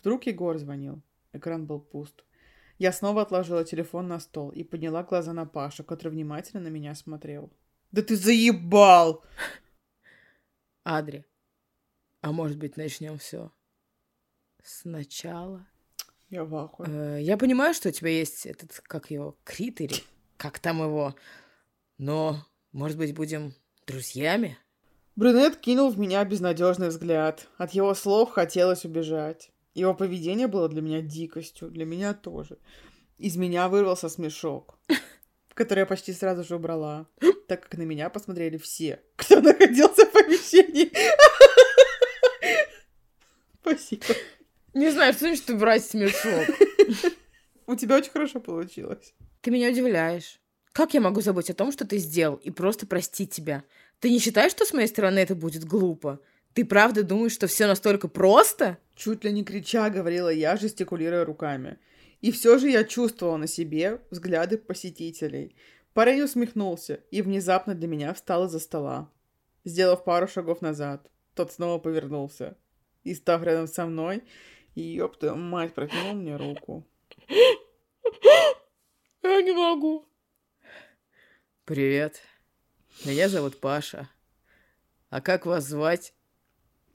Вдруг 0.00 0.26
Егор 0.26 0.58
звонил. 0.58 1.00
Экран 1.32 1.64
был 1.64 1.78
пуст. 1.78 2.24
Я 2.78 2.92
снова 2.92 3.22
отложила 3.22 3.64
телефон 3.64 4.08
на 4.08 4.18
стол 4.18 4.50
и 4.50 4.64
подняла 4.64 5.02
глаза 5.02 5.32
на 5.32 5.46
Пашу, 5.46 5.84
который 5.84 6.10
внимательно 6.10 6.62
на 6.62 6.68
меня 6.68 6.94
смотрел. 6.94 7.52
«Да 7.92 8.02
ты 8.02 8.16
заебал!» 8.16 9.24
Адри. 10.82 11.24
А 12.20 12.32
может 12.32 12.58
быть, 12.58 12.76
начнем 12.76 13.18
все 13.18 13.52
сначала? 14.64 15.66
Я 16.30 16.44
в 16.44 16.54
ахуе. 16.56 16.88
Э, 16.88 17.22
Я 17.22 17.36
понимаю, 17.36 17.74
что 17.74 17.90
у 17.90 17.92
тебя 17.92 18.10
есть 18.10 18.46
этот, 18.46 18.80
как 18.84 19.10
его, 19.10 19.36
Крит 19.44 19.80
или 19.80 19.94
как 20.36 20.58
там 20.58 20.82
его, 20.82 21.14
но, 21.96 22.44
может 22.72 22.98
быть, 22.98 23.14
будем 23.14 23.54
друзьями? 23.86 24.58
Брюнет 25.16 25.56
кинул 25.56 25.90
в 25.90 25.98
меня 25.98 26.24
безнадежный 26.24 26.88
взгляд. 26.88 27.46
От 27.56 27.70
его 27.70 27.94
слов 27.94 28.30
хотелось 28.30 28.84
убежать. 28.84 29.52
Его 29.74 29.92
поведение 29.92 30.46
было 30.46 30.68
для 30.68 30.80
меня 30.80 31.00
дикостью, 31.00 31.68
для 31.68 31.84
меня 31.84 32.14
тоже. 32.14 32.58
Из 33.18 33.36
меня 33.36 33.68
вырвался 33.68 34.08
смешок, 34.08 34.78
который 35.54 35.80
я 35.80 35.86
почти 35.86 36.12
сразу 36.12 36.44
же 36.44 36.56
убрала, 36.56 37.08
так 37.48 37.64
как 37.64 37.76
на 37.76 37.82
меня 37.82 38.08
посмотрели 38.08 38.56
все, 38.56 39.02
кто 39.16 39.40
находился 39.40 40.06
в 40.06 40.12
помещении. 40.12 40.92
Спасибо. 43.60 44.04
Не 44.74 44.90
знаю, 44.90 45.12
что 45.12 45.26
значит 45.26 45.50
убрать 45.50 45.84
смешок. 45.84 46.56
У 47.66 47.74
тебя 47.74 47.96
очень 47.96 48.10
хорошо 48.10 48.40
получилось. 48.40 49.14
Ты 49.40 49.50
меня 49.50 49.70
удивляешь. 49.70 50.40
Как 50.72 50.94
я 50.94 51.00
могу 51.00 51.20
забыть 51.20 51.50
о 51.50 51.54
том, 51.54 51.72
что 51.72 51.86
ты 51.86 51.98
сделал, 51.98 52.36
и 52.36 52.50
просто 52.50 52.86
простить 52.86 53.30
тебя? 53.30 53.64
Ты 54.00 54.10
не 54.10 54.18
считаешь, 54.18 54.50
что 54.50 54.64
с 54.64 54.72
моей 54.72 54.88
стороны 54.88 55.20
это 55.20 55.34
будет 55.34 55.64
глупо? 55.64 56.20
Ты 56.52 56.64
правда 56.64 57.02
думаешь, 57.02 57.32
что 57.32 57.46
все 57.46 57.66
настолько 57.66 58.08
просто? 58.08 58.78
Чуть 58.94 59.24
ли 59.24 59.32
не 59.32 59.44
крича, 59.44 59.90
говорила 59.90 60.28
я, 60.28 60.56
жестикулируя 60.56 61.24
руками. 61.24 61.78
И 62.20 62.30
все 62.30 62.58
же 62.58 62.70
я 62.70 62.84
чувствовала 62.84 63.36
на 63.36 63.46
себе 63.46 64.00
взгляды 64.10 64.56
посетителей. 64.56 65.56
Парень 65.92 66.22
усмехнулся 66.22 67.00
и 67.10 67.22
внезапно 67.22 67.74
для 67.74 67.88
меня 67.88 68.14
встал 68.14 68.46
из-за 68.46 68.60
стола. 68.60 69.10
Сделав 69.64 70.04
пару 70.04 70.26
шагов 70.26 70.60
назад, 70.60 71.10
тот 71.34 71.52
снова 71.52 71.78
повернулся. 71.78 72.56
И, 73.02 73.14
став 73.14 73.42
рядом 73.42 73.66
со 73.66 73.86
мной, 73.86 74.22
ёб 74.74 75.18
твою 75.18 75.36
мать, 75.36 75.74
протянул 75.74 76.14
мне 76.14 76.36
руку. 76.36 76.86
Я 79.22 79.42
не 79.42 79.52
могу. 79.52 80.06
Привет. 81.64 82.20
Меня 83.04 83.28
зовут 83.28 83.60
Паша. 83.60 84.08
А 85.10 85.20
как 85.20 85.46
вас 85.46 85.64
звать? 85.64 86.14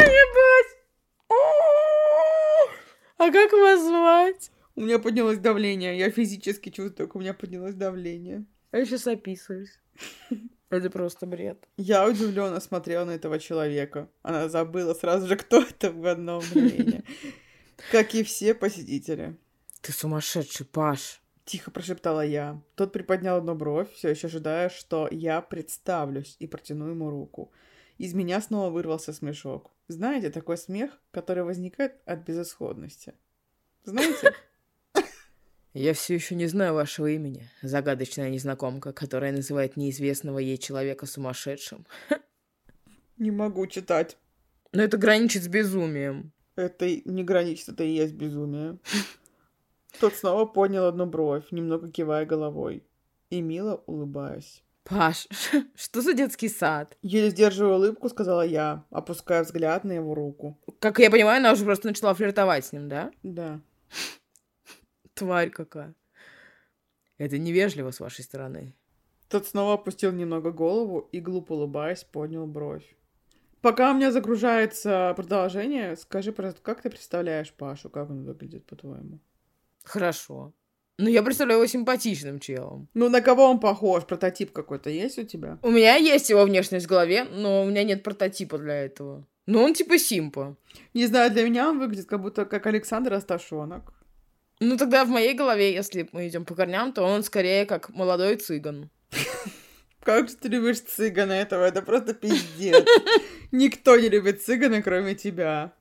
Ебать. 0.00 0.78
А 3.18 3.32
как 3.32 3.52
вас 3.52 3.80
звать? 3.84 4.50
У 4.76 4.82
меня 4.82 5.00
поднялось 5.00 5.38
давление. 5.38 5.98
Я 5.98 6.10
физически 6.10 6.70
чувствую, 6.70 7.08
как 7.08 7.16
у 7.16 7.18
меня 7.18 7.34
поднялось 7.34 7.74
давление. 7.74 8.44
Я 8.70 8.84
сейчас 8.84 9.08
описываюсь. 9.08 9.76
Это 10.70 10.88
просто 10.88 11.26
бред. 11.26 11.66
Я 11.76 12.06
удивленно 12.06 12.60
смотрела 12.60 13.04
на 13.04 13.12
этого 13.12 13.40
человека. 13.40 14.08
Она 14.22 14.48
забыла 14.48 14.94
сразу 14.94 15.26
же, 15.26 15.36
кто 15.36 15.62
это 15.62 15.90
в 15.90 16.06
одно 16.06 16.40
мгновение. 16.40 17.02
Как 17.90 18.14
и 18.14 18.22
все 18.22 18.54
посетители. 18.54 19.36
Ты 19.80 19.92
сумасшедший, 19.92 20.66
Паш. 20.66 21.22
Тихо 21.46 21.70
прошептала 21.70 22.24
я. 22.24 22.60
Тот 22.74 22.92
приподнял 22.92 23.38
одну 23.38 23.54
бровь, 23.54 23.90
все 23.94 24.10
еще 24.10 24.26
ожидая, 24.26 24.68
что 24.68 25.08
я 25.10 25.40
представлюсь 25.40 26.36
и 26.38 26.46
протяну 26.46 26.88
ему 26.88 27.08
руку. 27.08 27.50
Из 27.96 28.12
меня 28.12 28.42
снова 28.42 28.68
вырвался 28.68 29.14
смешок. 29.14 29.70
Знаете, 29.88 30.30
такой 30.30 30.58
смех, 30.58 31.00
который 31.10 31.44
возникает 31.44 31.94
от 32.04 32.20
безысходности. 32.20 33.14
Знаете? 33.84 34.34
Я 35.72 35.94
все 35.94 36.14
еще 36.14 36.34
не 36.34 36.46
знаю 36.46 36.74
вашего 36.74 37.06
имени. 37.06 37.48
Загадочная 37.62 38.30
незнакомка, 38.30 38.92
которая 38.92 39.32
называет 39.32 39.76
неизвестного 39.76 40.38
ей 40.38 40.58
человека 40.58 41.06
сумасшедшим. 41.06 41.86
Не 43.16 43.30
могу 43.30 43.66
читать. 43.66 44.16
Но 44.72 44.82
это 44.82 44.98
граничит 44.98 45.42
с 45.44 45.48
безумием. 45.48 46.32
Это 46.56 46.86
не 46.88 47.24
граничит, 47.24 47.70
это 47.70 47.84
и 47.84 47.90
есть 47.90 48.14
безумие. 48.14 48.78
Тот 50.00 50.14
снова 50.14 50.44
поднял 50.44 50.86
одну 50.86 51.06
бровь, 51.06 51.50
немного 51.50 51.90
кивая 51.90 52.26
головой. 52.26 52.84
И 53.30 53.40
мило 53.40 53.82
улыбаясь. 53.86 54.62
Паш, 54.88 55.28
что 55.74 56.00
за 56.00 56.14
детский 56.14 56.48
сад? 56.48 56.96
Еле 57.02 57.30
сдерживая 57.30 57.76
улыбку, 57.76 58.08
сказала 58.08 58.42
я, 58.42 58.84
опуская 58.90 59.44
взгляд 59.44 59.84
на 59.84 59.92
его 59.92 60.14
руку. 60.14 60.58
Как 60.78 60.98
я 60.98 61.10
понимаю, 61.10 61.38
она 61.38 61.52
уже 61.52 61.64
просто 61.64 61.88
начала 61.88 62.14
флиртовать 62.14 62.64
с 62.64 62.72
ним, 62.72 62.88
да? 62.88 63.10
Да. 63.22 63.60
Тварь 65.14 65.50
какая. 65.50 65.94
Это 67.18 67.36
невежливо 67.36 67.90
с 67.90 68.00
вашей 68.00 68.24
стороны. 68.24 68.74
Тот 69.28 69.46
снова 69.46 69.74
опустил 69.74 70.12
немного 70.12 70.52
голову 70.52 71.08
и, 71.12 71.20
глупо 71.20 71.52
улыбаясь, 71.52 72.04
поднял 72.04 72.46
бровь. 72.46 72.96
Пока 73.60 73.90
у 73.90 73.94
меня 73.94 74.10
загружается 74.10 75.12
продолжение, 75.16 75.96
скажи, 75.96 76.32
пожалуйста, 76.32 76.62
как 76.62 76.80
ты 76.80 76.88
представляешь 76.88 77.52
Пашу? 77.52 77.90
Как 77.90 78.08
он 78.08 78.24
выглядит, 78.24 78.64
по-твоему? 78.64 79.18
Хорошо. 79.84 80.54
Ну, 80.98 81.08
я 81.08 81.22
представляю 81.22 81.60
его 81.60 81.68
симпатичным 81.68 82.40
челом. 82.40 82.88
Ну, 82.92 83.08
на 83.08 83.20
кого 83.20 83.44
он 83.44 83.60
похож? 83.60 84.04
Прототип 84.04 84.52
какой-то 84.52 84.90
есть 84.90 85.18
у 85.18 85.22
тебя? 85.22 85.58
У 85.62 85.70
меня 85.70 85.94
есть 85.94 86.28
его 86.28 86.44
внешность 86.44 86.86
в 86.86 86.88
голове, 86.88 87.24
но 87.24 87.62
у 87.62 87.66
меня 87.66 87.84
нет 87.84 88.02
прототипа 88.02 88.58
для 88.58 88.74
этого. 88.84 89.24
Ну, 89.46 89.62
он 89.62 89.74
типа 89.74 89.96
симпа. 89.96 90.56
Не 90.94 91.06
знаю, 91.06 91.30
для 91.30 91.44
меня 91.44 91.68
он 91.70 91.78
выглядит 91.78 92.08
как 92.08 92.20
будто 92.20 92.44
как 92.44 92.66
Александр 92.66 93.14
Асташонок. 93.14 93.94
Ну, 94.58 94.76
тогда 94.76 95.04
в 95.04 95.08
моей 95.08 95.34
голове, 95.34 95.72
если 95.72 96.08
мы 96.10 96.26
идем 96.26 96.44
по 96.44 96.56
корням, 96.56 96.92
то 96.92 97.04
он 97.04 97.22
скорее 97.22 97.64
как 97.64 97.90
молодой 97.90 98.36
цыган. 98.36 98.90
Как 100.00 100.28
же 100.28 100.36
ты 100.36 100.48
любишь 100.48 100.80
цыгана 100.80 101.32
этого? 101.32 101.64
Это 101.64 101.82
просто 101.82 102.14
пиздец. 102.14 102.82
Никто 103.52 103.96
не 103.98 104.08
любит 104.08 104.42
цыгана, 104.42 104.80
кроме 104.80 105.14
тебя. 105.14 105.74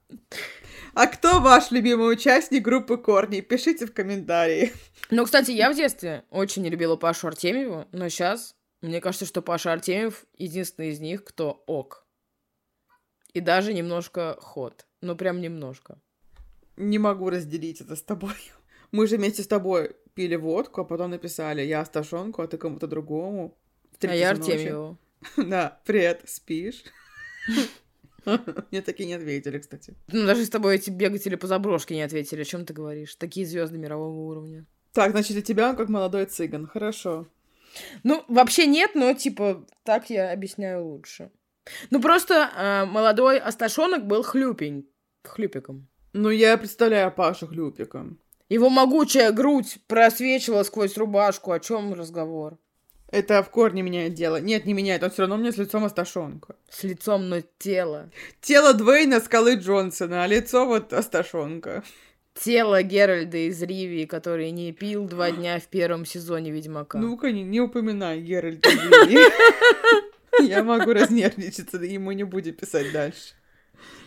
А 0.99 1.05
кто 1.05 1.39
ваш 1.39 1.69
любимый 1.69 2.11
участник 2.11 2.63
группы 2.63 2.97
Корни? 2.97 3.41
Пишите 3.41 3.85
в 3.85 3.93
комментарии. 3.93 4.73
Ну, 5.11 5.25
кстати, 5.25 5.51
я 5.51 5.71
в 5.71 5.75
детстве 5.75 6.23
очень 6.31 6.63
не 6.63 6.71
любила 6.71 6.95
Пашу 6.95 7.27
Артемьеву, 7.27 7.85
но 7.91 8.09
сейчас 8.09 8.55
мне 8.81 8.99
кажется, 8.99 9.27
что 9.27 9.43
Паша 9.43 9.71
Артемьев 9.71 10.25
единственный 10.39 10.89
из 10.89 10.99
них, 10.99 11.23
кто 11.23 11.63
ок. 11.67 12.03
И 13.31 13.41
даже 13.41 13.75
немножко 13.75 14.37
ход. 14.41 14.87
Ну, 15.01 15.15
прям 15.15 15.39
немножко. 15.39 16.01
Не 16.77 16.97
могу 16.97 17.29
разделить 17.29 17.79
это 17.79 17.95
с 17.95 18.01
тобой. 18.01 18.33
Мы 18.91 19.05
же 19.05 19.17
вместе 19.17 19.43
с 19.43 19.47
тобой 19.47 19.95
пили 20.15 20.35
водку, 20.35 20.81
а 20.81 20.83
потом 20.83 21.11
написали 21.11 21.61
«Я 21.61 21.85
Сташонку, 21.85 22.41
а 22.41 22.47
ты 22.47 22.57
кому-то 22.57 22.87
другому». 22.87 23.55
А 24.01 24.15
я 24.15 24.31
Артемьеву. 24.31 24.97
Да, 25.37 25.79
привет, 25.85 26.23
спишь? 26.25 26.83
Мне 28.71 28.81
такие 28.81 29.07
не 29.07 29.13
ответили, 29.13 29.57
кстати. 29.59 29.95
Ну, 30.11 30.25
даже 30.25 30.45
с 30.45 30.49
тобой 30.49 30.75
эти 30.75 30.89
бегатели 30.89 31.35
по 31.35 31.47
заброшке 31.47 31.95
не 31.95 32.01
ответили. 32.01 32.41
О 32.41 32.45
чем 32.45 32.65
ты 32.65 32.73
говоришь? 32.73 33.15
Такие 33.15 33.45
звезды 33.45 33.77
мирового 33.77 34.19
уровня. 34.29 34.65
Так, 34.93 35.11
значит, 35.11 35.33
для 35.33 35.41
тебя 35.41 35.69
он 35.69 35.75
как 35.75 35.89
молодой 35.89 36.25
цыган. 36.25 36.67
Хорошо. 36.67 37.27
Ну, 38.03 38.23
вообще 38.27 38.65
нет, 38.65 38.91
но, 38.95 39.13
типа, 39.13 39.65
так 39.83 40.09
я 40.09 40.31
объясняю 40.31 40.85
лучше. 40.85 41.31
Ну, 41.89 42.01
просто 42.01 42.49
э, 42.55 42.85
молодой 42.85 43.37
Асташонок 43.39 44.07
был 44.07 44.23
хлюпень. 44.23 44.89
Хлюпиком. 45.23 45.87
Ну, 46.13 46.29
я 46.29 46.57
представляю 46.57 47.11
Пашу 47.11 47.47
хлюпиком. 47.47 48.19
Его 48.49 48.69
могучая 48.69 49.31
грудь 49.31 49.77
просвечивала 49.87 50.63
сквозь 50.63 50.97
рубашку. 50.97 51.51
О 51.51 51.59
чем 51.59 51.93
разговор? 51.93 52.57
Это 53.09 53.41
в 53.41 53.49
корне 53.49 53.81
меняет 53.81 54.13
дело. 54.13 54.41
Нет, 54.41 54.65
не 54.65 54.73
меняет. 54.73 55.01
Он 55.03 55.09
все 55.09 55.21
равно 55.21 55.35
у 55.35 55.37
меня 55.37 55.51
с 55.51 55.57
лицом 55.57 55.85
Асташонка. 55.85 56.55
С 56.69 56.83
лицом, 56.83 57.29
но 57.29 57.41
тело. 57.57 58.09
Тело 58.41 58.73
Двейна 58.73 59.21
Скалы 59.21 59.55
Джонсона, 59.55 60.23
а 60.23 60.27
лицо 60.27 60.65
вот 60.65 60.91
Асташонка. 60.91 61.83
Тело 62.33 62.83
Геральда 62.83 63.37
из 63.49 63.61
Ривии, 63.61 64.05
который 64.05 64.51
не 64.51 64.71
пил 64.73 65.07
два 65.07 65.31
дня 65.31 65.59
в 65.59 65.67
первом 65.67 66.05
сезоне 66.05 66.51
Ведьмака. 66.51 66.99
Ну-ка, 66.99 67.31
не, 67.31 67.43
не 67.43 67.61
упоминай 67.61 68.21
Геральда 68.21 68.69
из 68.69 68.75
Ривии. 68.75 70.47
Я 70.47 70.63
могу 70.63 70.93
разнервничаться, 70.93 71.81
и 71.81 71.97
мы 71.97 72.13
не 72.13 72.25
будем 72.25 72.53
писать 72.53 72.91
дальше. 72.91 73.33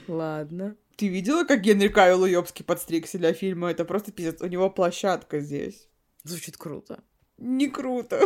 Ладно. 0.06 0.76
Ты 0.96 1.08
видела, 1.08 1.44
как 1.44 1.62
Генри 1.62 1.88
Кайл 1.88 2.22
Уёбский 2.22 2.64
подстригся 2.64 3.18
для 3.18 3.32
фильма? 3.32 3.70
Это 3.70 3.84
просто 3.84 4.12
пиздец. 4.12 4.42
У 4.42 4.46
него 4.46 4.68
площадка 4.68 5.40
здесь. 5.40 5.88
Звучит 6.24 6.56
круто. 6.56 7.02
Не 7.38 7.68
круто. 7.68 8.20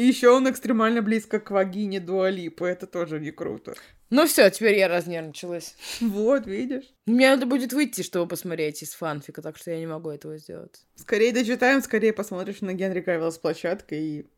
И 0.00 0.06
еще 0.06 0.30
он 0.30 0.48
экстремально 0.48 1.02
близко 1.02 1.38
к 1.40 1.50
вагине 1.50 2.00
Дуалипы. 2.00 2.64
Это 2.64 2.86
тоже 2.86 3.20
не 3.20 3.32
круто. 3.32 3.74
Ну 4.08 4.26
все, 4.26 4.48
теперь 4.48 4.78
я 4.78 4.88
разнервничалась. 4.88 5.76
Вот, 6.00 6.46
видишь? 6.46 6.86
Мне 7.04 7.28
надо 7.28 7.44
будет 7.44 7.74
выйти, 7.74 8.00
чтобы 8.00 8.26
посмотреть 8.26 8.82
из 8.82 8.94
фанфика, 8.94 9.42
так 9.42 9.58
что 9.58 9.72
я 9.72 9.78
не 9.78 9.86
могу 9.86 10.08
этого 10.08 10.38
сделать. 10.38 10.86
Скорее 10.94 11.34
дочитаем, 11.34 11.82
скорее 11.82 12.14
посмотришь 12.14 12.62
на 12.62 12.72
Генри 12.72 13.02
Кавилла 13.02 13.28
с 13.28 13.36
площадкой 13.36 14.02
и 14.02 14.30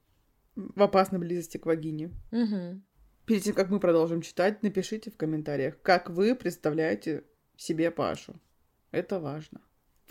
в 0.57 0.83
опасной 0.83 1.21
близости 1.21 1.59
к 1.59 1.67
вагине. 1.67 2.11
Угу. 2.33 2.83
Перед 3.27 3.43
тем, 3.45 3.55
как 3.55 3.71
мы 3.71 3.79
продолжим 3.79 4.21
читать, 4.21 4.65
напишите 4.65 5.13
в 5.13 5.17
комментариях, 5.17 5.81
как 5.83 6.11
вы 6.11 6.35
представляете 6.35 7.23
себе 7.57 7.93
Пашу. 7.93 8.35
Это 8.91 9.21
важно. 9.21 9.61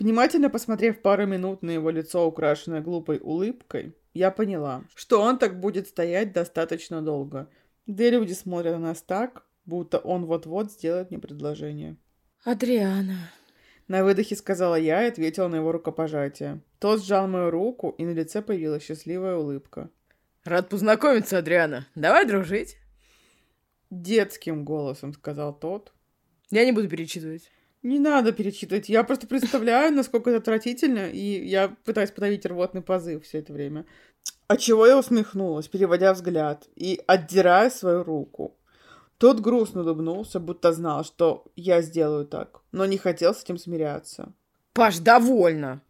Внимательно 0.02 0.50
посмотрев 0.50 1.00
пару 1.00 1.28
минут 1.28 1.62
на 1.62 1.70
его 1.70 1.88
лицо, 1.90 2.26
украшенное 2.26 2.80
глупой 2.80 3.20
улыбкой, 3.22 3.94
я 4.14 4.32
поняла, 4.32 4.82
что 4.96 5.22
он 5.22 5.38
так 5.38 5.60
будет 5.60 5.86
стоять 5.86 6.32
достаточно 6.32 7.02
долго. 7.02 7.48
Да 7.86 8.02
и 8.02 8.10
люди 8.10 8.32
смотрят 8.32 8.72
на 8.72 8.88
нас 8.88 9.00
так, 9.00 9.46
будто 9.64 9.98
он 9.98 10.26
вот-вот 10.26 10.72
сделает 10.72 11.12
мне 11.12 11.20
предложение. 11.20 11.96
«Адриана...» 12.42 13.30
На 13.86 14.02
выдохе 14.02 14.34
сказала 14.34 14.74
я 14.74 15.04
и 15.04 15.08
ответила 15.10 15.46
на 15.46 15.56
его 15.56 15.70
рукопожатие. 15.70 16.62
Тот 16.80 17.04
сжал 17.04 17.28
мою 17.28 17.50
руку, 17.50 17.94
и 17.96 18.04
на 18.04 18.10
лице 18.10 18.42
появилась 18.42 18.82
счастливая 18.82 19.36
улыбка. 19.36 19.88
«Рад 20.42 20.68
познакомиться, 20.68 21.38
Адриана. 21.38 21.86
Давай 21.94 22.26
дружить». 22.26 22.76
Детским 23.90 24.64
голосом 24.64 25.12
сказал 25.12 25.56
тот. 25.56 25.92
Я 26.50 26.64
не 26.64 26.72
буду 26.72 26.88
перечитывать. 26.88 27.52
Не 27.82 27.98
надо 27.98 28.32
перечитывать. 28.32 28.88
Я 28.88 29.02
просто 29.02 29.26
представляю, 29.26 29.92
насколько 29.92 30.30
это 30.30 30.38
отвратительно, 30.38 31.10
и 31.10 31.46
я 31.46 31.74
пытаюсь 31.84 32.12
подавить 32.12 32.46
рвотный 32.46 32.80
позыв 32.82 33.24
все 33.24 33.38
это 33.38 33.52
время. 33.52 33.86
А 34.46 34.56
чего 34.56 34.86
я 34.86 34.98
усмехнулась, 34.98 35.68
переводя 35.68 36.12
взгляд 36.12 36.68
и 36.76 37.00
отдирая 37.06 37.70
свою 37.70 38.04
руку. 38.04 38.56
Тот 39.18 39.40
грустно 39.40 39.82
улыбнулся, 39.82 40.40
будто 40.40 40.72
знал, 40.72 41.04
что 41.04 41.44
я 41.56 41.80
сделаю 41.82 42.26
так, 42.26 42.60
но 42.72 42.86
не 42.86 42.98
хотел 42.98 43.34
с 43.34 43.42
этим 43.42 43.58
смиряться. 43.58 44.32
«Паш, 44.72 44.98
довольно!» 44.98 45.80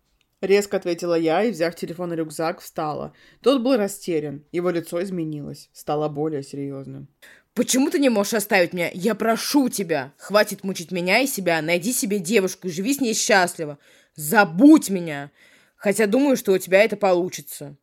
Резко 0.42 0.76
ответила 0.76 1.14
я 1.14 1.44
и, 1.44 1.52
взяв 1.52 1.74
телефон 1.74 2.12
и 2.12 2.16
рюкзак, 2.16 2.60
встала. 2.60 3.12
Тот 3.42 3.62
был 3.62 3.76
растерян, 3.76 4.44
его 4.50 4.70
лицо 4.70 5.00
изменилось, 5.02 5.70
стало 5.72 6.08
более 6.08 6.42
серьезным. 6.42 7.06
Почему 7.54 7.90
ты 7.90 7.98
не 7.98 8.08
можешь 8.08 8.34
оставить 8.34 8.72
меня? 8.72 8.90
Я 8.94 9.14
прошу 9.14 9.68
тебя. 9.68 10.14
Хватит 10.16 10.64
мучить 10.64 10.90
меня 10.90 11.20
и 11.20 11.26
себя. 11.26 11.60
Найди 11.60 11.92
себе 11.92 12.18
девушку 12.18 12.68
и 12.68 12.70
живи 12.70 12.94
с 12.94 13.00
ней 13.00 13.14
счастливо. 13.14 13.78
Забудь 14.14 14.88
меня. 14.88 15.30
Хотя 15.76 16.06
думаю, 16.06 16.36
что 16.36 16.52
у 16.52 16.58
тебя 16.58 16.82
это 16.82 16.96
получится. 16.96 17.76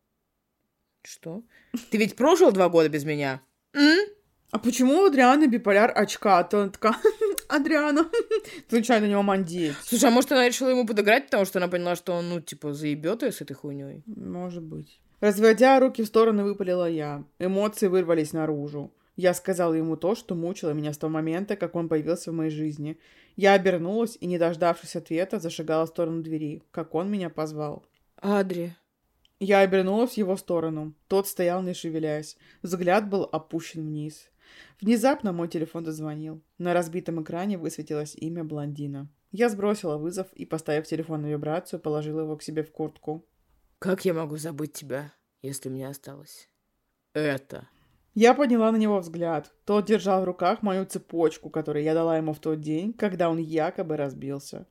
Что? 1.02 1.44
Ты 1.90 1.98
ведь 1.98 2.16
прожил 2.16 2.50
два 2.50 2.68
года 2.68 2.88
без 2.88 3.04
меня? 3.04 3.40
М? 3.74 3.98
А 4.50 4.58
почему 4.58 5.02
у 5.02 5.04
Адрианы 5.04 5.46
биполяр 5.46 5.92
очка? 5.94 6.42
То 6.42 6.62
она 6.62 6.70
такая, 6.70 6.96
Адриана, 7.48 8.10
случайно 8.68 9.06
него 9.06 9.22
мандеет. 9.22 9.76
Слушай, 9.84 10.08
а 10.08 10.10
может 10.10 10.32
она 10.32 10.48
решила 10.48 10.70
ему 10.70 10.86
подыграть, 10.86 11.26
потому 11.26 11.44
что 11.44 11.58
она 11.58 11.68
поняла, 11.68 11.94
что 11.94 12.14
он, 12.14 12.28
ну, 12.28 12.40
типа, 12.40 12.72
заебет 12.72 13.22
ее 13.22 13.30
с 13.30 13.40
этой 13.40 13.54
хуйней? 13.54 14.02
Может 14.06 14.64
быть. 14.64 15.00
Разводя 15.20 15.78
руки 15.78 16.02
в 16.02 16.06
стороны, 16.06 16.42
выпалила 16.42 16.88
я. 16.88 17.24
Эмоции 17.38 17.86
вырвались 17.86 18.32
наружу. 18.32 18.92
Я 19.16 19.34
сказала 19.34 19.74
ему 19.74 19.96
то, 19.96 20.14
что 20.14 20.34
мучило 20.34 20.70
меня 20.70 20.92
с 20.92 20.98
того 20.98 21.12
момента, 21.12 21.56
как 21.56 21.74
он 21.74 21.88
появился 21.88 22.30
в 22.30 22.34
моей 22.34 22.50
жизни. 22.50 22.98
Я 23.36 23.54
обернулась 23.54 24.16
и, 24.20 24.26
не 24.26 24.38
дождавшись 24.38 24.96
ответа, 24.96 25.38
зашагала 25.38 25.86
в 25.86 25.90
сторону 25.90 26.22
двери, 26.22 26.62
как 26.70 26.94
он 26.94 27.10
меня 27.10 27.30
позвал. 27.30 27.84
«Адри». 28.16 28.76
Я 29.38 29.60
обернулась 29.60 30.12
в 30.12 30.18
его 30.18 30.36
сторону. 30.36 30.94
Тот 31.08 31.26
стоял, 31.26 31.62
не 31.62 31.72
шевелясь. 31.72 32.36
Взгляд 32.62 33.08
был 33.08 33.28
опущен 33.30 33.86
вниз. 33.86 34.30
Внезапно 34.80 35.32
мой 35.32 35.48
телефон 35.48 35.84
дозвонил. 35.84 36.42
На 36.58 36.74
разбитом 36.74 37.22
экране 37.22 37.56
высветилось 37.56 38.14
имя 38.16 38.44
блондина. 38.44 39.08
Я 39.32 39.48
сбросила 39.48 39.96
вызов 39.96 40.26
и, 40.34 40.44
поставив 40.44 40.86
телефон 40.86 41.22
на 41.22 41.26
вибрацию, 41.26 41.80
положила 41.80 42.20
его 42.20 42.36
к 42.36 42.42
себе 42.42 42.62
в 42.62 42.70
куртку. 42.70 43.24
«Как 43.78 44.04
я 44.04 44.12
могу 44.12 44.36
забыть 44.36 44.74
тебя, 44.74 45.14
если 45.40 45.70
мне 45.70 45.88
осталось 45.88 46.50
это?» 47.14 47.68
Я 48.14 48.34
подняла 48.34 48.72
на 48.72 48.76
него 48.76 48.98
взгляд. 48.98 49.52
Тот 49.64 49.86
держал 49.86 50.22
в 50.22 50.24
руках 50.24 50.62
мою 50.62 50.84
цепочку, 50.84 51.48
которую 51.48 51.84
я 51.84 51.94
дала 51.94 52.16
ему 52.16 52.32
в 52.32 52.40
тот 52.40 52.60
день, 52.60 52.92
когда 52.92 53.30
он 53.30 53.38
якобы 53.38 53.96
разбился. 53.96 54.66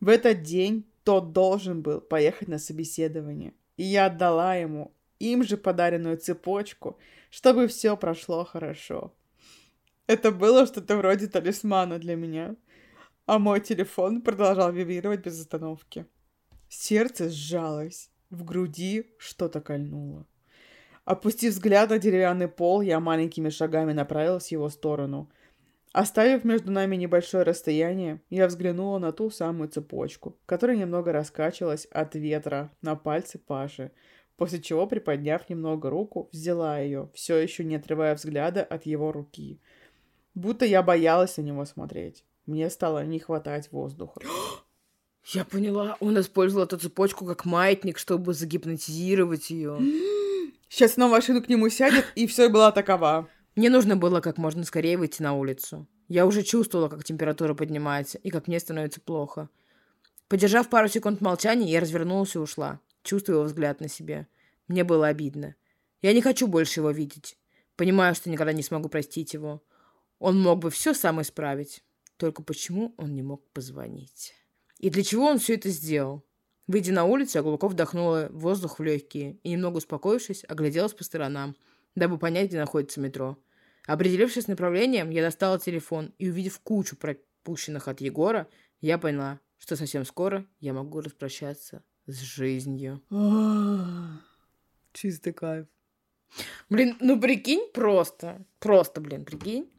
В 0.00 0.08
этот 0.08 0.42
день 0.42 0.84
тот 1.04 1.32
должен 1.32 1.82
был 1.82 2.00
поехать 2.00 2.48
на 2.48 2.58
собеседование. 2.58 3.54
И 3.76 3.84
я 3.84 4.06
отдала 4.06 4.56
ему 4.56 4.92
им 5.20 5.44
же 5.44 5.56
подаренную 5.56 6.16
цепочку, 6.16 6.98
чтобы 7.30 7.68
все 7.68 7.96
прошло 7.96 8.44
хорошо. 8.44 9.14
Это 10.08 10.32
было 10.32 10.66
что-то 10.66 10.96
вроде 10.96 11.28
талисмана 11.28 11.98
для 11.98 12.16
меня. 12.16 12.56
А 13.26 13.38
мой 13.38 13.60
телефон 13.60 14.20
продолжал 14.20 14.72
вибрировать 14.72 15.24
без 15.24 15.40
остановки. 15.40 16.06
Сердце 16.68 17.30
сжалось, 17.30 18.10
в 18.30 18.44
груди 18.44 19.12
что-то 19.18 19.60
кольнуло. 19.60 20.26
Опустив 21.04 21.52
взгляд 21.52 21.90
на 21.90 21.98
деревянный 21.98 22.48
пол, 22.48 22.80
я 22.80 23.00
маленькими 23.00 23.48
шагами 23.48 23.92
направилась 23.92 24.48
в 24.48 24.52
его 24.52 24.68
сторону. 24.68 25.28
Оставив 25.92 26.44
между 26.44 26.70
нами 26.70 26.96
небольшое 26.96 27.42
расстояние, 27.42 28.22
я 28.30 28.46
взглянула 28.46 28.98
на 28.98 29.12
ту 29.12 29.28
самую 29.28 29.68
цепочку, 29.68 30.38
которая 30.46 30.76
немного 30.76 31.12
раскачивалась 31.12 31.86
от 31.86 32.14
ветра 32.14 32.70
на 32.82 32.94
пальцы 32.94 33.38
Паши, 33.38 33.90
после 34.36 34.62
чего, 34.62 34.86
приподняв 34.86 35.48
немного 35.50 35.90
руку, 35.90 36.28
взяла 36.32 36.78
ее, 36.78 37.10
все 37.14 37.36
еще 37.36 37.64
не 37.64 37.76
отрывая 37.76 38.14
взгляда 38.14 38.62
от 38.62 38.86
его 38.86 39.12
руки. 39.12 39.60
Будто 40.34 40.64
я 40.64 40.82
боялась 40.82 41.36
на 41.36 41.42
него 41.42 41.64
смотреть. 41.64 42.24
Мне 42.46 42.70
стало 42.70 43.04
не 43.04 43.18
хватать 43.18 43.70
воздуха. 43.70 44.20
Я 45.24 45.44
поняла, 45.44 45.96
он 46.00 46.18
использовал 46.18 46.64
эту 46.64 46.78
цепочку 46.78 47.24
как 47.24 47.44
маятник, 47.44 47.98
чтобы 47.98 48.34
загипнотизировать 48.34 49.50
ее. 49.50 49.78
Сейчас 50.74 50.94
снова 50.94 51.10
машину 51.10 51.42
к 51.42 51.50
нему 51.50 51.68
сядет, 51.68 52.06
и 52.14 52.26
все 52.26 52.48
была 52.48 52.72
такова. 52.72 53.28
Мне 53.56 53.68
нужно 53.68 53.94
было 53.94 54.22
как 54.22 54.38
можно 54.38 54.64
скорее 54.64 54.96
выйти 54.96 55.20
на 55.20 55.34
улицу. 55.34 55.86
Я 56.08 56.24
уже 56.24 56.42
чувствовала, 56.42 56.88
как 56.88 57.04
температура 57.04 57.52
поднимается 57.52 58.16
и 58.16 58.30
как 58.30 58.46
мне 58.48 58.58
становится 58.58 58.98
плохо. 58.98 59.50
Подержав 60.28 60.70
пару 60.70 60.88
секунд 60.88 61.20
молчания, 61.20 61.70
я 61.70 61.78
развернулась 61.78 62.34
и 62.36 62.38
ушла, 62.38 62.80
чувствуя 63.02 63.36
его 63.36 63.44
взгляд 63.44 63.82
на 63.82 63.88
себе. 63.88 64.26
Мне 64.66 64.82
было 64.82 65.08
обидно. 65.08 65.56
Я 66.00 66.14
не 66.14 66.22
хочу 66.22 66.46
больше 66.46 66.80
его 66.80 66.90
видеть. 66.90 67.36
Понимаю, 67.76 68.14
что 68.14 68.30
никогда 68.30 68.54
не 68.54 68.62
смогу 68.62 68.88
простить 68.88 69.34
его. 69.34 69.62
Он 70.20 70.40
мог 70.40 70.60
бы 70.60 70.70
все 70.70 70.94
сам 70.94 71.20
исправить. 71.20 71.84
Только 72.16 72.42
почему 72.42 72.94
он 72.96 73.14
не 73.14 73.22
мог 73.22 73.46
позвонить? 73.50 74.32
И 74.78 74.88
для 74.88 75.04
чего 75.04 75.26
он 75.26 75.38
все 75.38 75.56
это 75.56 75.68
сделал? 75.68 76.24
Выйдя 76.66 76.92
на 76.92 77.04
улицу, 77.04 77.38
я 77.38 77.42
глубоко 77.42 77.68
вдохнула 77.68 78.28
воздух 78.30 78.78
в 78.78 78.82
легкие 78.82 79.38
и, 79.42 79.50
немного 79.50 79.78
успокоившись, 79.78 80.44
огляделась 80.48 80.94
по 80.94 81.04
сторонам, 81.04 81.56
дабы 81.94 82.18
понять, 82.18 82.48
где 82.48 82.58
находится 82.58 83.00
метро. 83.00 83.36
Определившись 83.86 84.44
с 84.44 84.48
направлением, 84.48 85.10
я 85.10 85.22
достала 85.22 85.58
телефон 85.58 86.14
и, 86.18 86.30
увидев 86.30 86.60
кучу 86.60 86.96
пропущенных 86.96 87.88
от 87.88 88.00
Егора, 88.00 88.48
я 88.80 88.96
поняла, 88.96 89.40
что 89.58 89.76
совсем 89.76 90.04
скоро 90.04 90.46
я 90.60 90.72
могу 90.72 91.00
распрощаться 91.00 91.82
с 92.06 92.20
жизнью. 92.20 93.02
Чистый 94.92 95.32
кайф. 95.32 95.66
Блин, 96.70 96.96
ну 97.00 97.20
прикинь 97.20 97.70
просто. 97.72 98.44
Просто, 98.60 99.00
блин, 99.00 99.24
прикинь. 99.24 99.70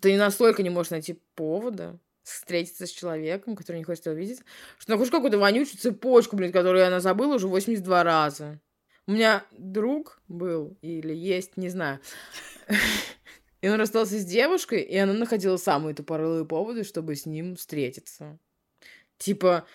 Ты 0.00 0.16
настолько 0.16 0.62
не 0.62 0.70
можешь 0.70 0.90
найти 0.90 1.20
повода 1.34 1.98
встретиться 2.28 2.86
с 2.86 2.90
человеком, 2.90 3.56
который 3.56 3.78
не 3.78 3.84
хочет 3.84 4.06
его 4.06 4.14
видеть, 4.14 4.40
что 4.78 4.92
находишь 4.92 5.10
какую-то 5.10 5.38
вонючую 5.38 5.78
цепочку, 5.78 6.36
блин, 6.36 6.52
которую 6.52 6.86
она 6.86 7.00
забыла 7.00 7.34
уже 7.34 7.48
82 7.48 8.04
раза. 8.04 8.60
У 9.06 9.12
меня 9.12 9.44
друг 9.52 10.20
был, 10.28 10.76
или 10.82 11.14
есть, 11.14 11.56
не 11.56 11.68
знаю. 11.68 12.00
И 13.60 13.68
он 13.68 13.80
расстался 13.80 14.18
с 14.18 14.24
девушкой, 14.24 14.82
и 14.82 14.96
она 14.96 15.14
находила 15.14 15.56
самые 15.56 15.94
тупорылые 15.94 16.44
поводы, 16.44 16.84
чтобы 16.84 17.16
с 17.16 17.26
ним 17.26 17.56
встретиться. 17.56 18.38
Типа, 19.16 19.66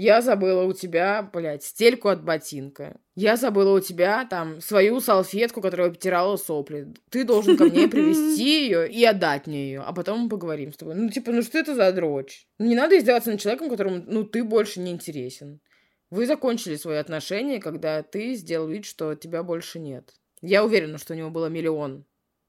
я 0.00 0.22
забыла 0.22 0.62
у 0.62 0.72
тебя, 0.72 1.28
блядь, 1.32 1.64
стельку 1.64 2.08
от 2.08 2.22
ботинка. 2.22 3.00
Я 3.16 3.36
забыла 3.36 3.76
у 3.76 3.80
тебя, 3.80 4.24
там, 4.26 4.60
свою 4.60 5.00
салфетку, 5.00 5.60
которая 5.60 5.88
обтирала 5.88 6.36
сопли. 6.36 6.94
Ты 7.10 7.24
должен 7.24 7.56
ко 7.56 7.64
мне 7.64 7.88
привезти 7.88 8.62
ее 8.66 8.88
и 8.88 9.04
отдать 9.04 9.48
мне 9.48 9.66
ее, 9.66 9.80
а 9.80 9.92
потом 9.92 10.20
мы 10.20 10.28
поговорим 10.28 10.72
с 10.72 10.76
тобой. 10.76 10.94
Ну, 10.94 11.10
типа, 11.10 11.32
ну 11.32 11.42
что 11.42 11.58
это 11.58 11.74
за 11.74 11.90
дрочь? 11.90 12.46
Ну, 12.58 12.66
не 12.66 12.76
надо 12.76 12.96
издеваться 12.96 13.32
над 13.32 13.40
человеком, 13.40 13.70
которому, 13.70 14.04
ну, 14.06 14.22
ты 14.22 14.44
больше 14.44 14.78
не 14.78 14.92
интересен. 14.92 15.60
Вы 16.10 16.26
закончили 16.26 16.76
свои 16.76 16.98
отношения, 16.98 17.58
когда 17.58 18.04
ты 18.04 18.34
сделал 18.34 18.68
вид, 18.68 18.84
что 18.84 19.16
тебя 19.16 19.42
больше 19.42 19.80
нет. 19.80 20.14
Я 20.42 20.64
уверена, 20.64 20.98
что 20.98 21.14
у 21.14 21.16
него 21.16 21.30
было 21.30 21.46
миллион 21.46 22.04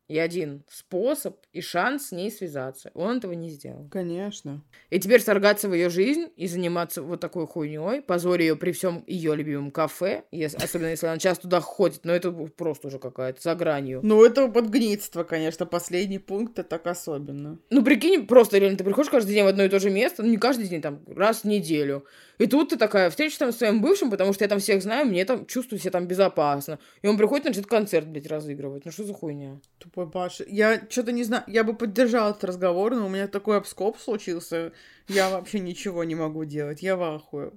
и 0.09 0.17
один 0.17 0.63
способ 0.69 1.37
и 1.53 1.61
шанс 1.61 2.07
с 2.07 2.11
ней 2.11 2.31
связаться. 2.31 2.91
Он 2.95 3.17
этого 3.17 3.33
не 3.33 3.49
сделал. 3.49 3.87
Конечно. 3.89 4.61
И 4.89 4.99
теперь 4.99 5.21
вторгаться 5.21 5.69
в 5.69 5.73
ее 5.73 5.89
жизнь 5.89 6.29
и 6.35 6.47
заниматься 6.47 7.03
вот 7.03 7.21
такой 7.21 7.47
хуйней, 7.47 8.01
позорить 8.01 8.39
ее 8.39 8.55
при 8.55 8.71
всем 8.71 9.03
ее 9.05 9.35
любимом 9.35 9.69
кафе, 9.69 10.23
если, 10.31 10.57
особенно 10.57 10.87
если 10.87 11.05
она 11.05 11.19
часто 11.19 11.43
туда 11.43 11.61
ходит, 11.61 12.05
но 12.05 12.13
это 12.13 12.31
просто 12.31 12.87
уже 12.87 12.97
какая-то 12.97 13.39
за 13.41 13.53
гранью. 13.53 13.99
Ну, 14.01 14.25
это 14.25 14.47
подгнитство, 14.47 15.23
конечно, 15.23 15.65
последний 15.67 16.19
пункт, 16.19 16.57
это 16.57 16.67
так 16.67 16.87
особенно. 16.87 17.59
Ну, 17.69 17.83
прикинь, 17.83 18.25
просто 18.25 18.57
реально, 18.57 18.79
ты 18.79 18.83
приходишь 18.83 19.11
каждый 19.11 19.33
день 19.33 19.43
в 19.43 19.47
одно 19.47 19.63
и 19.63 19.69
то 19.69 19.79
же 19.79 19.91
место, 19.91 20.23
ну, 20.23 20.29
не 20.29 20.37
каждый 20.37 20.67
день, 20.67 20.81
там, 20.81 21.01
раз 21.07 21.41
в 21.41 21.45
неделю. 21.45 22.05
И 22.39 22.47
тут 22.47 22.69
ты 22.69 22.77
такая, 22.77 23.09
встреча 23.09 23.37
там 23.37 23.51
с 23.51 23.57
своим 23.57 23.81
бывшим, 23.81 24.09
потому 24.09 24.31
что 24.31 24.45
я 24.45 24.47
там 24.47 24.59
всех 24.59 24.81
знаю, 24.81 25.05
мне 25.05 25.25
там 25.25 25.45
чувствую 25.45 25.77
себя 25.77 25.91
там 25.91 26.07
безопасно. 26.07 26.79
И 27.01 27.07
он 27.07 27.17
приходит, 27.17 27.45
начнет 27.45 27.67
концерт, 27.67 28.07
блядь, 28.07 28.27
разыгрывать. 28.27 28.85
Ну, 28.85 28.91
что 28.91 29.03
за 29.03 29.13
хуйня? 29.13 29.59
Тупой 29.77 30.09
Паша. 30.09 30.45
Я 30.47 30.81
что-то 30.89 31.11
не 31.11 31.25
знаю, 31.25 31.43
я 31.47 31.65
бы 31.65 31.75
поддержала 31.75 32.31
этот 32.31 32.45
разговор, 32.45 32.95
но 32.95 33.07
у 33.07 33.09
меня 33.09 33.27
такой 33.27 33.57
обскоп 33.57 33.99
случился. 33.99 34.71
Я 35.09 35.29
вообще 35.29 35.59
ничего 35.59 36.05
не 36.05 36.15
могу 36.15 36.45
делать. 36.45 36.81
Я 36.81 36.95
в 36.95 37.03
ахуе. 37.03 37.51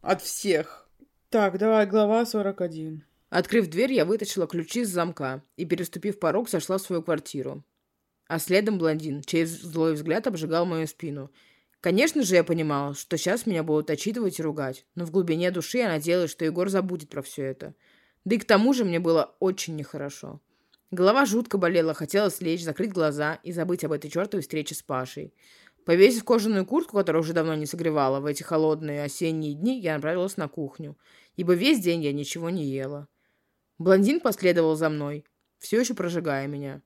От 0.00 0.22
всех. 0.22 0.88
Так, 1.28 1.58
давай, 1.58 1.86
глава 1.86 2.24
41. 2.24 3.04
Открыв 3.28 3.68
дверь, 3.68 3.92
я 3.92 4.06
вытащила 4.06 4.46
ключи 4.46 4.80
из 4.80 4.88
замка 4.88 5.44
и, 5.56 5.66
переступив 5.66 6.18
порог, 6.18 6.48
сошла 6.48 6.78
в 6.78 6.82
свою 6.82 7.02
квартиру. 7.02 7.62
А 8.28 8.38
следом 8.38 8.78
блондин, 8.78 9.22
чей 9.22 9.44
злой 9.44 9.92
взгляд 9.92 10.26
обжигал 10.26 10.64
мою 10.64 10.86
спину. 10.86 11.30
Конечно 11.80 12.22
же, 12.22 12.34
я 12.34 12.44
понимала, 12.44 12.94
что 12.94 13.16
сейчас 13.16 13.46
меня 13.46 13.62
будут 13.62 13.88
отчитывать 13.88 14.38
и 14.38 14.42
ругать, 14.42 14.84
но 14.94 15.06
в 15.06 15.10
глубине 15.10 15.50
души 15.50 15.78
я 15.78 15.88
надеялась, 15.88 16.30
что 16.30 16.44
Егор 16.44 16.68
забудет 16.68 17.08
про 17.08 17.22
все 17.22 17.44
это. 17.44 17.74
Да 18.26 18.34
и 18.34 18.38
к 18.38 18.44
тому 18.44 18.74
же 18.74 18.84
мне 18.84 19.00
было 19.00 19.34
очень 19.40 19.76
нехорошо. 19.76 20.40
Голова 20.90 21.24
жутко 21.24 21.56
болела, 21.56 21.94
хотелось 21.94 22.40
лечь, 22.42 22.64
закрыть 22.64 22.92
глаза 22.92 23.40
и 23.44 23.52
забыть 23.52 23.84
об 23.84 23.92
этой 23.92 24.10
чертовой 24.10 24.42
встрече 24.42 24.74
с 24.74 24.82
Пашей. 24.82 25.32
Повесив 25.86 26.24
кожаную 26.24 26.66
куртку, 26.66 26.96
которая 26.98 27.22
уже 27.22 27.32
давно 27.32 27.54
не 27.54 27.64
согревала, 27.64 28.20
в 28.20 28.26
эти 28.26 28.42
холодные 28.42 29.02
осенние 29.02 29.54
дни 29.54 29.80
я 29.80 29.94
направилась 29.94 30.36
на 30.36 30.48
кухню, 30.48 30.98
ибо 31.36 31.54
весь 31.54 31.80
день 31.80 32.02
я 32.02 32.12
ничего 32.12 32.50
не 32.50 32.66
ела. 32.66 33.08
Блондин 33.78 34.20
последовал 34.20 34.76
за 34.76 34.90
мной, 34.90 35.24
все 35.58 35.80
еще 35.80 35.94
прожигая 35.94 36.46
меня. 36.46 36.82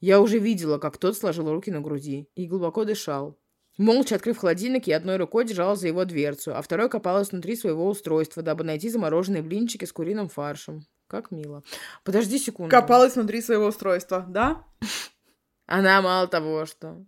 Я 0.00 0.20
уже 0.20 0.38
видела, 0.38 0.78
как 0.78 0.98
тот 0.98 1.16
сложил 1.16 1.50
руки 1.50 1.70
на 1.70 1.80
груди 1.80 2.28
и 2.34 2.46
глубоко 2.46 2.84
дышал. 2.84 3.38
Молча 3.78 4.16
открыв 4.16 4.38
холодильник, 4.38 4.88
я 4.88 4.96
одной 4.96 5.16
рукой 5.16 5.44
держала 5.44 5.76
за 5.76 5.86
его 5.86 6.04
дверцу, 6.04 6.54
а 6.54 6.60
второй 6.62 6.90
копалась 6.90 7.30
внутри 7.30 7.54
своего 7.54 7.88
устройства, 7.88 8.42
дабы 8.42 8.64
найти 8.64 8.88
замороженные 8.88 9.42
блинчики 9.42 9.84
с 9.84 9.92
куриным 9.92 10.28
фаршем. 10.28 10.84
Как 11.06 11.30
мило. 11.30 11.62
Подожди 12.04 12.38
секунду. 12.38 12.70
Копалась 12.70 13.14
внутри 13.14 13.40
своего 13.40 13.66
устройства, 13.66 14.26
да? 14.28 14.64
Она 15.66 16.02
мало 16.02 16.26
того, 16.26 16.66
что 16.66 17.06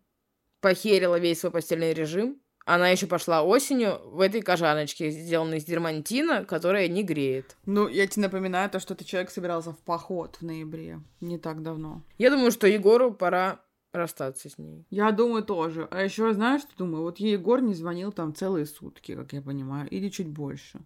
похерила 0.60 1.18
весь 1.18 1.40
свой 1.40 1.50
постельный 1.52 1.92
режим, 1.92 2.40
она 2.66 2.88
еще 2.90 3.06
пошла 3.08 3.42
осенью 3.42 4.00
в 4.04 4.20
этой 4.20 4.42
кожаночке, 4.42 5.10
сделанной 5.10 5.58
из 5.58 5.64
дермантина, 5.64 6.44
которая 6.44 6.86
не 6.86 7.02
греет. 7.02 7.56
Ну, 7.66 7.88
я 7.88 8.06
тебе 8.06 8.24
напоминаю 8.24 8.70
то, 8.70 8.78
что 8.78 8.94
ты 8.94 9.04
человек 9.04 9.30
собирался 9.30 9.72
в 9.72 9.78
поход 9.78 10.36
в 10.36 10.44
ноябре. 10.44 11.00
Не 11.20 11.38
так 11.38 11.62
давно. 11.62 12.04
Я 12.18 12.30
думаю, 12.30 12.52
что 12.52 12.68
Егору 12.68 13.12
пора 13.12 13.60
расстаться 13.92 14.48
с 14.48 14.58
ней. 14.58 14.86
Я 14.90 15.12
думаю 15.12 15.42
тоже. 15.42 15.88
А 15.90 16.02
еще 16.02 16.32
знаешь, 16.32 16.62
что 16.62 16.76
думаю? 16.76 17.02
Вот 17.02 17.18
ей 17.18 17.32
Егор 17.32 17.60
не 17.60 17.74
звонил 17.74 18.12
там 18.12 18.34
целые 18.34 18.66
сутки, 18.66 19.14
как 19.14 19.32
я 19.32 19.42
понимаю, 19.42 19.88
или 19.88 20.08
чуть 20.08 20.28
больше. 20.28 20.80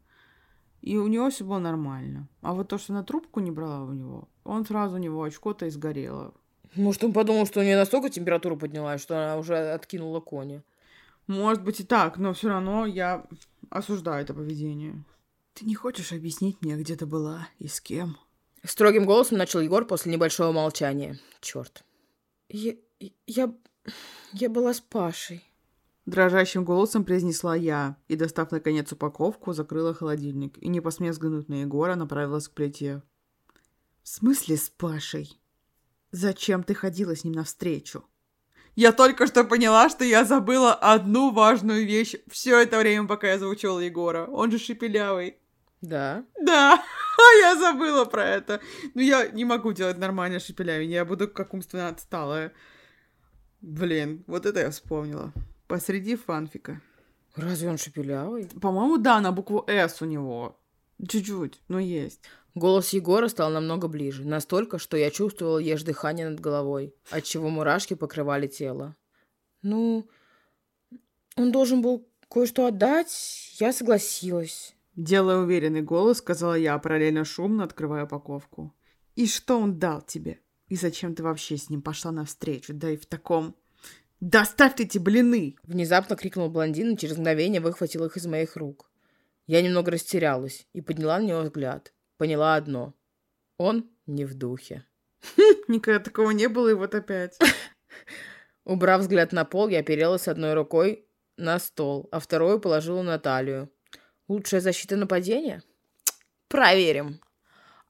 И 0.81 0.97
у 0.97 1.07
него 1.07 1.31
все 1.31 1.45
было 1.45 1.59
нормально. 1.59 2.29
А 2.43 2.53
вот 2.53 2.69
то, 2.69 2.79
что 2.79 2.93
на 2.93 3.03
трубку 3.03 3.41
не 3.41 3.51
брала 3.51 3.85
у 3.85 3.93
него, 3.93 4.29
он 4.45 4.67
сразу 4.67 4.97
у 4.97 4.99
него 4.99 5.23
очко-то 5.23 5.67
и 5.67 5.71
сгорело. 5.71 6.35
Может, 6.75 7.05
он 7.05 7.13
подумал, 7.13 7.47
что 7.47 7.61
у 7.61 7.63
нее 7.63 7.77
настолько 7.77 8.11
температура 8.11 8.57
поднялась, 8.57 9.01
что 9.01 9.17
она 9.17 9.39
уже 9.39 9.57
откинула 9.57 10.21
кони. 10.21 10.63
Может 11.27 11.63
быть 11.63 11.81
и 11.81 11.85
так, 11.85 12.19
но 12.19 12.35
все 12.35 12.49
равно 12.49 12.85
я 12.85 13.25
осуждаю 13.71 14.23
это 14.23 14.35
поведение. 14.35 15.05
Ты 15.55 15.65
не 15.65 15.75
хочешь 15.75 16.13
объяснить 16.13 16.61
мне, 16.61 16.77
где 16.77 16.97
ты 16.97 17.07
была 17.07 17.49
и 17.59 17.69
с 17.69 17.81
кем? 17.81 18.19
Строгим 18.65 19.07
голосом 19.07 19.39
начал 19.39 19.61
Егор 19.61 19.87
после 19.87 20.13
небольшого 20.13 20.53
молчания. 20.53 21.19
Черт. 21.41 21.85
Я, 22.49 22.75
я... 23.27 23.55
Я 24.33 24.49
была 24.49 24.73
с 24.73 24.81
Пашей. 24.81 25.45
Дрожащим 26.07 26.65
голосом 26.65 27.05
произнесла 27.05 27.55
я 27.57 27.97
и, 28.09 28.17
достав 28.17 28.51
наконец 28.51 28.93
упаковку, 28.93 29.53
закрыла 29.53 29.95
холодильник 29.95 30.59
и, 30.59 30.69
не 30.69 30.81
посмев 30.81 31.13
взглянуть 31.13 31.49
на 31.49 31.63
Егора, 31.63 31.95
направилась 31.95 32.49
к 32.49 32.53
плите. 32.53 33.03
«В 34.03 34.09
смысле 34.09 34.57
с 34.57 34.69
Пашей? 34.69 35.41
Зачем 36.11 36.63
ты 36.63 36.75
ходила 36.75 37.17
с 37.17 37.25
ним 37.25 37.35
навстречу?» 37.35 38.05
Я 38.77 38.93
только 38.93 39.27
что 39.27 39.45
поняла, 39.45 39.89
что 39.89 40.05
я 40.05 40.25
забыла 40.25 40.75
одну 40.75 41.31
важную 41.31 41.87
вещь 41.87 42.17
все 42.29 42.61
это 42.61 42.79
время, 42.79 43.07
пока 43.07 43.29
я 43.29 43.39
звучала 43.39 43.79
Егора. 43.79 44.27
Он 44.27 44.51
же 44.51 44.59
шепелявый. 44.59 45.39
Да. 45.81 46.25
Да, 46.41 46.83
а 47.19 47.33
я 47.41 47.57
забыла 47.57 48.05
про 48.05 48.25
это. 48.25 48.61
Ну, 48.95 49.01
я 49.01 49.29
не 49.29 49.45
могу 49.45 49.73
делать 49.73 49.99
нормально 49.99 50.41
шепелявение, 50.41 50.97
я 50.97 51.05
буду 51.05 51.29
как 51.29 51.55
умственно 51.55 51.89
отсталая. 51.89 52.53
Блин, 53.67 54.25
вот 54.27 54.45
это 54.45 54.61
я 54.61 54.71
вспомнила. 54.71 55.33
Посреди 55.69 56.17
фанфика. 56.17 56.83
Разве 57.35 57.71
он 57.71 57.79
шепелявый? 57.79 58.51
По-моему, 58.61 58.99
да, 58.99 59.23
на 59.23 59.33
букву 59.33 59.65
«С» 59.67 60.03
у 60.03 60.05
него. 60.05 60.61
Чуть-чуть, 61.09 61.63
но 61.69 61.79
есть. 61.79 62.21
Голос 62.55 62.91
Егора 62.91 63.29
стал 63.29 63.51
намного 63.51 63.89
ближе, 63.89 64.23
настолько, 64.23 64.79
что 64.79 64.99
я 64.99 65.11
чувствовала 65.11 65.57
ешь 65.57 65.83
дыхание 65.83 66.29
над 66.29 66.41
головой, 66.41 66.95
отчего 67.11 67.49
мурашки 67.49 67.95
покрывали 67.95 68.49
тело. 68.49 68.97
Ну, 69.63 70.07
он 71.35 71.51
должен 71.51 71.81
был 71.81 72.07
кое-что 72.29 72.67
отдать, 72.67 73.57
я 73.59 73.73
согласилась. 73.73 74.77
Делая 74.95 75.39
уверенный 75.39 75.81
голос, 75.81 76.19
сказала 76.19 76.55
я, 76.55 76.79
параллельно 76.79 77.25
шумно 77.25 77.65
открывая 77.65 78.05
упаковку. 78.05 78.75
«И 79.17 79.27
что 79.27 79.59
он 79.59 79.79
дал 79.79 80.03
тебе? 80.03 80.39
И 80.69 80.77
зачем 80.77 81.15
ты 81.15 81.23
вообще 81.23 81.57
с 81.57 81.71
ним 81.71 81.83
пошла 81.83 82.13
навстречу? 82.13 82.75
Да 82.75 82.91
и 82.91 82.97
в 82.97 83.07
таком...» 83.07 83.55
«Доставь 84.21 84.81
эти 84.81 84.99
блины!» 84.99 85.57
Внезапно 85.65 86.17
крикнул 86.17 86.49
блондин 86.49 86.95
и 86.95 86.97
через 86.97 87.17
мгновение 87.17 87.61
выхватил 87.61 88.05
их 88.05 88.17
из 88.17 88.27
моих 88.27 88.57
рук. 88.57 88.91
Я 89.47 89.61
немного 89.61 89.91
растерялась 89.91 90.67
и 90.73 90.81
подняла 90.81 91.19
на 91.19 91.25
него 91.25 91.41
взгляд. 91.41 91.93
Поняла 92.17 92.55
одно. 92.55 92.95
Он 93.59 93.91
не 94.07 94.25
в 94.25 94.35
духе. 94.35 94.85
Никогда 95.69 96.01
такого 96.01 96.31
не 96.31 96.49
было, 96.49 96.71
и 96.71 96.75
вот 96.75 96.95
опять. 96.95 97.39
Убрав 98.65 99.03
взгляд 99.03 99.33
на 99.33 99.45
пол, 99.45 99.69
я 99.69 99.81
оперелась 99.81 100.29
одной 100.29 100.55
рукой 100.55 101.07
на 101.37 101.59
стол, 101.59 102.09
а 102.13 102.19
вторую 102.19 102.61
положила 102.61 103.03
на 103.03 103.19
талию. 103.19 103.71
Лучшая 104.29 104.61
защита 104.61 104.97
нападения? 104.97 105.63
Проверим. 106.49 107.21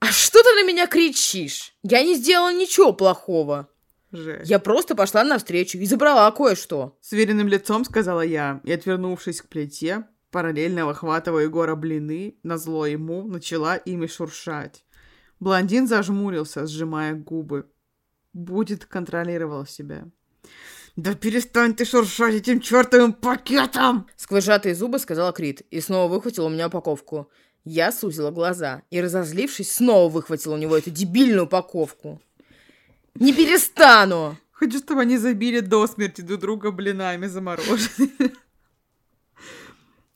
А 0.05 0.13
что 0.13 0.43
ты 0.43 0.53
на 0.61 0.67
меня 0.67 0.87
кричишь? 0.87 1.75
Я 1.83 2.03
не 2.03 2.15
сделала 2.17 2.53
ничего 2.53 2.93
плохого. 2.93 3.71
Жесть. 4.13 4.51
Я 4.51 4.59
просто 4.59 4.95
пошла 4.95 5.25
навстречу 5.25 5.79
и 5.79 5.87
забрала 5.87 6.31
кое-что. 6.31 6.99
С 7.01 7.13
уверенным 7.13 7.49
лицом 7.49 7.87
сказала 7.87 8.21
я, 8.21 8.61
и, 8.65 8.73
отвернувшись 8.73 9.41
к 9.41 9.49
плите, 9.49 10.05
параллельно 10.31 10.85
выхватывая 10.85 11.45
Егора 11.45 11.75
блины, 11.75 12.37
назло 12.43 12.85
ему, 12.85 13.27
начала 13.27 13.77
ими 13.77 14.07
шуршать. 14.07 14.85
Блондин 15.41 15.89
зажмурился, 15.89 16.67
сжимая 16.67 17.15
губы. 17.15 17.67
Будет 18.35 18.85
контролировал 18.85 19.65
себя. 19.65 20.05
«Да 20.97 21.15
перестань 21.15 21.75
ты 21.75 21.87
шуршать 21.87 22.35
этим 22.35 22.61
чертовым 22.61 23.15
пакетом!» 23.15 24.07
Сквозь 24.17 24.45
сжатые 24.45 24.75
зубы 24.75 24.99
сказала 24.99 25.33
Крит 25.33 25.63
и 25.71 25.81
снова 25.81 26.13
выхватила 26.13 26.47
у 26.47 26.51
меня 26.51 26.67
упаковку. 26.67 27.31
Я 27.65 27.93
сузила 27.93 28.31
глаза 28.31 28.83
и, 28.91 29.01
разозлившись, 29.01 29.73
снова 29.73 30.13
выхватила 30.13 30.55
у 30.55 30.59
него 30.59 30.77
эту 30.77 30.91
дебильную 30.91 31.45
упаковку. 31.45 32.21
Не 33.15 33.33
перестану! 33.33 34.37
Хочу, 34.53 34.79
чтобы 34.79 35.01
они 35.01 35.19
забили 35.19 35.61
до 35.61 35.87
смерти 35.87 36.21
друг 36.21 36.41
друга 36.41 36.71
блинами 36.71 37.27
замороженными. 37.27 38.35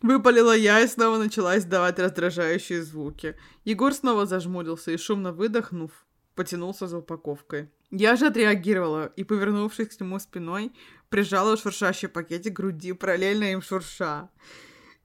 Выпалила 0.01 0.57
я 0.57 0.81
и 0.81 0.87
снова 0.87 1.19
начала 1.19 1.59
издавать 1.59 1.99
раздражающие 1.99 2.83
звуки. 2.83 3.35
Егор 3.65 3.93
снова 3.93 4.27
зажмурился 4.27 4.93
и, 4.93 4.97
шумно 4.97 5.33
выдохнув, 5.33 5.91
потянулся 6.35 6.87
за 6.87 6.99
упаковкой. 6.99 7.69
Я 7.91 8.17
же 8.17 8.27
отреагировала 8.27 9.07
и, 9.17 9.25
повернувшись 9.25 9.89
к 9.89 10.01
нему 10.01 10.19
спиной, 10.21 10.73
прижала 11.09 11.57
шуршащий 11.57 12.09
пакетик 12.09 12.53
груди, 12.53 12.93
параллельно 12.93 13.53
им 13.53 13.63
шурша. 13.63 14.29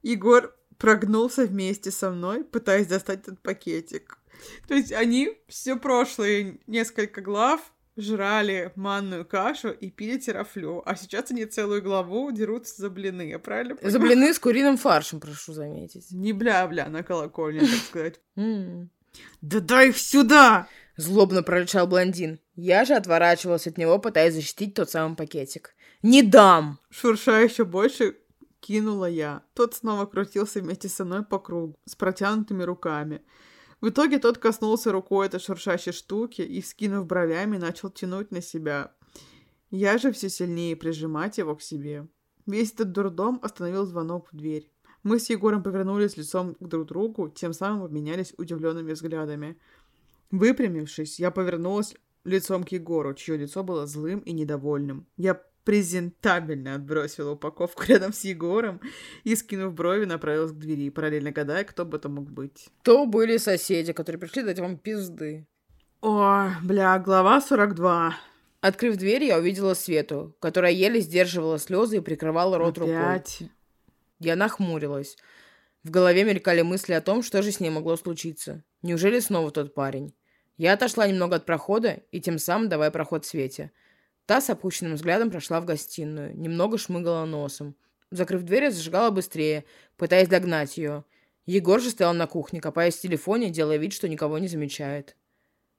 Егор 0.04 0.54
прогнулся 0.78 1.46
вместе 1.46 1.92
со 1.92 2.12
мной, 2.12 2.44
пытаясь 2.44 2.88
достать 2.88 3.22
этот 3.22 3.42
пакетик. 3.42 4.18
То 4.68 4.74
есть 4.74 4.92
они 4.92 5.38
все 5.48 5.76
прошлые 5.76 6.60
несколько 6.68 7.22
глав 7.22 7.62
жрали 7.96 8.72
манную 8.76 9.26
кашу 9.26 9.70
и 9.70 9.90
пили 9.90 10.18
терафлю, 10.18 10.82
а 10.86 10.96
сейчас 10.96 11.32
они 11.32 11.46
целую 11.46 11.84
главу 11.84 12.32
дерутся 12.32 12.82
за 12.82 12.90
блины, 12.90 13.30
я 13.30 13.40
правильно 13.40 13.78
За 13.82 14.00
блины 14.00 14.34
с 14.34 14.40
куриным 14.40 14.78
фаршем, 14.78 15.20
прошу 15.20 15.54
заметить. 15.54 16.12
Не 16.12 16.34
бля-бля 16.34 16.90
на 16.90 17.04
колокольне, 17.04 17.62
так 17.62 17.80
сказать. 17.88 18.20
Да 19.42 19.60
дай 19.60 19.90
их 19.90 19.98
сюда! 19.98 20.68
Злобно 20.96 21.44
прорычал 21.44 21.88
блондин. 21.88 22.40
Я 22.56 22.86
же 22.86 22.94
отворачивалась 22.94 23.68
от 23.68 23.78
него, 23.78 23.98
пытаясь 23.98 24.36
защитить 24.36 24.76
тот 24.76 24.90
самый 24.90 25.16
пакетик. 25.16 25.76
«Не 26.04 26.22
дам!» 26.22 26.80
Шурша 26.92 27.40
еще 27.40 27.64
больше 27.66 28.18
кинула 28.64 29.10
я. 29.10 29.44
Тот 29.54 29.74
снова 29.76 30.06
крутился 30.06 30.62
вместе 30.62 30.88
со 30.88 31.04
мной 31.06 31.24
по 31.24 31.38
кругу, 31.38 31.78
с 31.86 31.96
протянутыми 31.96 32.64
руками. 32.64 33.22
В 33.82 33.90
итоге 33.90 34.18
тот 34.20 34.38
коснулся 34.38 34.92
рукой 34.92 35.28
этой 35.28 35.42
шуршащей 35.42 35.92
штуки 35.92 36.42
и, 36.42 36.62
вскинув 36.62 37.06
бровями, 37.06 37.58
начал 37.58 37.90
тянуть 37.90 38.32
на 38.32 38.42
себя. 38.42 38.94
Я 39.70 39.98
же 39.98 40.12
все 40.14 40.30
сильнее 40.30 40.76
прижимать 40.78 41.38
его 41.38 41.56
к 41.56 41.62
себе. 41.62 42.08
Весь 42.46 42.72
этот 42.74 42.94
дурдом 42.94 43.40
остановил 43.42 43.86
звонок 43.86 44.30
в 44.32 44.38
дверь. 44.38 44.72
Мы 45.04 45.20
с 45.20 45.30
Егором 45.30 45.62
повернулись 45.62 46.16
лицом 46.16 46.56
к 46.56 46.66
друг 46.66 46.88
другу, 46.88 47.30
тем 47.30 47.52
самым 47.52 47.84
обменялись 47.84 48.34
удивленными 48.38 48.94
взглядами. 48.94 49.58
Выпрямившись, 50.32 51.20
я 51.20 51.32
повернулась 51.32 51.96
лицом 52.24 52.64
к 52.64 52.70
Егору, 52.70 53.14
чье 53.14 53.36
лицо 53.36 53.64
было 53.64 53.86
злым 53.86 54.20
и 54.20 54.32
недовольным. 54.32 55.06
Я 55.18 55.42
презентабельно 55.64 56.76
отбросила 56.76 57.32
упаковку 57.32 57.84
рядом 57.88 58.14
с 58.14 58.24
Егором 58.24 58.82
и, 59.24 59.36
скинув 59.36 59.74
брови, 59.74 60.06
направилась 60.06 60.52
к 60.52 60.58
двери, 60.58 60.90
параллельно 60.90 61.32
гадая, 61.32 61.64
кто 61.64 61.86
бы 61.86 61.98
это 61.98 62.10
мог 62.10 62.30
быть. 62.32 62.70
То 62.84 63.06
были 63.06 63.38
соседи, 63.38 63.94
которые 63.94 64.20
пришли 64.20 64.44
дать 64.44 64.60
вам 64.60 64.78
пизды. 64.78 65.48
О, 66.02 66.50
бля, 66.64 67.00
глава 67.00 67.40
42. 67.40 68.16
Открыв 68.62 68.98
дверь, 68.98 69.24
я 69.24 69.38
увидела 69.38 69.74
Свету, 69.74 70.36
которая 70.40 70.72
еле 70.72 71.00
сдерживала 71.02 71.60
слезы 71.60 71.98
и 71.98 72.02
прикрывала 72.02 72.58
рот 72.58 72.78
рукой. 72.78 72.98
Опять. 72.98 73.44
Я 74.20 74.36
нахмурилась. 74.36 75.18
В 75.84 75.92
голове 75.92 76.24
мелькали 76.24 76.62
мысли 76.62 76.94
о 76.94 77.02
том, 77.02 77.24
что 77.24 77.42
же 77.42 77.52
с 77.52 77.60
ней 77.60 77.70
могло 77.70 77.98
случиться. 77.98 78.64
Неужели 78.82 79.20
снова 79.20 79.52
тот 79.52 79.74
парень? 79.74 80.14
Я 80.56 80.74
отошла 80.74 81.08
немного 81.08 81.38
от 81.38 81.46
прохода 81.46 82.04
и 82.12 82.22
тем 82.22 82.40
самым 82.40 82.70
давая 82.70 82.90
проход 82.92 83.26
Свете. 83.26 83.72
Та 84.26 84.40
с 84.40 84.50
опущенным 84.50 84.96
взглядом 84.96 85.30
прошла 85.30 85.60
в 85.60 85.66
гостиную, 85.66 86.38
немного 86.38 86.78
шмыгала 86.78 87.26
носом. 87.26 87.76
Закрыв 88.10 88.44
дверь, 88.44 88.72
зажигала 88.72 89.10
быстрее, 89.10 89.66
пытаясь 89.98 90.30
догнать 90.30 90.78
ее. 90.78 91.04
Егор 91.46 91.82
же 91.82 91.90
стоял 91.90 92.14
на 92.14 92.26
кухне, 92.26 92.62
копаясь 92.62 92.96
в 92.96 93.02
телефоне, 93.02 93.50
делая 93.50 93.78
вид, 93.78 93.92
что 93.92 94.08
никого 94.08 94.38
не 94.38 94.48
замечает. 94.48 95.18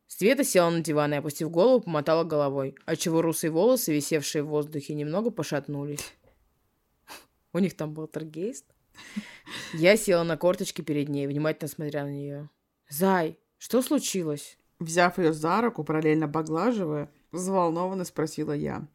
Света 0.07 0.45
села 0.45 0.69
на 0.71 0.81
диван 0.81 1.15
и, 1.15 1.17
опустив 1.17 1.51
голову, 1.51 1.81
помотала 1.81 2.25
головой, 2.25 2.75
отчего 2.85 3.23
русые 3.23 3.51
волосы, 3.51 3.95
висевшие 3.95 4.43
в 4.43 4.49
воздухе, 4.49 4.95
немного 4.95 5.31
пошатнулись. 5.31 6.13
У 7.55 7.59
них 7.61 7.77
там 7.77 7.95
был 7.95 8.07
торгейст. 8.07 8.67
Я 9.73 9.97
села 9.97 10.23
на 10.23 10.37
корточки 10.37 10.83
перед 10.83 11.09
ней, 11.09 11.27
внимательно 11.27 11.69
смотря 11.69 12.05
на 12.05 12.11
нее. 12.11 12.51
«Зай, 12.91 13.39
что 13.59 13.81
случилось?» 13.81 14.59
Взяв 14.81 15.19
ее 15.19 15.33
за 15.33 15.61
руку, 15.63 15.85
параллельно 15.85 16.29
поглаживая, 16.29 17.11
взволнованно 17.35 18.05
спросила 18.05 18.53
я. 18.53 18.89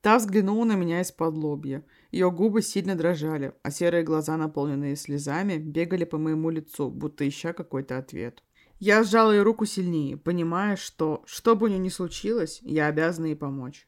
Та 0.00 0.18
взглянула 0.18 0.64
на 0.64 0.74
меня 0.74 1.00
из-под 1.00 1.34
лобья. 1.34 1.84
Ее 2.10 2.30
губы 2.30 2.62
сильно 2.62 2.96
дрожали, 2.96 3.54
а 3.62 3.70
серые 3.70 4.02
глаза, 4.02 4.36
наполненные 4.36 4.96
слезами, 4.96 5.58
бегали 5.58 6.04
по 6.04 6.18
моему 6.18 6.50
лицу, 6.50 6.90
будто 6.90 7.26
ища 7.28 7.52
какой-то 7.52 7.98
ответ. 7.98 8.42
Я 8.80 9.04
сжала 9.04 9.30
ее 9.30 9.42
руку 9.42 9.64
сильнее, 9.64 10.16
понимая, 10.16 10.74
что, 10.74 11.22
что 11.24 11.54
бы 11.54 11.66
у 11.66 11.68
нее 11.68 11.78
ни 11.78 11.88
случилось, 11.88 12.58
я 12.62 12.88
обязана 12.88 13.26
ей 13.26 13.36
помочь. 13.36 13.86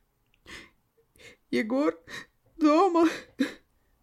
«Егор 1.50 1.98
дома?» 2.56 3.08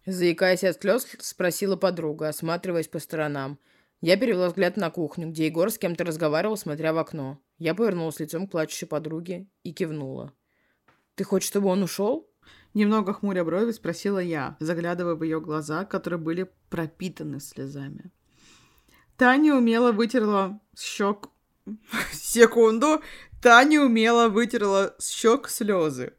Заикаясь 0.05 0.65
от 0.65 0.82
слез, 0.82 1.07
спросила 1.19 1.77
подруга, 1.77 2.27
осматриваясь 2.27 2.89
по 2.89 2.99
сторонам. 2.99 3.57
Я 4.01 4.17
перевела 4.17 4.47
взгляд 4.47 4.75
на 4.75 4.89
кухню, 4.89 5.29
где 5.29 5.45
Егор 5.45 5.69
с 5.69 5.77
кем-то 5.77 6.03
разговаривал, 6.03 6.57
смотря 6.57 6.91
в 6.91 6.97
окно. 6.97 7.39
Я 7.62 7.76
повернулась 7.76 8.20
лицом 8.20 8.47
к 8.47 8.51
плачущей 8.51 8.88
подруге 8.88 9.45
и 9.62 9.72
кивнула. 9.72 10.34
«Ты 11.14 11.24
хочешь, 11.24 11.47
чтобы 11.47 11.68
он 11.68 11.84
ушел?» 11.84 12.28
Немного 12.74 13.14
хмуря 13.14 13.45
брови 13.45 13.72
спросила 13.72 14.18
я, 14.18 14.57
заглядывая 14.59 15.14
в 15.14 15.22
ее 15.22 15.39
глаза, 15.39 15.86
которые 15.86 16.20
были 16.20 16.49
пропитаны 16.72 17.39
слезами. 17.39 18.12
Таня 19.16 19.53
умело 19.53 19.91
вытерла 19.91 20.59
с 20.74 20.82
щек... 20.82 21.30
Секунду! 22.12 23.03
Таня 23.43 23.82
умело 23.82 24.30
вытерла 24.30 24.95
с 24.97 25.12
щек 25.12 25.47
слезы. 25.47 26.14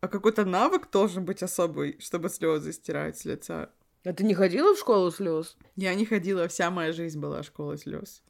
А 0.00 0.08
какой-то 0.08 0.44
навык 0.44 0.90
должен 0.90 1.24
быть 1.24 1.44
особый, 1.44 1.96
чтобы 2.00 2.28
слезы 2.28 2.72
стирать 2.72 3.16
с 3.18 3.24
лица. 3.24 3.70
А 4.04 4.12
ты 4.12 4.24
не 4.24 4.34
ходила 4.34 4.74
в 4.74 4.78
школу 4.80 5.12
слез? 5.12 5.56
Я 5.76 5.94
не 5.94 6.06
ходила, 6.06 6.48
вся 6.48 6.72
моя 6.72 6.92
жизнь 6.92 7.20
была 7.20 7.44
школой 7.44 7.78
слез. 7.78 8.20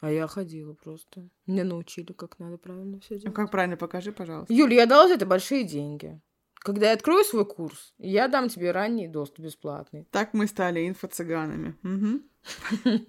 А 0.00 0.10
я 0.12 0.26
ходила 0.28 0.74
просто. 0.74 1.28
Меня 1.46 1.64
научили, 1.64 2.12
как 2.12 2.38
надо 2.38 2.56
правильно 2.56 3.00
все 3.00 3.14
Ну, 3.14 3.20
делать. 3.20 3.34
как 3.36 3.50
правильно, 3.50 3.76
покажи, 3.76 4.12
пожалуйста. 4.12 4.52
Юля, 4.54 4.76
я 4.76 4.86
дала 4.86 5.08
за 5.08 5.14
это 5.14 5.26
большие 5.26 5.64
деньги. 5.64 6.20
Когда 6.54 6.88
я 6.88 6.92
открою 6.94 7.24
свой 7.24 7.44
курс, 7.44 7.94
я 7.98 8.28
дам 8.28 8.48
тебе 8.48 8.70
ранний 8.72 9.08
доступ 9.08 9.44
бесплатный. 9.44 10.06
Так 10.10 10.34
мы 10.34 10.46
стали 10.46 10.88
инфо-цыганами. 10.88 11.74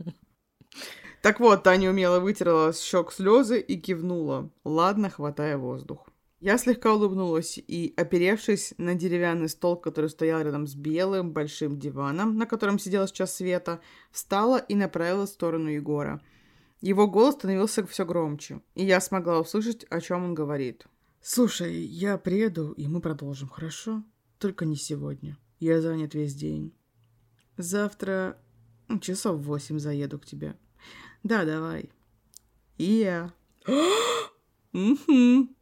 Так 1.22 1.42
вот, 1.42 1.64
Таня 1.64 1.90
умело 1.90 2.22
вытерла 2.22 2.72
с 2.72 2.82
щек 2.82 3.12
слезы 3.12 3.60
и 3.60 3.76
кивнула, 3.78 4.50
ладно, 4.64 5.10
хватая 5.10 5.58
воздух. 5.58 6.08
Я 6.40 6.58
слегка 6.58 6.94
улыбнулась 6.94 7.58
и, 7.58 7.94
оперевшись 7.98 8.74
на 8.78 8.96
деревянный 8.96 9.50
стол, 9.50 9.76
который 9.76 10.10
стоял 10.10 10.42
рядом 10.42 10.66
с 10.66 10.76
белым 10.76 11.34
большим 11.34 11.78
диваном, 11.78 12.38
на 12.38 12.46
котором 12.46 12.80
сидела 12.80 13.06
сейчас 13.06 13.36
Света, 13.36 13.82
встала 14.12 14.58
и 14.60 14.76
направилась 14.76 15.32
в 15.32 15.34
сторону 15.34 15.68
Егора. 15.70 16.22
Его 16.82 17.08
голос 17.08 17.36
становился 17.36 17.86
все 17.86 18.06
громче, 18.06 18.62
и 18.76 18.86
я 18.86 19.02
смогла 19.02 19.40
услышать, 19.40 19.86
о 19.90 20.00
чем 20.00 20.24
он 20.24 20.34
говорит. 20.34 20.86
«Слушай, 21.22 21.76
я 21.76 22.18
приеду, 22.18 22.72
и 22.72 22.88
мы 22.88 23.02
продолжим, 23.02 23.50
хорошо? 23.50 24.04
Только 24.38 24.66
не 24.66 24.78
сегодня. 24.78 25.38
Я 25.60 25.82
занят 25.82 26.14
весь 26.14 26.34
день. 26.34 26.74
Завтра 27.58 28.38
ну, 28.90 29.00
часов 29.00 29.40
в 29.40 29.44
восемь 29.44 29.78
заеду 29.78 30.18
к 30.18 30.26
тебе. 30.26 30.56
Да, 31.24 31.46
давай. 31.46 31.92
И 32.78 32.86
я. 32.86 33.34
Мгм. 34.72 35.56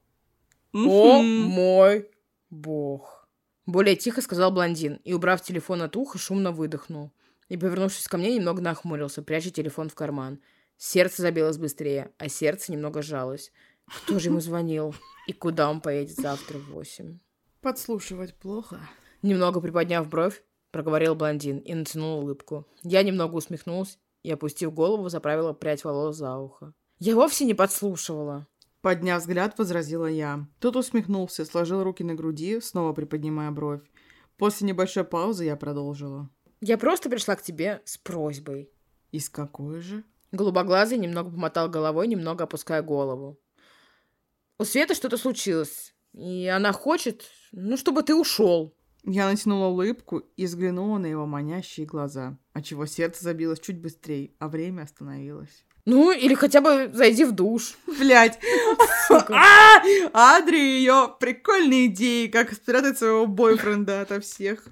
О 0.73 1.21
мой 1.21 2.09
бог. 2.49 3.27
Более 3.65 3.95
тихо 3.95 4.21
сказал 4.21 4.51
блондин 4.51 5.01
и, 5.03 5.13
убрав 5.13 5.41
телефон 5.41 5.81
от 5.81 5.97
уха, 5.97 6.17
шумно 6.17 6.51
выдохнул. 6.51 7.11
И, 7.49 7.57
повернувшись 7.57 8.07
ко 8.07 8.17
мне, 8.17 8.35
немного 8.35 8.61
нахмурился, 8.61 9.21
пряча 9.23 9.49
телефон 9.49 9.89
в 9.89 9.95
карман. 9.95 10.39
Сердце 10.77 11.23
забилось 11.23 11.57
быстрее, 11.57 12.11
а 12.17 12.29
сердце 12.29 12.71
немного 12.71 13.01
сжалось. 13.01 13.51
Кто 13.87 14.19
же 14.19 14.29
ему 14.29 14.39
звонил? 14.39 14.93
И 15.27 15.33
куда 15.33 15.69
он 15.69 15.81
поедет 15.81 16.15
завтра 16.15 16.59
в 16.59 16.71
восемь? 16.71 17.19
Подслушивать 17.61 18.35
плохо. 18.35 18.79
Немного 19.21 19.59
приподняв 19.59 20.07
бровь, 20.07 20.43
проговорил 20.71 21.15
блондин 21.15 21.57
и 21.59 21.73
натянул 21.73 22.19
улыбку. 22.19 22.67
Я 22.83 23.01
немного 23.03 23.35
усмехнулся 23.35 23.97
и, 24.23 24.31
опустив 24.31 24.73
голову, 24.73 25.09
заправила 25.09 25.53
прядь 25.53 25.83
волос 25.83 26.17
за 26.17 26.37
ухо. 26.37 26.73
Я 26.99 27.15
вовсе 27.15 27.45
не 27.45 27.53
подслушивала. 27.53 28.47
Подняв 28.81 29.21
взгляд, 29.21 29.57
возразила 29.57 30.05
я. 30.05 30.47
Тот 30.59 30.75
усмехнулся, 30.75 31.45
сложил 31.45 31.83
руки 31.83 32.03
на 32.03 32.13
груди, 32.13 32.59
снова 32.61 32.93
приподнимая 32.93 33.51
бровь. 33.51 33.81
После 34.37 34.67
небольшой 34.67 35.03
паузы 35.03 35.45
я 35.45 35.55
продолжила. 35.55 36.29
Я 36.61 36.77
просто 36.77 37.09
пришла 37.09 37.35
к 37.35 37.41
тебе 37.41 37.81
с 37.85 37.97
просьбой. 37.97 38.71
И 39.11 39.19
с 39.19 39.29
какой 39.29 39.81
же? 39.81 40.03
Голубоглазый 40.31 40.97
немного 40.97 41.31
помотал 41.31 41.69
головой, 41.69 42.07
немного 42.07 42.43
опуская 42.43 42.81
голову. 42.81 43.39
У 44.59 44.65
Светы 44.65 44.95
что-то 44.95 45.17
случилось, 45.17 45.93
и 46.13 46.47
она 46.47 46.71
хочет, 46.71 47.23
ну, 47.51 47.77
чтобы 47.77 48.03
ты 48.03 48.15
ушел. 48.15 48.75
Я 49.03 49.29
натянула 49.29 49.67
улыбку 49.67 50.17
и 50.35 50.45
взглянула 50.45 50.97
на 50.97 51.05
его 51.05 51.25
манящие 51.25 51.85
глаза, 51.85 52.37
отчего 52.53 52.85
сердце 52.85 53.23
забилось 53.23 53.59
чуть 53.59 53.79
быстрее, 53.79 54.31
а 54.39 54.49
время 54.49 54.81
остановилось. 54.81 55.65
Ну, 55.85 56.11
или 56.11 56.33
хотя 56.33 56.59
бы 56.59 56.91
зайди 56.93 57.23
в 57.23 57.31
душ. 57.31 57.75
Блять. 57.87 58.37
А, 59.09 59.79
Адри 60.11 60.57
ее 60.57 61.15
прикольные 61.17 61.85
идеи, 61.85 62.27
как 62.27 62.51
спрятать 62.51 62.97
своего 62.97 63.25
бойфренда 63.25 64.01
ото 64.01 64.19
всех. 64.19 64.67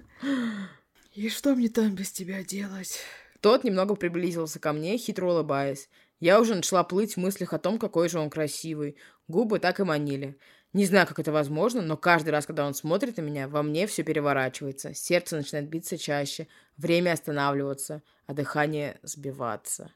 И 1.14 1.30
что 1.30 1.56
мне 1.56 1.70
там 1.70 1.96
без 1.96 2.12
тебя 2.12 2.44
делать? 2.44 3.00
Тот 3.46 3.64
немного 3.64 3.94
приблизился 3.94 4.60
ко 4.60 4.74
мне, 4.74 4.98
хитро 4.98 5.28
улыбаясь. 5.28 5.88
Я 6.20 6.42
уже 6.42 6.56
начала 6.56 6.84
плыть 6.84 7.14
в 7.14 7.18
мыслях 7.18 7.54
о 7.54 7.60
том, 7.60 7.78
какой 7.78 8.10
же 8.10 8.18
он 8.18 8.32
красивый. 8.32 8.98
Губы 9.28 9.60
так 9.60 9.80
и 9.80 9.84
манили. 9.84 10.40
Не 10.74 10.88
знаю, 10.88 11.06
как 11.06 11.20
это 11.20 11.32
возможно, 11.32 11.84
но 11.84 11.96
каждый 11.96 12.30
раз, 12.30 12.48
когда 12.48 12.66
он 12.66 12.74
смотрит 12.74 13.18
на 13.18 13.22
меня, 13.22 13.48
во 13.48 13.62
мне 13.62 13.86
все 13.86 14.02
переворачивается. 14.02 14.96
Сердце 14.96 15.36
начинает 15.36 15.70
биться 15.70 15.96
чаще, 15.96 16.48
время 16.76 17.12
останавливаться, 17.12 18.02
а 18.26 18.34
дыхание 18.34 19.00
сбиваться. 19.04 19.94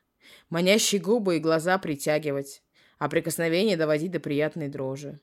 Манящие 0.52 1.02
губы 1.02 1.38
и 1.38 1.40
глаза 1.40 1.80
притягивать, 1.80 2.62
а 3.00 3.10
прикосновение 3.10 3.78
доводить 3.78 4.12
до 4.12 4.20
приятной 4.20 4.68
дрожи. 4.68 5.22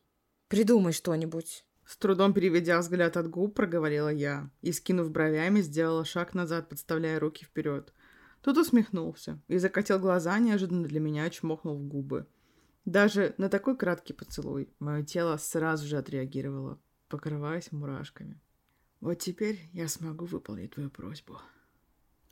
Придумай 0.49 0.93
что-нибудь. 0.93 1.64
С 1.87 1.97
трудом 1.97 2.35
переведя 2.35 2.81
взгляд 2.81 3.16
от 3.16 3.31
губ, 3.31 3.55
проговорила 3.55 4.09
я 4.09 4.51
и, 4.62 4.72
скинув 4.72 5.12
бровями, 5.12 5.61
сделала 5.61 6.05
шаг 6.05 6.35
назад, 6.35 6.68
подставляя 6.68 7.20
руки 7.20 7.45
вперед. 7.45 7.93
Тут 8.47 8.59
усмехнулся 8.59 9.42
и 9.49 9.59
закатил 9.59 9.99
глаза, 9.99 10.38
неожиданно 10.38 10.86
для 10.86 11.01
меня 11.01 11.28
чмокнул 11.30 11.74
в 11.74 11.82
губы. 11.82 12.28
Даже 12.84 13.34
на 13.38 13.49
такой 13.49 13.76
краткий 13.76 14.12
поцелуй 14.12 14.72
мое 14.78 15.03
тело 15.03 15.36
сразу 15.36 15.84
же 15.84 15.97
отреагировало, 15.97 16.80
покрываясь 17.09 17.72
мурашками. 17.72 18.40
Вот 19.01 19.14
теперь 19.14 19.68
я 19.72 19.88
смогу 19.88 20.26
выполнить 20.26 20.74
твою 20.74 20.90
просьбу. 20.90 21.40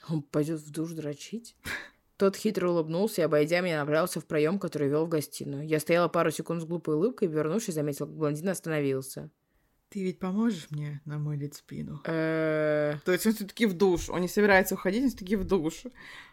Он 0.08 0.22
пойдет 0.22 0.60
в 0.60 0.70
душ 0.70 0.92
дрочить? 0.92 1.56
Тот 2.16 2.36
хитро 2.36 2.70
улыбнулся 2.70 3.22
и, 3.22 3.24
обойдя 3.24 3.60
меня, 3.60 3.80
направился 3.80 4.20
в 4.20 4.26
проем, 4.26 4.60
который 4.60 4.88
вел 4.88 5.06
в 5.06 5.08
гостиную. 5.08 5.66
Я 5.66 5.80
стояла 5.80 6.06
пару 6.06 6.30
секунд 6.30 6.62
с 6.62 6.64
глупой 6.64 6.94
улыбкой, 6.94 7.26
вернувшись, 7.26 7.74
заметил, 7.74 8.06
как 8.06 8.14
блондин 8.14 8.50
остановился. 8.50 9.32
Ты 9.94 10.02
ведь 10.02 10.18
поможешь 10.18 10.66
мне 10.70 11.00
намылить 11.04 11.54
спину? 11.54 12.00
То 12.02 13.00
есть 13.06 13.26
он 13.26 13.32
все-таки 13.32 13.64
в 13.64 13.74
душ. 13.74 14.10
Он 14.10 14.22
не 14.22 14.26
собирается 14.26 14.74
уходить, 14.74 15.04
он 15.04 15.08
все-таки 15.10 15.36
в 15.36 15.44
душ. 15.44 15.84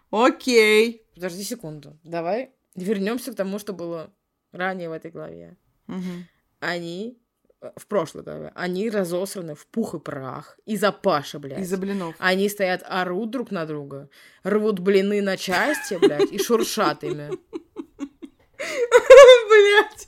Окей. 0.10 1.06
Подожди 1.14 1.44
секунду. 1.44 1.96
Давай 2.04 2.56
вернемся 2.74 3.32
к 3.32 3.36
тому, 3.36 3.60
что 3.60 3.74
было 3.74 4.12
ранее 4.52 4.90
в 4.90 4.94
этой 4.94 5.12
главе. 5.12 5.58
Они 6.60 7.20
э, 7.62 7.72
в 7.76 7.86
прошлой 7.86 8.24
главе, 8.24 8.52
они 8.56 8.90
разосраны 8.90 9.54
в 9.54 9.68
пух 9.68 9.94
и 9.94 10.00
прах. 10.00 10.60
Из-за 10.66 10.92
Паши, 10.92 11.38
блядь. 11.38 11.60
Из-за 11.60 11.78
блинов. 11.78 12.16
Они 12.18 12.50
стоят, 12.50 12.84
орут 12.88 13.30
друг 13.30 13.52
на 13.52 13.68
друга, 13.68 14.10
рвут 14.42 14.80
блины 14.80 15.22
на 15.22 15.38
части, 15.38 16.00
блядь, 16.00 16.32
и 16.32 16.40
шуршат 16.40 17.04
ими. 17.04 17.30
Блять. 18.58 20.08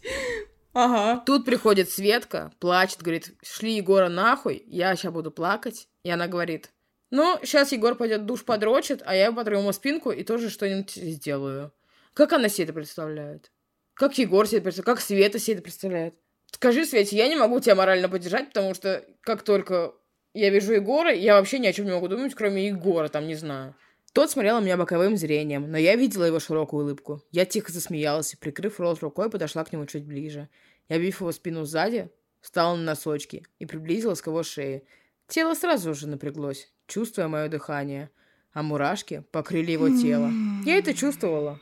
Ага. 0.74 1.22
Тут 1.26 1.46
приходит 1.46 1.90
Светка, 1.90 2.52
плачет, 2.60 3.02
говорит, 3.02 3.36
шли 3.44 3.76
Егора 3.76 4.10
нахуй, 4.10 4.64
я 4.68 4.96
сейчас 4.96 5.14
буду 5.14 5.32
плакать. 5.32 5.88
И 6.04 6.10
она 6.10 6.28
говорит, 6.28 6.72
ну, 7.12 7.38
сейчас 7.44 7.72
Егор 7.72 7.96
пойдет 7.96 8.26
душ 8.26 8.44
подрочит, 8.44 9.04
а 9.06 9.16
я 9.16 9.32
потру 9.32 9.60
ему 9.60 9.72
спинку 9.72 10.12
и 10.12 10.24
тоже 10.24 10.50
что-нибудь 10.50 10.92
сделаю. 10.92 11.72
Как 12.16 12.34
она 12.34 12.50
себе 12.50 12.66
это 12.66 12.74
представляет? 12.74 13.52
Как 13.94 14.18
Егор 14.18 14.48
себе 14.48 14.58
это 14.58 14.64
представляет? 14.66 14.98
Как 14.98 15.06
Света 15.06 15.40
себе 15.40 15.54
это 15.54 15.64
представляет? 15.64 16.16
Скажи, 16.52 16.86
Свете, 16.86 17.16
я 17.18 17.28
не 17.28 17.36
могу 17.36 17.60
тебя 17.60 17.76
морально 17.76 18.10
поддержать, 18.10 18.50
потому 18.50 18.74
что 18.74 19.06
как 19.22 19.44
только 19.44 19.94
я 20.34 20.50
вижу 20.50 20.74
Егора, 20.74 21.14
я 21.14 21.36
вообще 21.36 21.60
ни 21.60 21.68
о 21.68 21.74
чем 21.74 21.86
не 21.86 21.92
могу 21.92 22.08
думать, 22.08 22.34
кроме 22.34 22.68
Егора, 22.68 23.10
там, 23.10 23.28
не 23.28 23.36
знаю. 23.36 23.76
Тот 24.14 24.30
смотрел 24.30 24.60
на 24.60 24.64
меня 24.64 24.78
боковым 24.78 25.18
зрением, 25.18 25.72
но 25.72 25.78
я 25.78 25.96
видела 25.96 26.26
его 26.26 26.40
широкую 26.40 26.84
улыбку. 26.84 27.24
Я 27.32 27.46
тихо 27.46 27.72
засмеялась 27.72 28.34
и, 28.34 28.38
прикрыв 28.38 28.80
рот 28.80 29.00
рукой, 29.00 29.32
подошла 29.32 29.64
к 29.64 29.74
нему 29.74 29.88
чуть 29.88 30.06
ближе. 30.06 30.50
Я, 30.88 30.98
обвив 30.98 31.22
его 31.22 31.32
спину 31.32 31.66
сзади, 31.66 32.12
встала 32.40 32.76
на 32.76 32.84
носочки 32.84 33.48
и 33.58 33.66
приблизилась 33.66 34.22
к 34.22 34.28
его 34.28 34.44
шее. 34.44 34.84
Тело 35.28 35.56
сразу 35.56 35.96
же 35.96 36.08
напряглось, 36.08 36.72
чувствуя 36.86 37.28
мое 37.28 37.50
дыхание, 37.50 38.12
а 38.52 38.62
мурашки 38.62 39.24
покрыли 39.32 39.72
его 39.72 39.90
тело. 39.90 40.30
Я 40.64 40.78
это 40.78 40.94
чувствовала. 40.94 41.60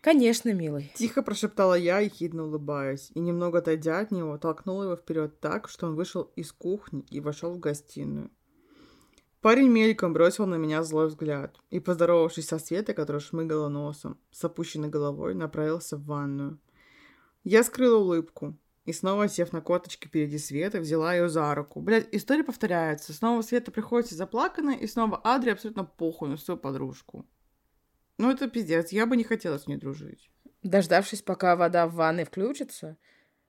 Конечно, 0.00 0.54
милый. 0.54 0.90
Тихо 0.94 1.22
прошептала 1.22 1.74
я, 1.74 1.98
ехидно 1.98 2.44
улыбаясь, 2.44 3.10
и, 3.14 3.20
немного 3.20 3.58
отойдя 3.58 3.98
от 3.98 4.10
него, 4.10 4.38
толкнула 4.38 4.84
его 4.84 4.96
вперед 4.96 5.38
так, 5.40 5.68
что 5.68 5.88
он 5.88 5.96
вышел 5.96 6.22
из 6.34 6.50
кухни 6.52 7.04
и 7.10 7.20
вошел 7.20 7.52
в 7.52 7.58
гостиную. 7.58 8.30
Парень 9.40 9.68
мельком 9.68 10.12
бросил 10.12 10.46
на 10.46 10.56
меня 10.56 10.82
злой 10.82 11.08
взгляд 11.08 11.56
и, 11.70 11.80
поздоровавшись 11.80 12.46
со 12.46 12.58
Светой, 12.58 12.94
которая 12.94 13.20
шмыгала 13.20 13.68
носом, 13.68 14.18
с 14.30 14.44
опущенной 14.44 14.90
головой, 14.90 15.34
направился 15.34 15.96
в 15.96 16.04
ванную. 16.04 16.60
Я 17.42 17.64
скрыла 17.64 17.98
улыбку 17.98 18.58
и, 18.84 18.92
снова 18.92 19.28
сев 19.28 19.52
на 19.52 19.62
корточки 19.62 20.08
впереди 20.08 20.36
Светы, 20.36 20.78
взяла 20.78 21.14
ее 21.14 21.30
за 21.30 21.54
руку. 21.54 21.80
Блядь, 21.80 22.08
история 22.12 22.44
повторяется. 22.44 23.14
Снова 23.14 23.40
Света 23.40 23.70
приходит 23.70 24.10
заплаканная, 24.10 24.76
и 24.76 24.86
снова 24.86 25.18
Адри 25.24 25.50
абсолютно 25.50 25.84
похуй 25.84 26.28
на 26.28 26.36
свою 26.36 26.60
подружку. 26.60 27.26
Ну, 28.18 28.30
это 28.30 28.46
пиздец. 28.46 28.92
Я 28.92 29.06
бы 29.06 29.16
не 29.16 29.24
хотела 29.24 29.58
с 29.58 29.66
ней 29.66 29.78
дружить. 29.78 30.30
Дождавшись, 30.62 31.22
пока 31.22 31.56
вода 31.56 31.86
в 31.86 31.94
ванной 31.94 32.26
включится, 32.26 32.98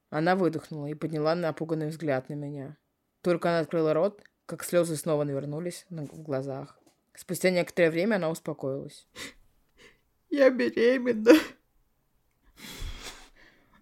она 0.10 0.38
выдохнула 0.38 0.86
и 0.86 0.94
подняла 0.94 1.36
напуганный 1.36 1.90
взгляд 1.90 2.30
на 2.30 2.36
меня. 2.36 2.78
Только 3.22 3.50
она 3.50 3.60
открыла 3.60 3.94
рот, 3.94 4.24
как 4.52 4.66
слезы 4.66 4.98
снова 4.98 5.24
навернулись 5.24 5.86
на- 5.90 6.04
в 6.06 6.22
глазах. 6.22 6.78
Спустя 7.16 7.52
некоторое 7.52 7.90
время 7.90 8.16
она 8.16 8.30
успокоилась. 8.30 9.08
Я 10.30 10.50
беременна. 10.50 11.32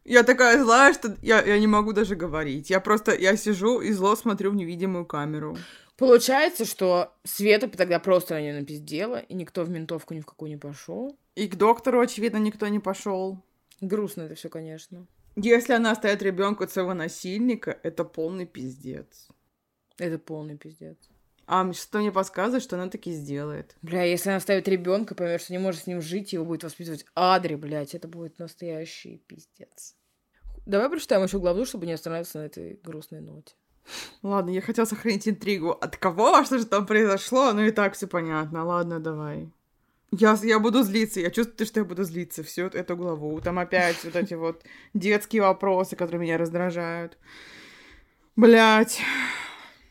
Я 0.06 0.22
такая 0.24 0.64
злая, 0.64 0.94
что 0.94 1.18
я, 1.24 1.42
я 1.42 1.60
не 1.60 1.66
могу 1.66 1.92
даже 1.92 2.16
говорить. 2.16 2.70
Я 2.70 2.80
просто, 2.80 3.16
я 3.16 3.36
сижу 3.36 3.82
и 3.82 3.92
зло 3.92 4.16
смотрю 4.16 4.52
в 4.52 4.56
невидимую 4.56 5.06
камеру. 5.08 5.58
Получается, 5.98 6.66
что 6.66 7.12
Света 7.24 7.68
тогда 7.68 8.00
просто 8.00 8.36
на 8.36 8.42
нее 8.42 8.60
напиздела, 8.60 9.18
и 9.18 9.34
никто 9.34 9.64
в 9.64 9.70
ментовку 9.72 10.14
ни 10.14 10.20
в 10.22 10.26
какую 10.28 10.50
не 10.50 10.58
пошел. 10.58 11.18
И 11.36 11.48
к 11.48 11.56
доктору, 11.56 12.00
очевидно, 12.00 12.38
никто 12.38 12.68
не 12.68 12.80
пошел. 12.80 13.44
Грустно 13.82 14.24
это 14.24 14.36
все, 14.36 14.50
конечно. 14.50 15.08
Если 15.36 15.74
она 15.74 15.92
оставит 15.92 16.22
ребенка 16.22 16.66
от 16.66 16.72
своего 16.72 16.94
насильника, 16.94 17.80
это 17.84 18.04
полный 18.06 18.46
пиздец. 18.46 19.30
Это 20.00 20.18
полный 20.18 20.58
пиздец. 20.58 20.98
А 21.46 21.74
что 21.74 21.98
мне 21.98 22.12
подсказывает, 22.12 22.64
что 22.64 22.76
она 22.76 22.90
таки 22.90 23.12
сделает. 23.12 23.76
Бля, 23.82 24.04
если 24.04 24.30
она 24.30 24.38
оставит 24.38 24.68
ребенка, 24.68 25.16
поймет, 25.16 25.42
что 25.42 25.52
не 25.52 25.58
может 25.58 25.84
с 25.84 25.88
ним 25.88 26.00
жить, 26.00 26.32
его 26.32 26.46
будет 26.46 26.64
воспитывать 26.64 27.06
Адри, 27.16 27.56
блядь, 27.56 27.96
это 27.96 28.08
будет 28.08 28.38
настоящий 28.38 29.24
пиздец. 29.26 29.96
Давай 30.68 30.90
прочитаем 30.90 31.24
еще 31.24 31.40
главу, 31.40 31.66
чтобы 31.66 31.88
не 31.88 31.94
останавливаться 31.94 32.38
на 32.38 32.46
этой 32.46 32.80
грустной 32.84 33.22
ноте. 33.22 33.56
Ладно, 34.22 34.52
я 34.52 34.62
хотела 34.62 34.86
сохранить 34.86 35.28
интригу. 35.28 35.72
От 35.72 35.98
кого? 35.98 36.44
Что 36.44 36.60
же 36.60 36.66
там 36.66 36.86
произошло? 36.86 37.52
Ну 37.54 37.64
и 37.64 37.72
так 37.72 37.96
все 37.96 38.06
понятно. 38.06 38.64
Ладно, 38.64 39.00
давай. 39.00 39.50
Я, 40.12 40.38
я 40.44 40.60
буду 40.60 40.84
злиться, 40.84 41.20
я 41.20 41.32
чувствую, 41.32 41.68
что 41.68 41.80
я 41.80 41.86
буду 41.86 42.04
злиться 42.04 42.44
всю 42.44 42.64
эту 42.66 42.96
главу. 42.96 43.40
Там 43.42 43.60
опять 43.60 44.04
вот 44.04 44.16
эти 44.16 44.34
вот 44.36 44.64
детские 44.94 45.42
вопросы, 45.42 45.96
которые 45.96 46.22
меня 46.22 46.38
раздражают. 46.38 47.18
Блять. 48.36 49.02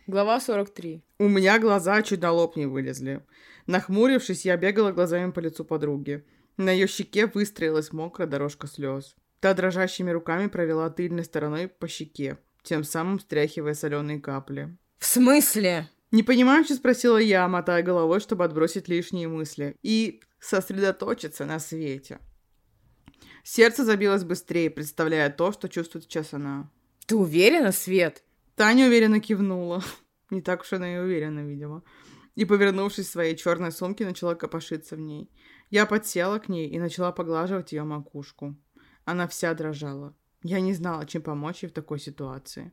Глава 0.09 0.41
43. 0.41 1.03
У 1.19 1.29
меня 1.29 1.59
глаза 1.59 2.01
чуть 2.01 2.23
на 2.23 2.33
лоб 2.33 2.57
не 2.57 2.65
вылезли. 2.65 3.21
Нахмурившись, 3.67 4.47
я 4.47 4.57
бегала 4.57 4.91
глазами 4.91 5.33
по 5.33 5.41
лицу 5.41 5.67
подруги. 5.67 6.25
На 6.57 6.71
ее 6.71 6.87
щеке 6.87 7.27
выстроилась 7.27 7.93
мокрая 7.93 8.27
дорожка 8.27 8.69
слез. 8.69 9.15
Та 9.41 9.53
дрожащими 9.53 10.11
руками 10.11 10.47
провела 10.47 10.89
тыльной 10.89 11.25
стороной 11.25 11.69
по 11.69 11.89
щеке, 11.89 12.39
тем 12.63 12.85
самым 12.85 13.21
стряхивая 13.21 13.75
соленые 13.75 14.19
капли. 14.19 14.75
В 14.99 15.05
смысле? 15.05 15.91
Непонимающе 16.11 16.77
спросила 16.77 17.19
я, 17.19 17.47
мотая 17.47 17.83
головой, 17.83 18.21
чтобы 18.21 18.47
отбросить 18.47 18.89
лишние 18.89 19.29
мысли 19.29 19.77
и 19.83 20.23
сосредоточиться 20.41 21.45
на 21.45 21.59
свете. 21.59 22.19
Сердце 23.45 23.85
забилось 23.85 24.25
быстрее, 24.25 24.71
представляя 24.71 25.29
то, 25.29 25.53
что 25.53 25.69
чувствует 25.69 26.05
сейчас 26.05 26.33
она. 26.33 26.71
Ты 27.05 27.15
уверена, 27.15 27.73
Свет? 27.73 28.23
Таня 28.59 28.87
уверенно 28.87 29.21
кивнула. 29.21 29.85
Не 30.31 30.43
так 30.43 30.63
уж 30.63 30.73
она 30.73 30.97
и 30.97 30.99
уверена, 30.99 31.47
видимо. 31.47 31.85
и, 32.35 32.45
повернувшись 32.45 33.07
в 33.07 33.11
своей 33.11 33.37
черной 33.37 33.71
сумке, 33.71 34.05
начала 34.05 34.35
копошиться 34.35 34.97
в 34.97 35.01
ней. 35.01 35.31
Я 35.71 35.87
подсела 35.87 36.39
к 36.41 36.49
ней 36.49 36.69
и 36.69 36.79
начала 36.79 37.13
поглаживать 37.13 37.73
ее 37.73 37.85
макушку. 37.85 38.57
Она 39.05 39.27
вся 39.29 39.55
дрожала. 39.55 40.17
Я 40.43 40.61
не 40.61 40.75
знала, 40.75 41.07
чем 41.07 41.23
помочь 41.23 41.63
ей 41.63 41.69
в 41.69 41.73
такой 41.73 42.01
ситуации. 42.01 42.73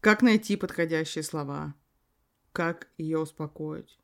Как 0.00 0.22
найти 0.22 0.56
подходящие 0.56 1.24
слова? 1.24 1.74
Как 2.52 2.88
ее 2.96 3.18
успокоить? 3.18 3.98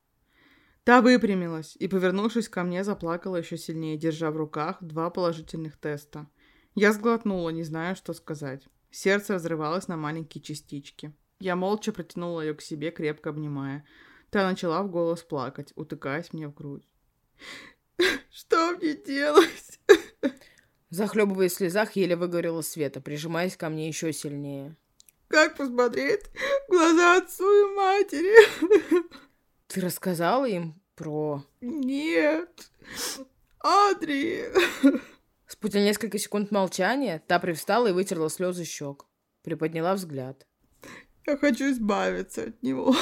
Та 0.83 1.03
выпрямилась 1.03 1.77
и, 1.81 1.89
повернувшись 1.89 2.49
ко 2.49 2.65
мне, 2.65 2.85
заплакала 2.85 3.37
еще 3.37 3.57
сильнее, 3.57 3.97
держа 3.97 4.31
в 4.31 4.37
руках 4.37 4.79
два 4.81 5.11
положительных 5.11 5.77
теста. 5.77 6.27
Я 6.75 6.93
сглотнула, 6.93 7.51
не 7.51 7.63
зная, 7.63 7.95
что 7.95 8.13
сказать. 8.13 8.69
Сердце 8.97 9.35
разрывалось 9.35 9.89
на 9.89 9.99
маленькие 9.99 10.43
частички. 10.43 11.13
Я 11.39 11.55
молча 11.55 11.93
протянула 11.93 12.41
ее 12.41 12.55
к 12.55 12.63
себе, 12.63 12.91
крепко 12.91 13.29
обнимая. 13.29 13.85
Та 14.31 14.49
начала 14.49 14.83
в 14.83 14.91
голос 14.91 15.23
плакать, 15.23 15.75
утыкаясь 15.77 16.33
мне 16.33 16.49
в 16.49 16.55
грудь. 16.55 16.89
«Что 18.33 18.73
мне 18.73 18.95
делать?» 18.97 19.81
Захлебываясь 20.89 21.53
в 21.53 21.57
слезах, 21.57 21.95
еле 21.95 22.17
выговорила 22.17 22.63
Света, 22.63 23.03
прижимаясь 23.03 23.59
ко 23.59 23.69
мне 23.69 23.87
еще 23.87 24.15
сильнее. 24.15 24.75
«Как 25.29 25.59
посмотреть 25.59 26.23
в 26.67 26.71
глаза 26.71 27.19
отцу 27.19 27.45
и 27.45 27.77
матери?» 27.77 29.05
Ты 29.67 29.83
рассказала 29.83 30.47
им 30.47 30.81
про... 30.95 31.45
Нет. 31.61 32.71
Адри. 33.59 34.47
Спустя 35.59 35.81
несколько 35.81 36.19
секунд 36.19 36.51
молчания 36.51 37.23
та 37.27 37.39
привстала 37.39 37.87
и 37.87 37.93
вытерла 37.93 38.29
слезы 38.29 38.65
щек. 38.65 39.07
Приподняла 39.43 39.95
взгляд. 39.95 40.47
Я 41.27 41.39
хочу 41.39 41.71
избавиться 41.71 42.45
от 42.45 42.63
него. 42.63 42.95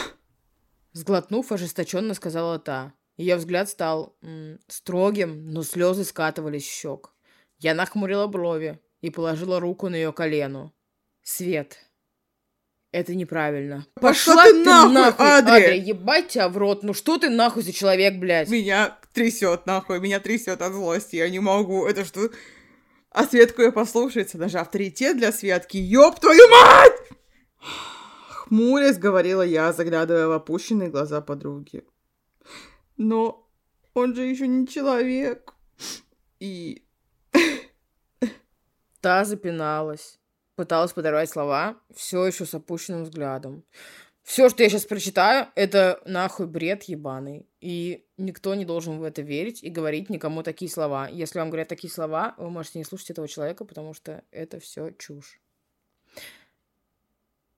Сглотнув, 0.92 1.50
ожесточенно 1.50 2.14
сказала 2.14 2.58
та. 2.60 2.92
Ее 3.16 3.36
взгляд 3.36 3.68
стал 3.68 4.16
м, 4.22 4.60
строгим, 4.68 5.50
но 5.50 5.62
слезы 5.64 6.04
скатывались 6.04 6.64
с 6.64 6.72
щек. 6.72 7.12
Я 7.58 7.74
нахмурила 7.74 8.28
брови 8.28 8.78
и 9.00 9.10
положила 9.10 9.58
руку 9.58 9.88
на 9.88 9.96
ее 9.96 10.12
колено. 10.12 10.72
Свет. 11.22 11.78
Это 12.94 13.16
неправильно. 13.16 13.84
Пошла, 13.94 14.36
Пошла 14.36 14.44
ты 14.44 14.64
нахуй, 14.64 14.94
нахуй 14.94 15.26
Адри! 15.26 15.50
Адри! 15.50 15.80
Ебать 15.80 16.28
тебя 16.28 16.48
в 16.48 16.56
рот. 16.56 16.84
Ну 16.84 16.94
что 16.94 17.18
ты 17.18 17.28
нахуй 17.28 17.64
за 17.64 17.72
человек, 17.72 18.20
блядь? 18.20 18.48
Меня 18.48 18.96
трясет 19.12 19.66
нахуй, 19.66 19.98
меня 19.98 20.20
трясет 20.20 20.62
от 20.62 20.72
злости. 20.72 21.16
Я 21.16 21.28
не 21.28 21.40
могу. 21.40 21.86
Это 21.86 22.04
что... 22.04 22.30
А 23.10 23.24
Светку 23.24 23.62
я 23.62 23.72
послушается. 23.72 24.38
Даже 24.38 24.60
авторитет 24.60 25.16
для 25.16 25.32
Светки. 25.32 25.76
Ёб 25.76 26.20
твою 26.20 26.48
мать! 26.48 26.92
Хмурясь, 28.44 28.98
говорила 28.98 29.42
я, 29.42 29.72
заглядывая 29.72 30.28
в 30.28 30.32
опущенные 30.32 30.88
глаза 30.88 31.20
подруги. 31.20 31.82
Но 32.96 33.44
он 33.94 34.14
же 34.14 34.22
еще 34.22 34.46
не 34.46 34.68
человек. 34.68 35.52
И 36.38 36.84
Та 39.00 39.24
запиналась, 39.24 40.20
пыталась 40.56 40.92
подорвать 40.92 41.30
слова, 41.30 41.78
все 41.94 42.24
еще 42.26 42.46
с 42.46 42.54
опущенным 42.54 43.04
взглядом. 43.04 43.64
Все, 44.22 44.48
что 44.48 44.62
я 44.62 44.70
сейчас 44.70 44.86
прочитаю, 44.86 45.48
это 45.54 46.00
нахуй 46.06 46.46
бред 46.46 46.84
ебаный. 46.84 47.46
И 47.60 48.06
никто 48.16 48.54
не 48.54 48.64
должен 48.64 48.98
в 48.98 49.02
это 49.02 49.20
верить 49.20 49.62
и 49.62 49.68
говорить 49.68 50.08
никому 50.08 50.42
такие 50.42 50.70
слова. 50.70 51.08
Если 51.08 51.38
вам 51.38 51.50
говорят 51.50 51.68
такие 51.68 51.92
слова, 51.92 52.34
вы 52.38 52.48
можете 52.48 52.78
не 52.78 52.84
слушать 52.84 53.10
этого 53.10 53.28
человека, 53.28 53.66
потому 53.66 53.92
что 53.92 54.24
это 54.30 54.60
все 54.60 54.92
чушь. 54.92 55.42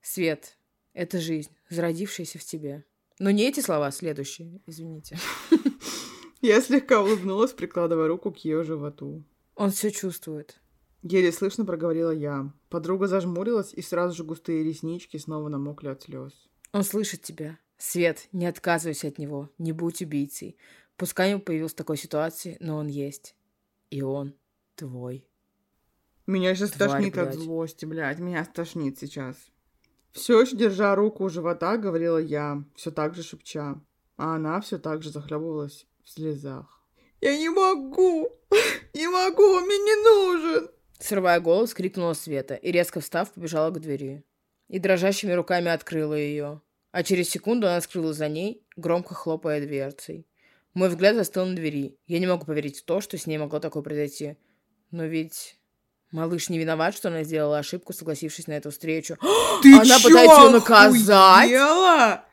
Свет— 0.01 0.57
это 0.93 1.19
жизнь, 1.21 1.51
зародившаяся 1.69 2.37
в 2.37 2.43
тебе. 2.43 2.83
Но 3.17 3.31
не 3.31 3.47
эти 3.47 3.61
слова, 3.61 3.89
следующие, 3.91 4.59
извините. 4.65 5.17
Я 6.41 6.61
слегка 6.61 7.01
улыбнулась, 7.01 7.53
прикладывая 7.53 8.07
руку 8.07 8.31
к 8.31 8.37
ее 8.39 8.63
животу. 8.63 9.23
Он 9.55 9.71
все 9.71 9.89
чувствует. 9.89 10.59
Еле 11.03 11.31
слышно 11.31 11.65
проговорила 11.65 12.11
я. 12.11 12.51
Подруга 12.69 13.07
зажмурилась, 13.07 13.73
и 13.73 13.81
сразу 13.81 14.15
же 14.15 14.23
густые 14.23 14.63
реснички 14.63 15.17
снова 15.17 15.47
намокли 15.49 15.89
от 15.89 16.03
слез. 16.03 16.33
Он 16.71 16.83
слышит 16.83 17.21
тебя. 17.21 17.59
Свет, 17.77 18.27
не 18.31 18.45
отказывайся 18.47 19.07
от 19.07 19.17
него. 19.17 19.49
Не 19.57 19.71
будь 19.71 20.01
убийцей. 20.01 20.57
Пускай 20.95 21.33
он 21.35 21.41
появился 21.41 21.75
в 21.75 21.77
такой 21.77 21.97
ситуации, 21.97 22.57
но 22.59 22.77
он 22.77 22.87
есть. 22.87 23.35
И 23.91 24.01
он 24.01 24.33
твой. 24.75 25.27
Меня 26.25 26.55
сейчас 26.55 26.71
Тварь, 26.71 26.89
тошнит 26.89 27.13
блядь. 27.13 27.27
от 27.27 27.35
злости, 27.35 27.85
блядь. 27.85 28.19
Меня 28.19 28.43
тошнит 28.45 28.97
сейчас. 28.97 29.37
Все 30.11 30.41
еще 30.41 30.57
держа 30.57 30.95
руку 30.95 31.25
у 31.25 31.29
живота, 31.29 31.77
говорила 31.77 32.17
я, 32.17 32.63
все 32.75 32.89
так 32.89 33.13
же 33.13 33.21
шепча. 33.21 33.79
А 34.17 34.35
она 34.35 34.59
все 34.61 34.79
так 34.79 35.03
же 35.03 35.11
захлебывалась 35.11 35.85
в 36.03 36.09
слезах. 36.09 36.81
«Я 37.21 37.37
не 37.37 37.49
могу! 37.49 38.29
Не 38.93 39.07
могу! 39.09 39.43
Он 39.43 39.63
мне 39.65 39.77
не 39.77 40.03
нужен!» 40.03 40.69
Срывая 40.99 41.39
голос, 41.39 41.73
крикнула 41.73 42.13
Света 42.13 42.55
и, 42.55 42.71
резко 42.71 42.99
встав, 42.99 43.31
побежала 43.31 43.69
к 43.71 43.79
двери. 43.79 44.23
И 44.67 44.79
дрожащими 44.79 45.31
руками 45.31 45.69
открыла 45.69 46.15
ее. 46.15 46.61
А 46.91 47.03
через 47.03 47.29
секунду 47.29 47.67
она 47.67 47.79
скрылась 47.81 48.17
за 48.17 48.27
ней, 48.27 48.65
громко 48.75 49.13
хлопая 49.13 49.61
дверцей. 49.61 50.27
Мой 50.73 50.89
взгляд 50.89 51.15
застыл 51.15 51.45
на 51.45 51.55
двери. 51.55 51.97
Я 52.07 52.19
не 52.19 52.27
могу 52.27 52.45
поверить 52.45 52.79
в 52.79 52.85
то, 52.85 53.01
что 53.01 53.17
с 53.17 53.27
ней 53.27 53.37
могло 53.37 53.59
такое 53.59 53.83
произойти. 53.83 54.37
Но 54.91 55.05
ведь... 55.05 55.55
Малыш 56.11 56.47
не 56.47 56.57
виноват, 56.57 56.95
что 56.95 57.09
она 57.09 57.23
сделала 57.23 57.57
ошибку, 57.59 57.91
согласившись 57.91 58.47
на 58.47 58.53
эту 58.53 58.71
встречу. 58.71 59.17
Ты 59.61 59.73
она 59.75 59.99
чё, 59.99 60.03
пытается 60.03 60.41
ее 60.41 60.49
наказать. 60.51 61.51
Охуела? 61.51 62.23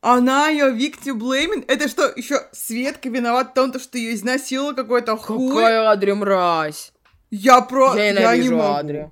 Она 0.00 0.48
ее 0.48 0.66
victim 0.76 1.18
blaming? 1.18 1.64
Это 1.66 1.88
что, 1.88 2.12
еще 2.14 2.46
Светка 2.52 3.08
виновата 3.08 3.50
в 3.50 3.54
том, 3.54 3.80
что 3.80 3.96
ее 3.96 4.14
изнасиловал 4.14 4.74
какой-то 4.74 5.16
хуй? 5.16 5.48
Какая 5.48 5.90
Адри 5.90 6.12
мразь. 6.12 6.93
Я 7.36 7.62
про... 7.62 7.96
Я, 7.96 8.12
я 8.12 8.36
не 8.36 8.48
могу. 8.48 8.62
Адри. 8.62 9.10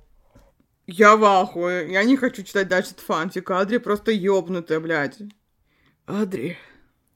Я 0.87 1.17
в 1.17 1.25
ахуе. 1.25 1.93
Я 1.93 2.05
не 2.05 2.17
хочу 2.17 2.45
читать 2.45 2.69
дальше 2.69 2.93
этот 2.93 3.05
фанфик. 3.05 3.51
Адри 3.51 3.79
просто 3.79 4.13
ёбнутая, 4.13 4.79
блядь. 4.79 5.19
Адри. 6.07 6.57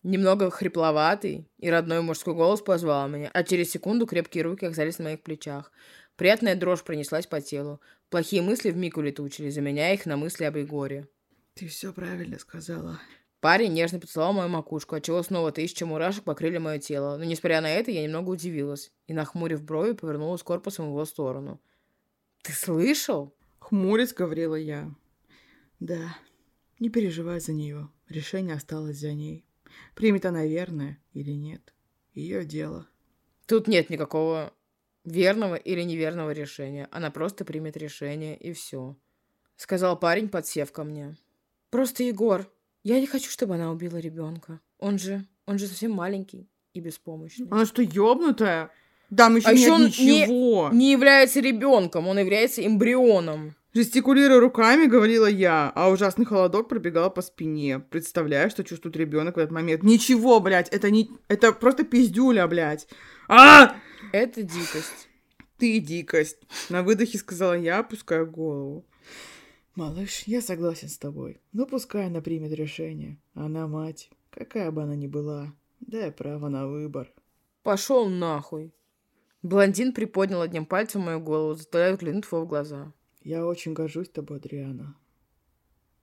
Немного 0.03 0.51
хрипловатый 0.51 1.49
и 1.59 1.71
родной 1.71 2.01
мужской 2.01 2.35
голос 2.35 2.61
позвал 2.61 3.09
меня, 3.09 3.31
а 3.33 3.45
через 3.45 3.71
секунду 3.71 4.07
крепкие 4.07 4.43
руки 4.43 4.67
оказались 4.67 4.99
на 4.99 5.05
моих 5.05 5.23
плечах. 5.23 5.71
Приятная 6.17 6.57
дрожь 6.57 6.83
пронеслась 6.83 7.27
по 7.27 7.41
телу. 7.41 7.81
Плохие 8.11 8.43
мысли 8.43 8.71
вмиг 8.71 8.97
улетучили, 8.97 9.51
заменяя 9.51 9.95
их 9.95 10.07
на 10.07 10.17
мысли 10.17 10.45
об 10.45 10.57
Егоре. 10.57 11.07
Ты 11.55 11.69
все 11.69 11.93
правильно 11.93 12.39
сказала. 12.41 13.01
Парень 13.47 13.75
нежно 13.75 14.01
поцеловал 14.01 14.33
мою 14.33 14.49
макушку, 14.49 14.97
отчего 14.97 15.23
снова 15.23 15.53
тысячи 15.53 15.85
мурашек 15.85 16.25
покрыли 16.25 16.59
мое 16.59 16.81
тело. 16.81 17.17
Но, 17.17 17.23
несмотря 17.23 17.61
на 17.61 17.71
это, 17.71 17.93
я 17.93 18.03
немного 18.03 18.31
удивилась 18.31 18.91
и, 19.07 19.15
нахмурив 19.15 19.63
брови, 19.63 19.93
повернулась 19.93 20.43
корпусом 20.43 20.87
в 20.87 20.89
его 20.89 21.05
сторону. 21.05 21.61
«Ты 22.43 22.53
слышал?» 22.53 23.37
Хмурец, 23.61 24.13
говорила 24.13 24.57
я. 24.57 24.93
«Да, 25.79 26.19
не 26.81 26.91
переживай 26.91 27.39
за 27.39 27.53
нее. 27.53 27.89
Решение 28.09 28.57
осталось 28.57 28.97
за 28.97 29.13
ней. 29.13 29.47
Примет 29.95 30.27
она 30.27 30.45
верное 30.45 31.01
или 31.13 31.31
нет. 31.31 31.73
Ее 32.15 32.45
дело». 32.45 32.89
Тут 33.47 33.69
нет 33.69 33.91
никакого 33.91 34.53
верного 35.05 35.55
или 35.55 35.83
неверного 35.83 36.33
решения. 36.33 36.89
Она 36.91 37.13
просто 37.13 37.45
примет 37.45 37.77
решение, 37.77 38.37
и 38.37 38.53
все. 38.53 38.97
Сказал 39.55 39.97
парень, 39.97 40.31
подсев 40.31 40.73
ко 40.73 40.83
мне. 40.83 41.17
«Просто 41.71 42.03
Егор, 42.03 42.51
я 42.87 43.01
не 43.01 43.07
хочу, 43.07 43.31
чтобы 43.31 43.57
она 43.57 43.73
убила 43.73 43.97
ребенка. 43.97 44.61
Он 44.79 44.97
же, 44.97 45.25
он 45.45 45.59
же 45.59 45.67
совсем 45.67 45.91
маленький 45.91 46.49
и 46.73 46.79
беспомощный. 46.79 47.49
Она 47.51 47.67
что, 47.67 47.83
ёбнутая? 47.83 48.71
Там 49.15 49.35
еще 49.35 49.49
а 49.49 49.55
нет 49.55 49.71
он 49.73 49.85
ничего. 49.87 50.69
Не, 50.73 50.79
не 50.79 50.93
является 50.93 51.41
ребенком, 51.41 52.07
он 52.07 52.19
является 52.19 52.65
эмбрионом. 52.65 53.57
Жестикулируя 53.75 54.39
руками, 54.39 54.87
говорила 54.87 55.27
я, 55.27 55.73
а 55.75 55.91
ужасный 55.91 56.25
холодок 56.25 56.69
пробегал 56.69 57.11
по 57.11 57.23
спине, 57.23 57.81
представляя, 57.81 58.49
что 58.51 58.63
чувствует 58.63 58.97
ребенок 58.97 59.35
в 59.35 59.39
этот 59.41 59.51
момент. 59.51 59.83
Ничего, 59.83 60.39
блядь, 60.39 60.69
это 60.69 60.89
не... 60.89 61.11
Это 61.27 61.53
просто 61.53 61.83
пиздюля, 61.83 62.47
блядь. 62.47 62.87
А! 63.29 63.75
Это 64.13 64.43
дикость. 64.43 65.09
Ты 65.59 65.81
дикость. 65.81 66.39
На 66.69 66.85
выдохе 66.85 67.19
сказала 67.19 67.55
я, 67.55 67.81
опуская 67.81 68.25
голову. 68.25 68.87
«Малыш, 69.77 70.23
я 70.23 70.41
согласен 70.41 70.89
с 70.89 70.97
тобой. 70.97 71.39
Но 71.53 71.67
пускай 71.67 72.07
она 72.07 72.23
примет 72.23 72.51
решение. 72.53 73.19
Она 73.35 73.67
мать, 73.67 74.09
какая 74.31 74.71
бы 74.71 74.83
она 74.83 74.97
ни 74.97 75.07
была. 75.07 75.53
Дай 75.81 76.11
право 76.11 76.49
на 76.49 76.67
выбор». 76.67 77.13
«Пошел 77.63 78.09
нахуй!» 78.09 78.73
Блондин 79.43 79.93
приподнял 79.93 80.41
одним 80.41 80.65
пальцем 80.65 81.03
мою 81.03 81.21
голову, 81.21 81.55
заставляя 81.55 81.93
взглянуть 81.93 82.25
его 82.25 82.41
в 82.41 82.49
глаза. 82.49 82.95
«Я 83.21 83.45
очень 83.45 83.75
горжусь 83.75 84.09
тобой, 84.09 84.39
Адриана». 84.39 84.97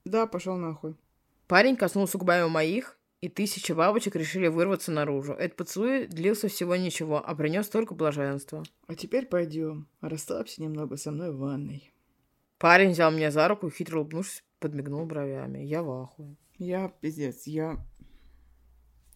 «Да, 0.05 0.27
пошел 0.27 0.55
нахуй». 0.55 0.95
Парень 1.47 1.75
коснулся 1.75 2.19
губами 2.19 2.47
моих, 2.47 2.99
и 3.21 3.27
тысячи 3.29 3.71
бабочек 3.71 4.15
решили 4.15 4.49
вырваться 4.49 4.91
наружу. 4.91 5.33
Этот 5.33 5.57
поцелуй 5.57 6.05
длился 6.05 6.47
всего 6.47 6.75
ничего, 6.75 7.23
а 7.25 7.33
принес 7.33 7.69
только 7.69 7.95
блаженства. 7.95 8.63
«А 8.85 8.93
теперь 8.93 9.25
пойдем. 9.25 9.87
Расслабься 9.99 10.61
немного 10.61 10.95
со 10.95 11.09
мной 11.09 11.31
в 11.31 11.39
ванной». 11.39 11.92
Парень 12.63 12.91
взял 12.91 13.11
меня 13.11 13.29
за 13.29 13.45
руку, 13.49 13.69
хитро 13.69 13.99
улыбнувшись, 13.99 14.41
подмигнул 14.59 15.05
бровями. 15.05 15.65
Я 15.65 15.81
в 15.81 15.91
ахуе. 15.91 16.37
Я, 16.57 16.93
пиздец, 17.01 17.45
я... 17.45 17.77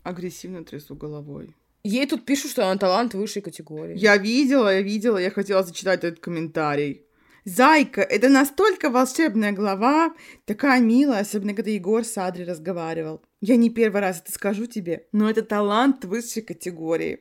Агрессивно 0.03 0.65
трясу 0.65 0.95
головой. 0.95 1.55
Ей 1.85 2.05
тут 2.07 2.25
пишут, 2.25 2.51
что 2.51 2.65
она 2.65 2.77
талант 2.77 3.13
высшей 3.13 3.41
категории. 3.41 3.97
Я 3.97 4.17
видела, 4.17 4.73
я 4.73 4.81
видела, 4.81 5.17
я 5.17 5.31
хотела 5.31 5.63
зачитать 5.63 6.03
этот 6.03 6.19
комментарий. 6.19 7.05
Зайка, 7.45 8.01
это 8.01 8.27
настолько 8.27 8.89
волшебная 8.89 9.53
глава, 9.53 10.13
такая 10.43 10.81
милая, 10.81 11.21
особенно 11.21 11.53
когда 11.53 11.71
Егор 11.71 12.03
с 12.03 12.17
Адри 12.17 12.43
разговаривал. 12.43 13.21
Я 13.39 13.55
не 13.55 13.69
первый 13.69 14.01
раз 14.01 14.19
это 14.19 14.33
скажу 14.33 14.65
тебе, 14.65 15.07
но 15.13 15.29
это 15.29 15.41
талант 15.41 16.03
высшей 16.03 16.41
категории. 16.41 17.19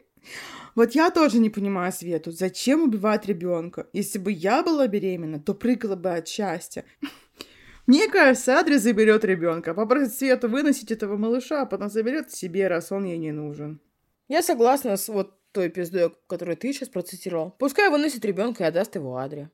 Вот 0.77 0.93
я 0.93 1.11
тоже 1.11 1.39
не 1.39 1.49
понимаю 1.49 1.91
Свету, 1.91 2.31
зачем 2.31 2.83
убивать 2.83 3.25
ребенка? 3.25 3.89
Если 3.95 4.19
бы 4.19 4.31
я 4.31 4.63
была 4.63 4.87
беременна, 4.87 5.41
то 5.41 5.55
прыгала 5.55 5.97
бы 5.97 6.11
от 6.13 6.29
счастья. 6.29 6.85
Мне 7.87 8.09
кажется, 8.09 8.59
Адри 8.59 8.77
заберет 8.77 9.25
ребенка, 9.25 9.73
попросит 9.73 10.13
Свету 10.13 10.51
выносить 10.51 10.93
этого 10.93 11.17
малыша, 11.17 11.63
а 11.63 11.67
потом 11.67 11.89
заберет 11.89 12.31
себе, 12.31 12.69
раз 12.69 12.93
он 12.93 13.05
ей 13.05 13.17
не 13.17 13.33
нужен. 13.33 13.81
Я 14.29 14.43
согласна 14.43 14.99
с 14.99 15.09
вот 15.09 15.33
той 15.53 15.71
пиздой, 15.71 16.15
которую 16.27 16.59
ты 16.59 16.75
сейчас 16.75 16.91
процитировал. 16.91 17.53
Пускай 17.53 17.89
выносит 17.89 18.23
ребенка 18.27 18.65
и 18.65 18.67
отдаст 18.67 18.97
его 18.97 19.17
Адре. 19.17 19.51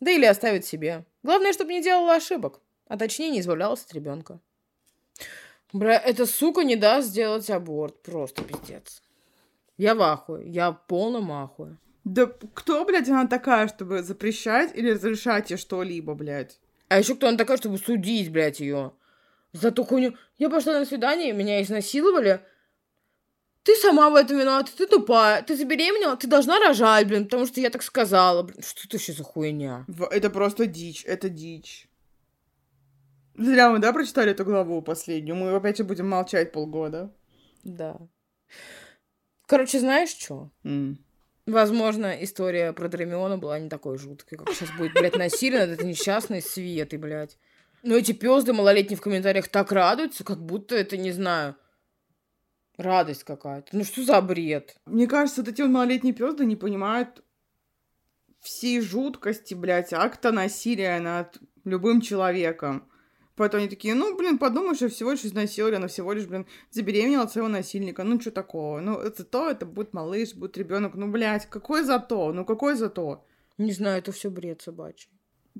Да 0.00 0.10
или 0.10 0.26
оставит 0.26 0.66
себе. 0.66 1.06
Главное, 1.22 1.54
чтобы 1.54 1.72
не 1.72 1.82
делала 1.82 2.16
ошибок. 2.16 2.60
А 2.86 2.98
точнее, 2.98 3.30
не 3.30 3.40
избавлялась 3.40 3.82
от 3.82 3.94
ребенка. 3.94 4.40
Бля, 5.72 5.98
эта 5.98 6.26
сука 6.26 6.64
не 6.64 6.76
даст 6.76 7.08
сделать 7.08 7.48
аборт. 7.48 8.02
Просто 8.02 8.44
пиздец. 8.44 9.00
Я 9.76 9.94
в 9.94 10.02
ахуе. 10.02 10.48
Я 10.48 10.70
в 10.70 10.86
полном 10.86 11.32
ахуе. 11.32 11.76
Да 12.04 12.26
кто, 12.26 12.84
блядь, 12.84 13.08
она 13.08 13.26
такая, 13.26 13.68
чтобы 13.68 14.02
запрещать 14.02 14.76
или 14.76 14.92
разрешать 14.92 15.50
ей 15.50 15.56
что-либо, 15.56 16.14
блядь? 16.14 16.60
А 16.88 16.98
еще 16.98 17.16
кто 17.16 17.28
она 17.28 17.36
такая, 17.36 17.56
чтобы 17.56 17.78
судить, 17.78 18.30
блядь, 18.30 18.60
ее? 18.60 18.92
За 19.52 19.72
ту 19.72 19.84
хуйню. 19.84 20.14
Я 20.38 20.48
пошла 20.48 20.78
на 20.78 20.84
свидание, 20.84 21.32
меня 21.32 21.62
изнасиловали. 21.62 22.40
Ты 23.64 23.74
сама 23.74 24.10
в 24.10 24.14
этом 24.14 24.38
виновата, 24.38 24.70
ты 24.76 24.86
тупая. 24.86 25.42
Ты 25.42 25.56
забеременела, 25.56 26.16
ты 26.16 26.28
должна 26.28 26.60
рожать, 26.60 27.08
блин, 27.08 27.24
потому 27.24 27.46
что 27.46 27.60
я 27.60 27.70
так 27.70 27.82
сказала. 27.82 28.44
Блин, 28.44 28.62
что 28.62 28.82
это 28.86 28.96
еще 28.96 29.12
за 29.12 29.24
хуйня? 29.24 29.84
Это 30.12 30.30
просто 30.30 30.66
дичь, 30.66 31.04
это 31.04 31.28
дичь. 31.28 31.88
Зря 33.34 33.70
мы, 33.70 33.80
да, 33.80 33.92
прочитали 33.92 34.30
эту 34.30 34.44
главу 34.44 34.80
последнюю? 34.82 35.36
Мы 35.36 35.52
опять 35.52 35.78
же 35.78 35.84
будем 35.84 36.08
молчать 36.08 36.52
полгода. 36.52 37.12
Да. 37.64 37.98
Короче, 39.46 39.78
знаешь 39.80 40.10
что? 40.10 40.50
М. 40.64 40.98
Возможно, 41.46 42.12
история 42.24 42.72
про 42.72 42.88
Дремиона 42.88 43.38
была 43.38 43.58
не 43.60 43.68
такой 43.68 43.98
жуткой, 43.98 44.38
как 44.38 44.52
сейчас 44.52 44.70
будет, 44.76 44.94
блядь, 44.94 45.16
насилие 45.16 45.60
над 45.60 45.70
этой 45.78 45.86
несчастной 45.86 46.42
Светой, 46.42 46.98
блядь. 46.98 47.38
Но 47.84 47.94
эти 47.94 48.10
пёзды 48.10 48.52
малолетние 48.52 48.96
в 48.96 49.00
комментариях 49.00 49.48
так 49.48 49.70
радуются, 49.70 50.24
как 50.24 50.44
будто 50.44 50.74
это, 50.74 50.96
не 50.96 51.12
знаю, 51.12 51.54
радость 52.76 53.22
какая-то. 53.22 53.76
Ну 53.76 53.84
что 53.84 54.04
за 54.04 54.20
бред? 54.20 54.76
Мне 54.86 55.06
кажется, 55.06 55.42
вот 55.42 55.52
эти 55.52 55.62
вот 55.62 55.70
малолетние 55.70 56.12
пёзды 56.12 56.44
не 56.44 56.56
понимают 56.56 57.22
всей 58.40 58.80
жуткости, 58.80 59.54
блядь, 59.54 59.92
акта 59.92 60.32
насилия 60.32 60.98
над 60.98 61.38
любым 61.64 62.00
человеком. 62.00 62.90
Поэтому 63.36 63.60
они 63.60 63.68
такие, 63.68 63.94
ну, 63.94 64.16
блин, 64.16 64.38
подумаешь, 64.38 64.80
я 64.80 64.88
всего 64.88 65.12
лишь 65.12 65.24
изнасиловали, 65.24 65.76
она 65.76 65.88
всего 65.88 66.12
лишь, 66.12 66.26
блин, 66.26 66.46
забеременела 66.70 67.24
от 67.24 67.32
своего 67.32 67.48
насильника. 67.48 68.02
Ну, 68.02 68.18
что 68.20 68.30
такого? 68.30 68.80
Ну, 68.80 68.96
это 68.96 69.24
то, 69.24 69.50
это 69.50 69.66
будет 69.66 69.92
малыш, 69.92 70.34
будет 70.34 70.56
ребенок. 70.56 70.94
Ну, 70.94 71.10
блядь, 71.10 71.46
какой 71.46 71.84
зато? 71.84 72.32
Ну, 72.32 72.44
какой 72.46 72.76
зато? 72.76 73.24
Не 73.58 73.72
знаю, 73.72 73.98
это 73.98 74.10
все 74.12 74.30
бред 74.30 74.62
собачий. 74.62 75.10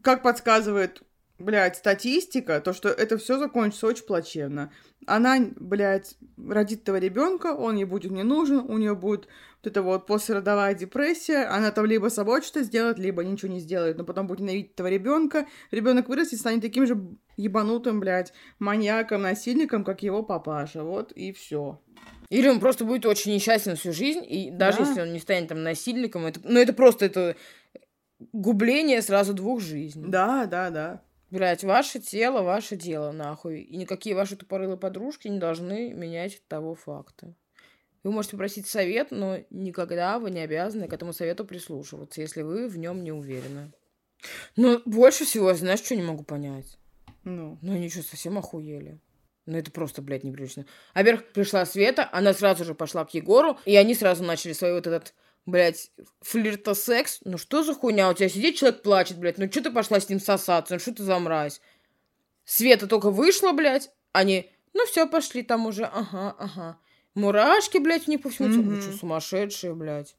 Как 0.02 0.22
подсказывает, 0.22 1.02
блядь, 1.38 1.76
статистика, 1.76 2.60
то, 2.60 2.72
что 2.72 2.88
это 2.88 3.18
все 3.18 3.38
закончится 3.38 3.86
очень 3.86 4.04
плачевно. 4.04 4.72
Она, 5.06 5.36
блядь, 5.56 6.16
родит 6.36 6.82
этого 6.82 6.96
ребенка, 6.96 7.54
он 7.54 7.76
ей 7.76 7.84
будет 7.84 8.10
не 8.10 8.22
нужен, 8.22 8.58
у 8.58 8.78
нее 8.78 8.94
будет 8.94 9.28
вот 9.62 9.66
эта 9.70 9.82
вот 9.82 10.06
послеродовая 10.06 10.74
депрессия, 10.74 11.44
она 11.44 11.70
там 11.70 11.86
либо 11.86 12.08
с 12.08 12.14
собой 12.14 12.42
что-то 12.42 12.62
сделает, 12.64 12.98
либо 12.98 13.22
ничего 13.24 13.52
не 13.52 13.60
сделает, 13.60 13.98
но 13.98 14.04
потом 14.04 14.26
будет 14.26 14.40
ненавидеть 14.40 14.72
этого 14.72 14.88
ребенка, 14.88 15.46
ребенок 15.70 16.08
вырастет, 16.08 16.40
станет 16.40 16.62
таким 16.62 16.86
же 16.86 16.98
ебанутым, 17.36 18.00
блядь, 18.00 18.32
маньяком, 18.58 19.22
насильником, 19.22 19.84
как 19.84 20.02
его 20.02 20.22
папаша, 20.22 20.82
вот 20.82 21.12
и 21.12 21.32
все. 21.32 21.80
Или 22.28 22.48
он 22.48 22.58
просто 22.58 22.84
будет 22.84 23.06
очень 23.06 23.32
несчастен 23.34 23.76
всю 23.76 23.92
жизнь, 23.92 24.24
и 24.28 24.50
даже 24.50 24.78
Да. 24.78 24.88
если 24.88 25.00
он 25.02 25.12
не 25.12 25.20
станет 25.20 25.48
там 25.48 25.62
насильником, 25.62 26.26
это, 26.26 26.40
ну 26.42 26.58
это 26.58 26.72
просто 26.72 27.04
это 27.06 27.36
губление 28.32 29.02
сразу 29.02 29.34
двух 29.34 29.60
жизней. 29.60 30.04
Да, 30.08 30.46
да, 30.46 30.70
да. 30.70 31.02
Блять, 31.30 31.64
ваше 31.64 31.98
тело, 31.98 32.42
ваше 32.42 32.76
дело, 32.76 33.12
нахуй. 33.12 33.60
И 33.60 33.76
никакие 33.76 34.14
ваши 34.14 34.36
тупорылые 34.36 34.76
подружки 34.76 35.28
не 35.28 35.38
должны 35.38 35.92
менять 35.92 36.42
того 36.48 36.74
факта. 36.74 37.34
Вы 38.04 38.12
можете 38.12 38.36
просить 38.36 38.68
совет, 38.68 39.10
но 39.10 39.38
никогда 39.50 40.20
вы 40.20 40.30
не 40.30 40.38
обязаны 40.40 40.86
к 40.86 40.92
этому 40.92 41.12
совету 41.12 41.44
прислушиваться, 41.44 42.20
если 42.20 42.42
вы 42.42 42.68
в 42.68 42.78
нем 42.78 43.02
не 43.02 43.10
уверены. 43.10 43.72
Но 44.54 44.80
больше 44.84 45.24
всего, 45.24 45.52
знаешь, 45.54 45.80
что 45.80 45.96
не 45.96 46.02
могу 46.02 46.22
понять? 46.22 46.78
Ну, 47.24 47.58
Ну, 47.60 47.72
они 47.72 47.88
что, 47.90 48.02
совсем 48.02 48.38
охуели? 48.38 49.00
Ну, 49.46 49.58
это 49.58 49.72
просто, 49.72 50.02
блядь, 50.02 50.22
неприлично. 50.22 50.66
А 50.94 51.02
вверх 51.02 51.24
пришла 51.32 51.64
Света, 51.66 52.08
она 52.12 52.32
сразу 52.32 52.64
же 52.64 52.74
пошла 52.74 53.04
к 53.04 53.14
Егору, 53.14 53.58
и 53.64 53.76
они 53.76 53.94
сразу 53.94 54.22
начали 54.22 54.52
свой 54.52 54.72
вот 54.72 54.86
этот, 54.86 55.14
блядь, 55.46 55.90
флирто-секс. 56.20 57.20
Ну, 57.24 57.38
что 57.38 57.62
за 57.62 57.74
хуйня? 57.74 58.10
У 58.10 58.14
тебя 58.14 58.28
сидит 58.28 58.56
человек, 58.56 58.82
плачет, 58.82 59.18
блядь. 59.18 59.38
Ну, 59.38 59.50
что 59.50 59.62
ты 59.62 59.70
пошла 59.70 60.00
с 60.00 60.08
ним 60.08 60.20
сосаться? 60.20 60.74
Ну, 60.74 60.80
что 60.80 60.92
ты 60.92 61.02
за 61.02 61.18
мразь? 61.18 61.60
Света 62.44 62.86
только 62.86 63.10
вышла, 63.10 63.52
блядь, 63.52 63.90
они, 64.12 64.50
ну, 64.72 64.86
все, 64.86 65.08
пошли 65.08 65.42
там 65.42 65.66
уже, 65.66 65.84
ага, 65.84 66.34
ага. 66.38 66.78
Мурашки, 67.14 67.78
блядь, 67.78 68.06
у 68.06 68.10
них 68.10 68.22
по 68.22 68.30
всему 68.30 68.50
телу. 68.50 68.62
Вы 68.62 68.82
что, 68.82 68.92
сумасшедшие, 68.92 69.74
блядь? 69.74 70.16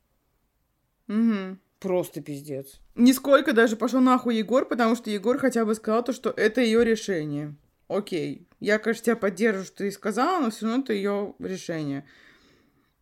угу. 1.08 1.58
Просто 1.80 2.22
пиздец. 2.22 2.80
Нисколько 2.96 3.54
даже 3.54 3.76
пошел 3.76 4.02
нахуй 4.02 4.36
Егор, 4.36 4.68
потому 4.68 4.96
что 4.96 5.12
Егор 5.12 5.38
хотя 5.38 5.64
бы 5.64 5.76
сказал 5.76 6.04
то, 6.04 6.12
что 6.12 6.32
это 6.32 6.60
ее 6.60 6.84
решение. 6.84 7.56
Окей. 7.88 8.48
Я, 8.60 8.80
конечно, 8.80 9.06
тебя 9.06 9.16
поддерживаю, 9.16 9.66
что 9.66 9.78
ты 9.78 9.92
сказала, 9.92 10.42
но 10.42 10.50
все 10.50 10.66
равно 10.66 10.84
это 10.84 10.94
ее 10.94 11.36
решение. 11.38 12.06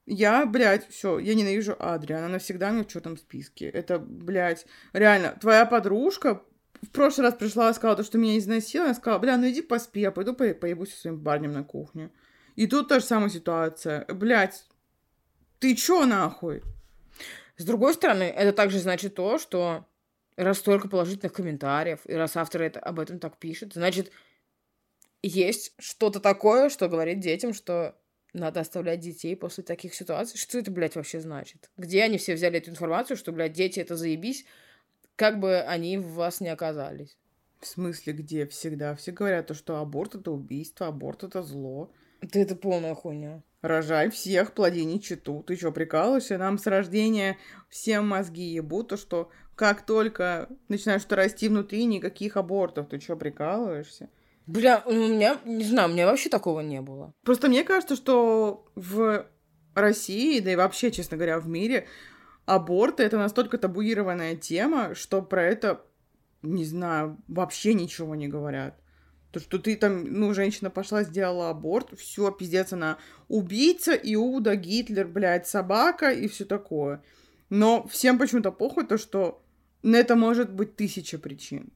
Я, 0.06 0.46
блядь, 0.46 0.88
все, 0.90 1.18
я 1.18 1.34
ненавижу 1.34 1.76
Адри, 1.80 2.14
она 2.14 2.28
навсегда 2.28 2.72
мне 2.72 2.84
в 2.84 2.88
черном 2.88 3.18
списке. 3.18 3.70
Это, 3.70 3.98
блядь, 3.98 4.68
реально, 4.94 5.36
твоя 5.42 5.66
подружка 5.66 6.44
в 6.82 6.90
прошлый 6.90 7.28
раз 7.28 7.36
пришла 7.36 7.72
и 7.72 7.74
сказала, 7.74 7.98
то, 7.98 8.04
что 8.04 8.20
меня 8.20 8.38
изнасиловали, 8.38 8.90
она 8.90 9.00
сказала, 9.00 9.20
бля, 9.20 9.38
ну 9.38 9.50
иди 9.50 9.62
поспи, 9.62 10.02
я 10.02 10.12
пойду 10.12 10.34
по- 10.34 10.54
поебусь 10.54 10.94
со 10.94 11.02
своим 11.02 11.24
парнем 11.24 11.52
на 11.52 11.64
кухне. 11.64 12.12
И 12.56 12.68
тут 12.68 12.88
та 12.88 13.00
же 13.00 13.06
самая 13.06 13.30
ситуация. 13.30 14.06
Блядь, 14.06 14.66
ты 15.60 15.76
чё 15.76 16.06
нахуй? 16.06 16.62
С 17.58 17.66
другой 17.66 17.94
стороны, 17.96 18.24
это 18.24 18.54
также 18.54 18.80
значит 18.80 19.16
то, 19.16 19.40
что 19.40 19.88
раз 20.38 20.60
столько 20.60 20.88
положительных 20.88 21.34
комментариев, 21.34 22.02
и 22.06 22.14
раз 22.14 22.38
автор 22.38 22.62
это, 22.62 22.80
об 22.80 23.00
этом 23.00 23.20
так 23.20 23.38
пишет, 23.38 23.74
значит, 23.74 24.12
есть 25.24 25.74
что-то 25.80 26.20
такое, 26.20 26.70
что 26.70 26.90
говорит 26.90 27.20
детям, 27.20 27.54
что 27.54 27.96
надо 28.36 28.60
оставлять 28.60 29.00
детей 29.00 29.36
после 29.36 29.64
таких 29.64 29.94
ситуаций. 29.94 30.38
Что 30.38 30.60
это, 30.60 30.72
блядь, 30.72 30.96
вообще 30.96 31.20
значит? 31.20 31.70
Где 31.78 32.04
они 32.04 32.18
все 32.18 32.36
взяли 32.36 32.58
эту 32.58 32.70
информацию, 32.70 33.18
что, 33.18 33.32
блядь, 33.32 33.54
дети 33.54 33.80
это 33.80 33.96
заебись, 33.96 34.46
как 35.16 35.40
бы 35.40 35.60
они 35.62 35.98
в 35.98 36.14
вас 36.14 36.42
не 36.42 36.50
оказались? 36.50 37.18
В 37.60 37.68
смысле, 37.68 38.14
где 38.14 38.46
всегда? 38.46 38.96
Все 38.96 39.12
говорят, 39.12 39.48
то, 39.48 39.54
что 39.54 39.78
аборт 39.78 40.16
это 40.16 40.32
убийство, 40.32 40.88
аборт 40.88 41.24
это 41.24 41.42
зло. 41.42 41.92
Да 42.22 42.40
это 42.40 42.56
полная 42.56 42.96
хуйня. 42.96 43.42
Рожай 43.62 44.10
всех, 44.12 44.54
плоди 44.54 44.84
ничету. 44.84 45.44
Ты 45.48 45.56
что, 45.56 45.72
прикалываешься? 45.72 46.38
Нам 46.38 46.58
с 46.58 46.68
рождения 46.68 47.38
всем 47.70 48.08
мозги 48.08 48.44
ебут, 48.44 48.90
то 48.90 48.98
что 48.98 49.32
как 49.56 49.86
только 49.86 50.50
начинаешь 50.68 51.02
что 51.02 51.16
расти 51.16 51.48
внутри, 51.48 51.86
никаких 51.86 52.38
абортов. 52.38 52.90
Ты 52.90 53.00
что, 53.00 53.16
прикалываешься? 53.16 54.10
Бля, 54.48 54.84
ну, 54.86 55.06
у 55.06 55.08
меня, 55.10 55.40
не 55.46 55.64
знаю, 55.64 55.90
у 55.90 55.94
меня 55.94 56.06
вообще 56.06 56.30
такого 56.30 56.62
не 56.62 56.82
было. 56.82 57.14
Просто 57.24 57.48
мне 57.48 57.64
кажется, 57.64 57.96
что 57.96 58.68
в 58.76 59.28
России, 59.74 60.40
да 60.40 60.52
и 60.52 60.56
вообще, 60.56 60.92
честно 60.92 61.18
говоря, 61.18 61.40
в 61.40 61.48
мире, 61.48 61.88
аборты 62.46 63.04
это 63.04 63.18
настолько 63.18 63.58
табуированная 63.58 64.36
тема, 64.36 64.94
что 64.94 65.22
про 65.22 65.44
это, 65.44 65.82
не 66.44 66.64
знаю, 66.64 67.18
вообще 67.28 67.74
ничего 67.74 68.16
не 68.16 68.28
говорят. 68.28 68.80
То, 69.32 69.40
что 69.40 69.60
ты 69.60 69.76
там, 69.76 70.06
ну, 70.06 70.34
женщина 70.34 70.70
пошла, 70.70 71.04
сделала 71.04 71.50
аборт, 71.50 71.98
все, 72.00 72.32
пиздец, 72.32 72.72
она 72.72 73.00
убийца, 73.28 73.94
Иуда, 73.94 74.56
Гитлер, 74.56 75.08
блядь, 75.08 75.48
собака 75.48 76.12
и 76.12 76.28
все 76.28 76.46
такое. 76.46 77.04
Но 77.50 77.86
всем 77.88 78.18
почему-то 78.18 78.52
похуй 78.52 78.86
то, 78.86 78.98
что 78.98 79.44
на 79.82 79.98
это 79.98 80.16
может 80.16 80.54
быть 80.54 80.76
тысяча 80.76 81.18
причин. 81.18 81.74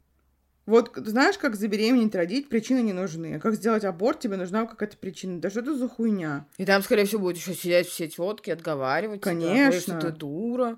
Вот 0.69 0.91
знаешь, 0.97 1.39
как 1.39 1.55
забеременеть, 1.55 2.13
родить, 2.13 2.47
причины 2.47 2.81
не 2.83 2.93
нужны. 2.93 3.39
Как 3.39 3.55
сделать 3.55 3.83
аборт, 3.83 4.19
тебе 4.19 4.37
нужна 4.37 4.67
какая-то 4.67 4.97
причина. 4.97 5.41
Да 5.41 5.49
что 5.49 5.61
это 5.61 5.75
за 5.75 5.89
хуйня? 5.89 6.45
И 6.59 6.65
там, 6.65 6.83
скорее 6.83 7.05
всего, 7.05 7.21
будут 7.21 7.37
еще 7.37 7.55
сидеть 7.55 7.87
все 7.87 8.07
тетки, 8.07 8.51
отговаривать. 8.51 9.21
тебя, 9.21 9.33
говорить, 9.33 9.85
Конечно. 9.85 9.99
ты 9.99 10.11
дура. 10.11 10.77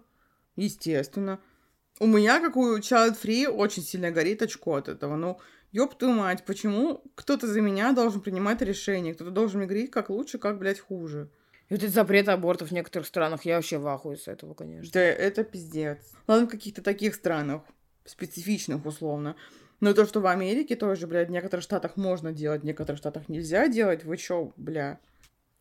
Естественно. 0.55 1.41
У 1.99 2.07
меня, 2.07 2.39
как 2.39 2.55
у 2.55 2.77
Child 2.77 3.17
Free, 3.21 3.47
очень 3.47 3.83
сильно 3.83 4.11
горит 4.11 4.41
очко 4.41 4.75
от 4.75 4.87
этого. 4.87 5.17
Ну, 5.17 5.41
ёб 5.73 5.97
твою 5.97 6.13
мать, 6.13 6.45
почему 6.45 7.03
кто-то 7.15 7.45
за 7.45 7.59
меня 7.59 7.91
должен 7.91 8.21
принимать 8.21 8.61
решение? 8.61 9.13
Кто-то 9.13 9.31
должен 9.31 9.57
мне 9.57 9.67
говорить, 9.67 9.91
как 9.91 10.09
лучше, 10.09 10.37
как, 10.37 10.57
блядь, 10.57 10.79
хуже. 10.79 11.29
И 11.67 11.73
вот 11.73 11.83
этот 11.83 11.93
запрет 11.93 12.29
абортов 12.29 12.69
в 12.69 12.73
некоторых 12.73 13.05
странах, 13.09 13.43
я 13.43 13.57
вообще 13.57 13.77
в 13.77 13.85
ахуе 13.87 14.15
с 14.15 14.29
этого, 14.29 14.53
конечно. 14.53 14.89
Да, 14.93 15.01
это 15.01 15.43
пиздец. 15.43 15.99
Ладно, 16.27 16.47
в 16.47 16.49
каких-то 16.49 16.81
таких 16.81 17.13
странах, 17.13 17.63
специфичных 18.05 18.85
условно. 18.85 19.35
Но 19.81 19.93
то, 19.93 20.05
что 20.05 20.21
в 20.21 20.27
Америке 20.27 20.75
тоже, 20.75 21.07
блядь, 21.07 21.27
в 21.27 21.31
некоторых 21.31 21.63
штатах 21.63 21.97
можно 21.97 22.31
делать, 22.31 22.61
в 22.61 22.65
некоторых 22.65 22.99
штатах 22.99 23.27
нельзя 23.27 23.67
делать, 23.67 24.05
вы 24.05 24.15
чё, 24.15 24.53
бля? 24.55 24.99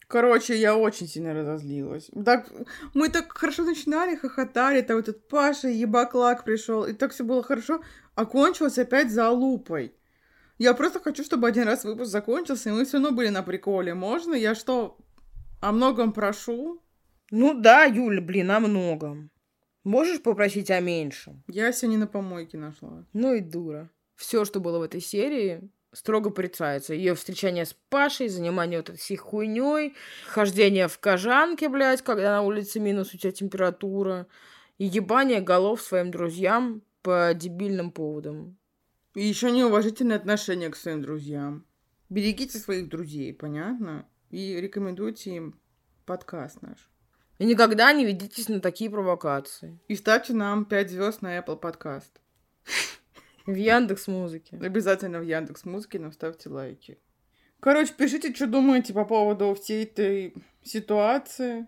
Короче, 0.07 0.57
я 0.57 0.77
очень 0.77 1.09
сильно 1.09 1.33
разозлилась. 1.33 2.11
Так, 2.25 2.51
мы 2.95 3.09
так 3.09 3.33
хорошо 3.33 3.65
начинали, 3.65 4.17
хохотали, 4.17 4.83
там 4.83 4.99
этот 4.99 5.27
Паша 5.29 5.69
ебаклак 5.69 6.45
пришел, 6.45 6.85
и 6.85 6.93
так 6.93 7.13
все 7.13 7.25
было 7.25 7.43
хорошо, 7.43 7.81
а 8.15 8.27
кончилось 8.27 8.79
опять 8.79 9.11
за 9.11 9.31
лупой. 9.31 9.95
Я 10.59 10.75
просто 10.75 11.01
хочу, 11.01 11.25
чтобы 11.25 11.49
один 11.49 11.65
раз 11.65 11.85
выпуск 11.85 12.11
закончился, 12.11 12.69
и 12.69 12.73
мы 12.73 12.85
все 12.85 12.99
равно 12.99 13.13
были 13.13 13.29
на 13.31 13.43
приколе. 13.43 13.95
Можно? 13.95 14.35
Я 14.35 14.55
что, 14.55 14.99
о 15.61 15.73
многом 15.73 16.13
прошу? 16.13 16.83
Ну 17.31 17.55
да, 17.55 17.85
Юля, 17.85 18.21
блин, 18.21 18.51
о 18.51 18.61
многом. 18.61 19.31
Можешь 19.85 20.21
попросить 20.21 20.71
о 20.71 20.81
меньшем? 20.81 21.43
Я 21.49 21.73
сегодня 21.73 22.01
на 22.01 22.07
помойке 22.07 22.59
нашла. 22.59 23.07
Ну 23.15 23.33
и 23.33 23.41
дура. 23.41 23.89
Все, 24.21 24.45
что 24.45 24.61
было 24.61 24.79
в 24.79 24.83
этой 24.83 25.01
серии, 25.01 25.63
строго 25.95 26.29
порицается. 26.29 26.93
Ее 26.93 27.15
встречание 27.15 27.65
с 27.65 27.75
Пашей, 27.89 28.29
занимание 28.29 28.79
вот 28.79 28.91
этой 28.91 28.99
всей 28.99 29.17
хуйней, 29.17 29.95
хождение 30.27 30.89
в 30.89 30.99
кожанке, 30.99 31.71
блядь, 31.71 32.03
когда 32.03 32.33
на 32.33 32.43
улице 32.43 32.81
минус 32.81 33.15
у 33.15 33.17
тебя 33.17 33.33
температура, 33.33 34.27
и 34.77 34.85
ебание 34.85 35.41
голов 35.41 35.81
своим 35.81 36.11
друзьям 36.11 36.83
по 37.01 37.33
дебильным 37.33 37.93
поводам. 37.93 38.59
И 39.15 39.25
еще 39.25 39.51
неуважительное 39.51 40.17
отношение 40.17 40.69
к 40.69 40.77
своим 40.77 41.01
друзьям. 41.01 41.65
Берегите 42.11 42.59
своих 42.59 42.91
друзей, 42.91 43.33
понятно? 43.33 44.07
И 44.29 44.61
рекомендуйте 44.61 45.31
им 45.31 45.59
подкаст 46.05 46.61
наш. 46.61 46.91
И 47.39 47.47
никогда 47.47 47.91
не 47.95 48.05
ведитесь 48.05 48.51
на 48.51 48.61
такие 48.61 48.91
провокации. 48.91 49.81
И 49.89 49.97
ставьте 49.97 50.35
нам 50.35 50.67
5 50.67 50.91
звезд 50.91 51.23
на 51.23 51.39
Apple 51.39 51.57
подкаст. 51.57 52.21
В 53.47 53.55
Яндекс 53.55 54.07
Музыке. 54.07 54.59
Обязательно 54.61 55.19
в 55.21 55.23
Яндекс 55.23 55.65
Музыке 55.65 55.99
нам 55.99 56.13
ставьте 56.13 56.49
лайки. 56.49 56.99
Короче, 57.61 57.93
пишите, 57.93 58.35
что 58.35 58.47
думаете 58.47 58.93
по 58.93 59.05
поводу 59.05 59.55
всей 59.55 59.85
этой 59.85 60.35
ситуации. 60.63 61.67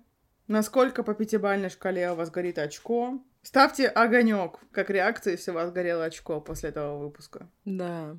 Насколько 0.48 1.02
по 1.02 1.14
пятибалльной 1.14 1.70
шкале 1.70 2.10
у 2.10 2.14
вас 2.14 2.30
горит 2.30 2.58
очко. 2.58 3.22
Ставьте 3.42 3.88
огонек, 3.88 4.58
как 4.70 4.90
реакция, 4.90 5.32
если 5.32 5.50
у 5.50 5.54
вас 5.54 5.72
горело 5.72 6.04
очко 6.04 6.40
после 6.40 6.70
этого 6.70 6.98
выпуска. 6.98 7.48
Да. 7.64 8.16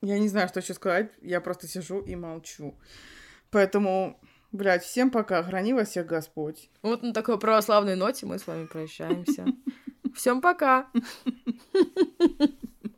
Я 0.00 0.18
не 0.18 0.28
знаю, 0.28 0.48
что 0.48 0.60
еще 0.60 0.74
сказать. 0.74 1.10
Я 1.20 1.40
просто 1.40 1.68
сижу 1.68 2.00
и 2.00 2.14
молчу. 2.16 2.78
Поэтому, 3.50 4.20
блядь, 4.52 4.82
всем 4.82 5.10
пока. 5.10 5.42
Храни 5.42 5.74
вас 5.74 5.88
всех 5.88 6.06
Господь. 6.06 6.70
Вот 6.82 7.02
на 7.02 7.12
такой 7.12 7.38
православной 7.38 7.96
ноте 7.96 8.26
мы 8.26 8.38
с 8.38 8.46
вами 8.46 8.66
прощаемся. 8.66 9.46
Всем 10.14 10.40
пока! 10.40 10.88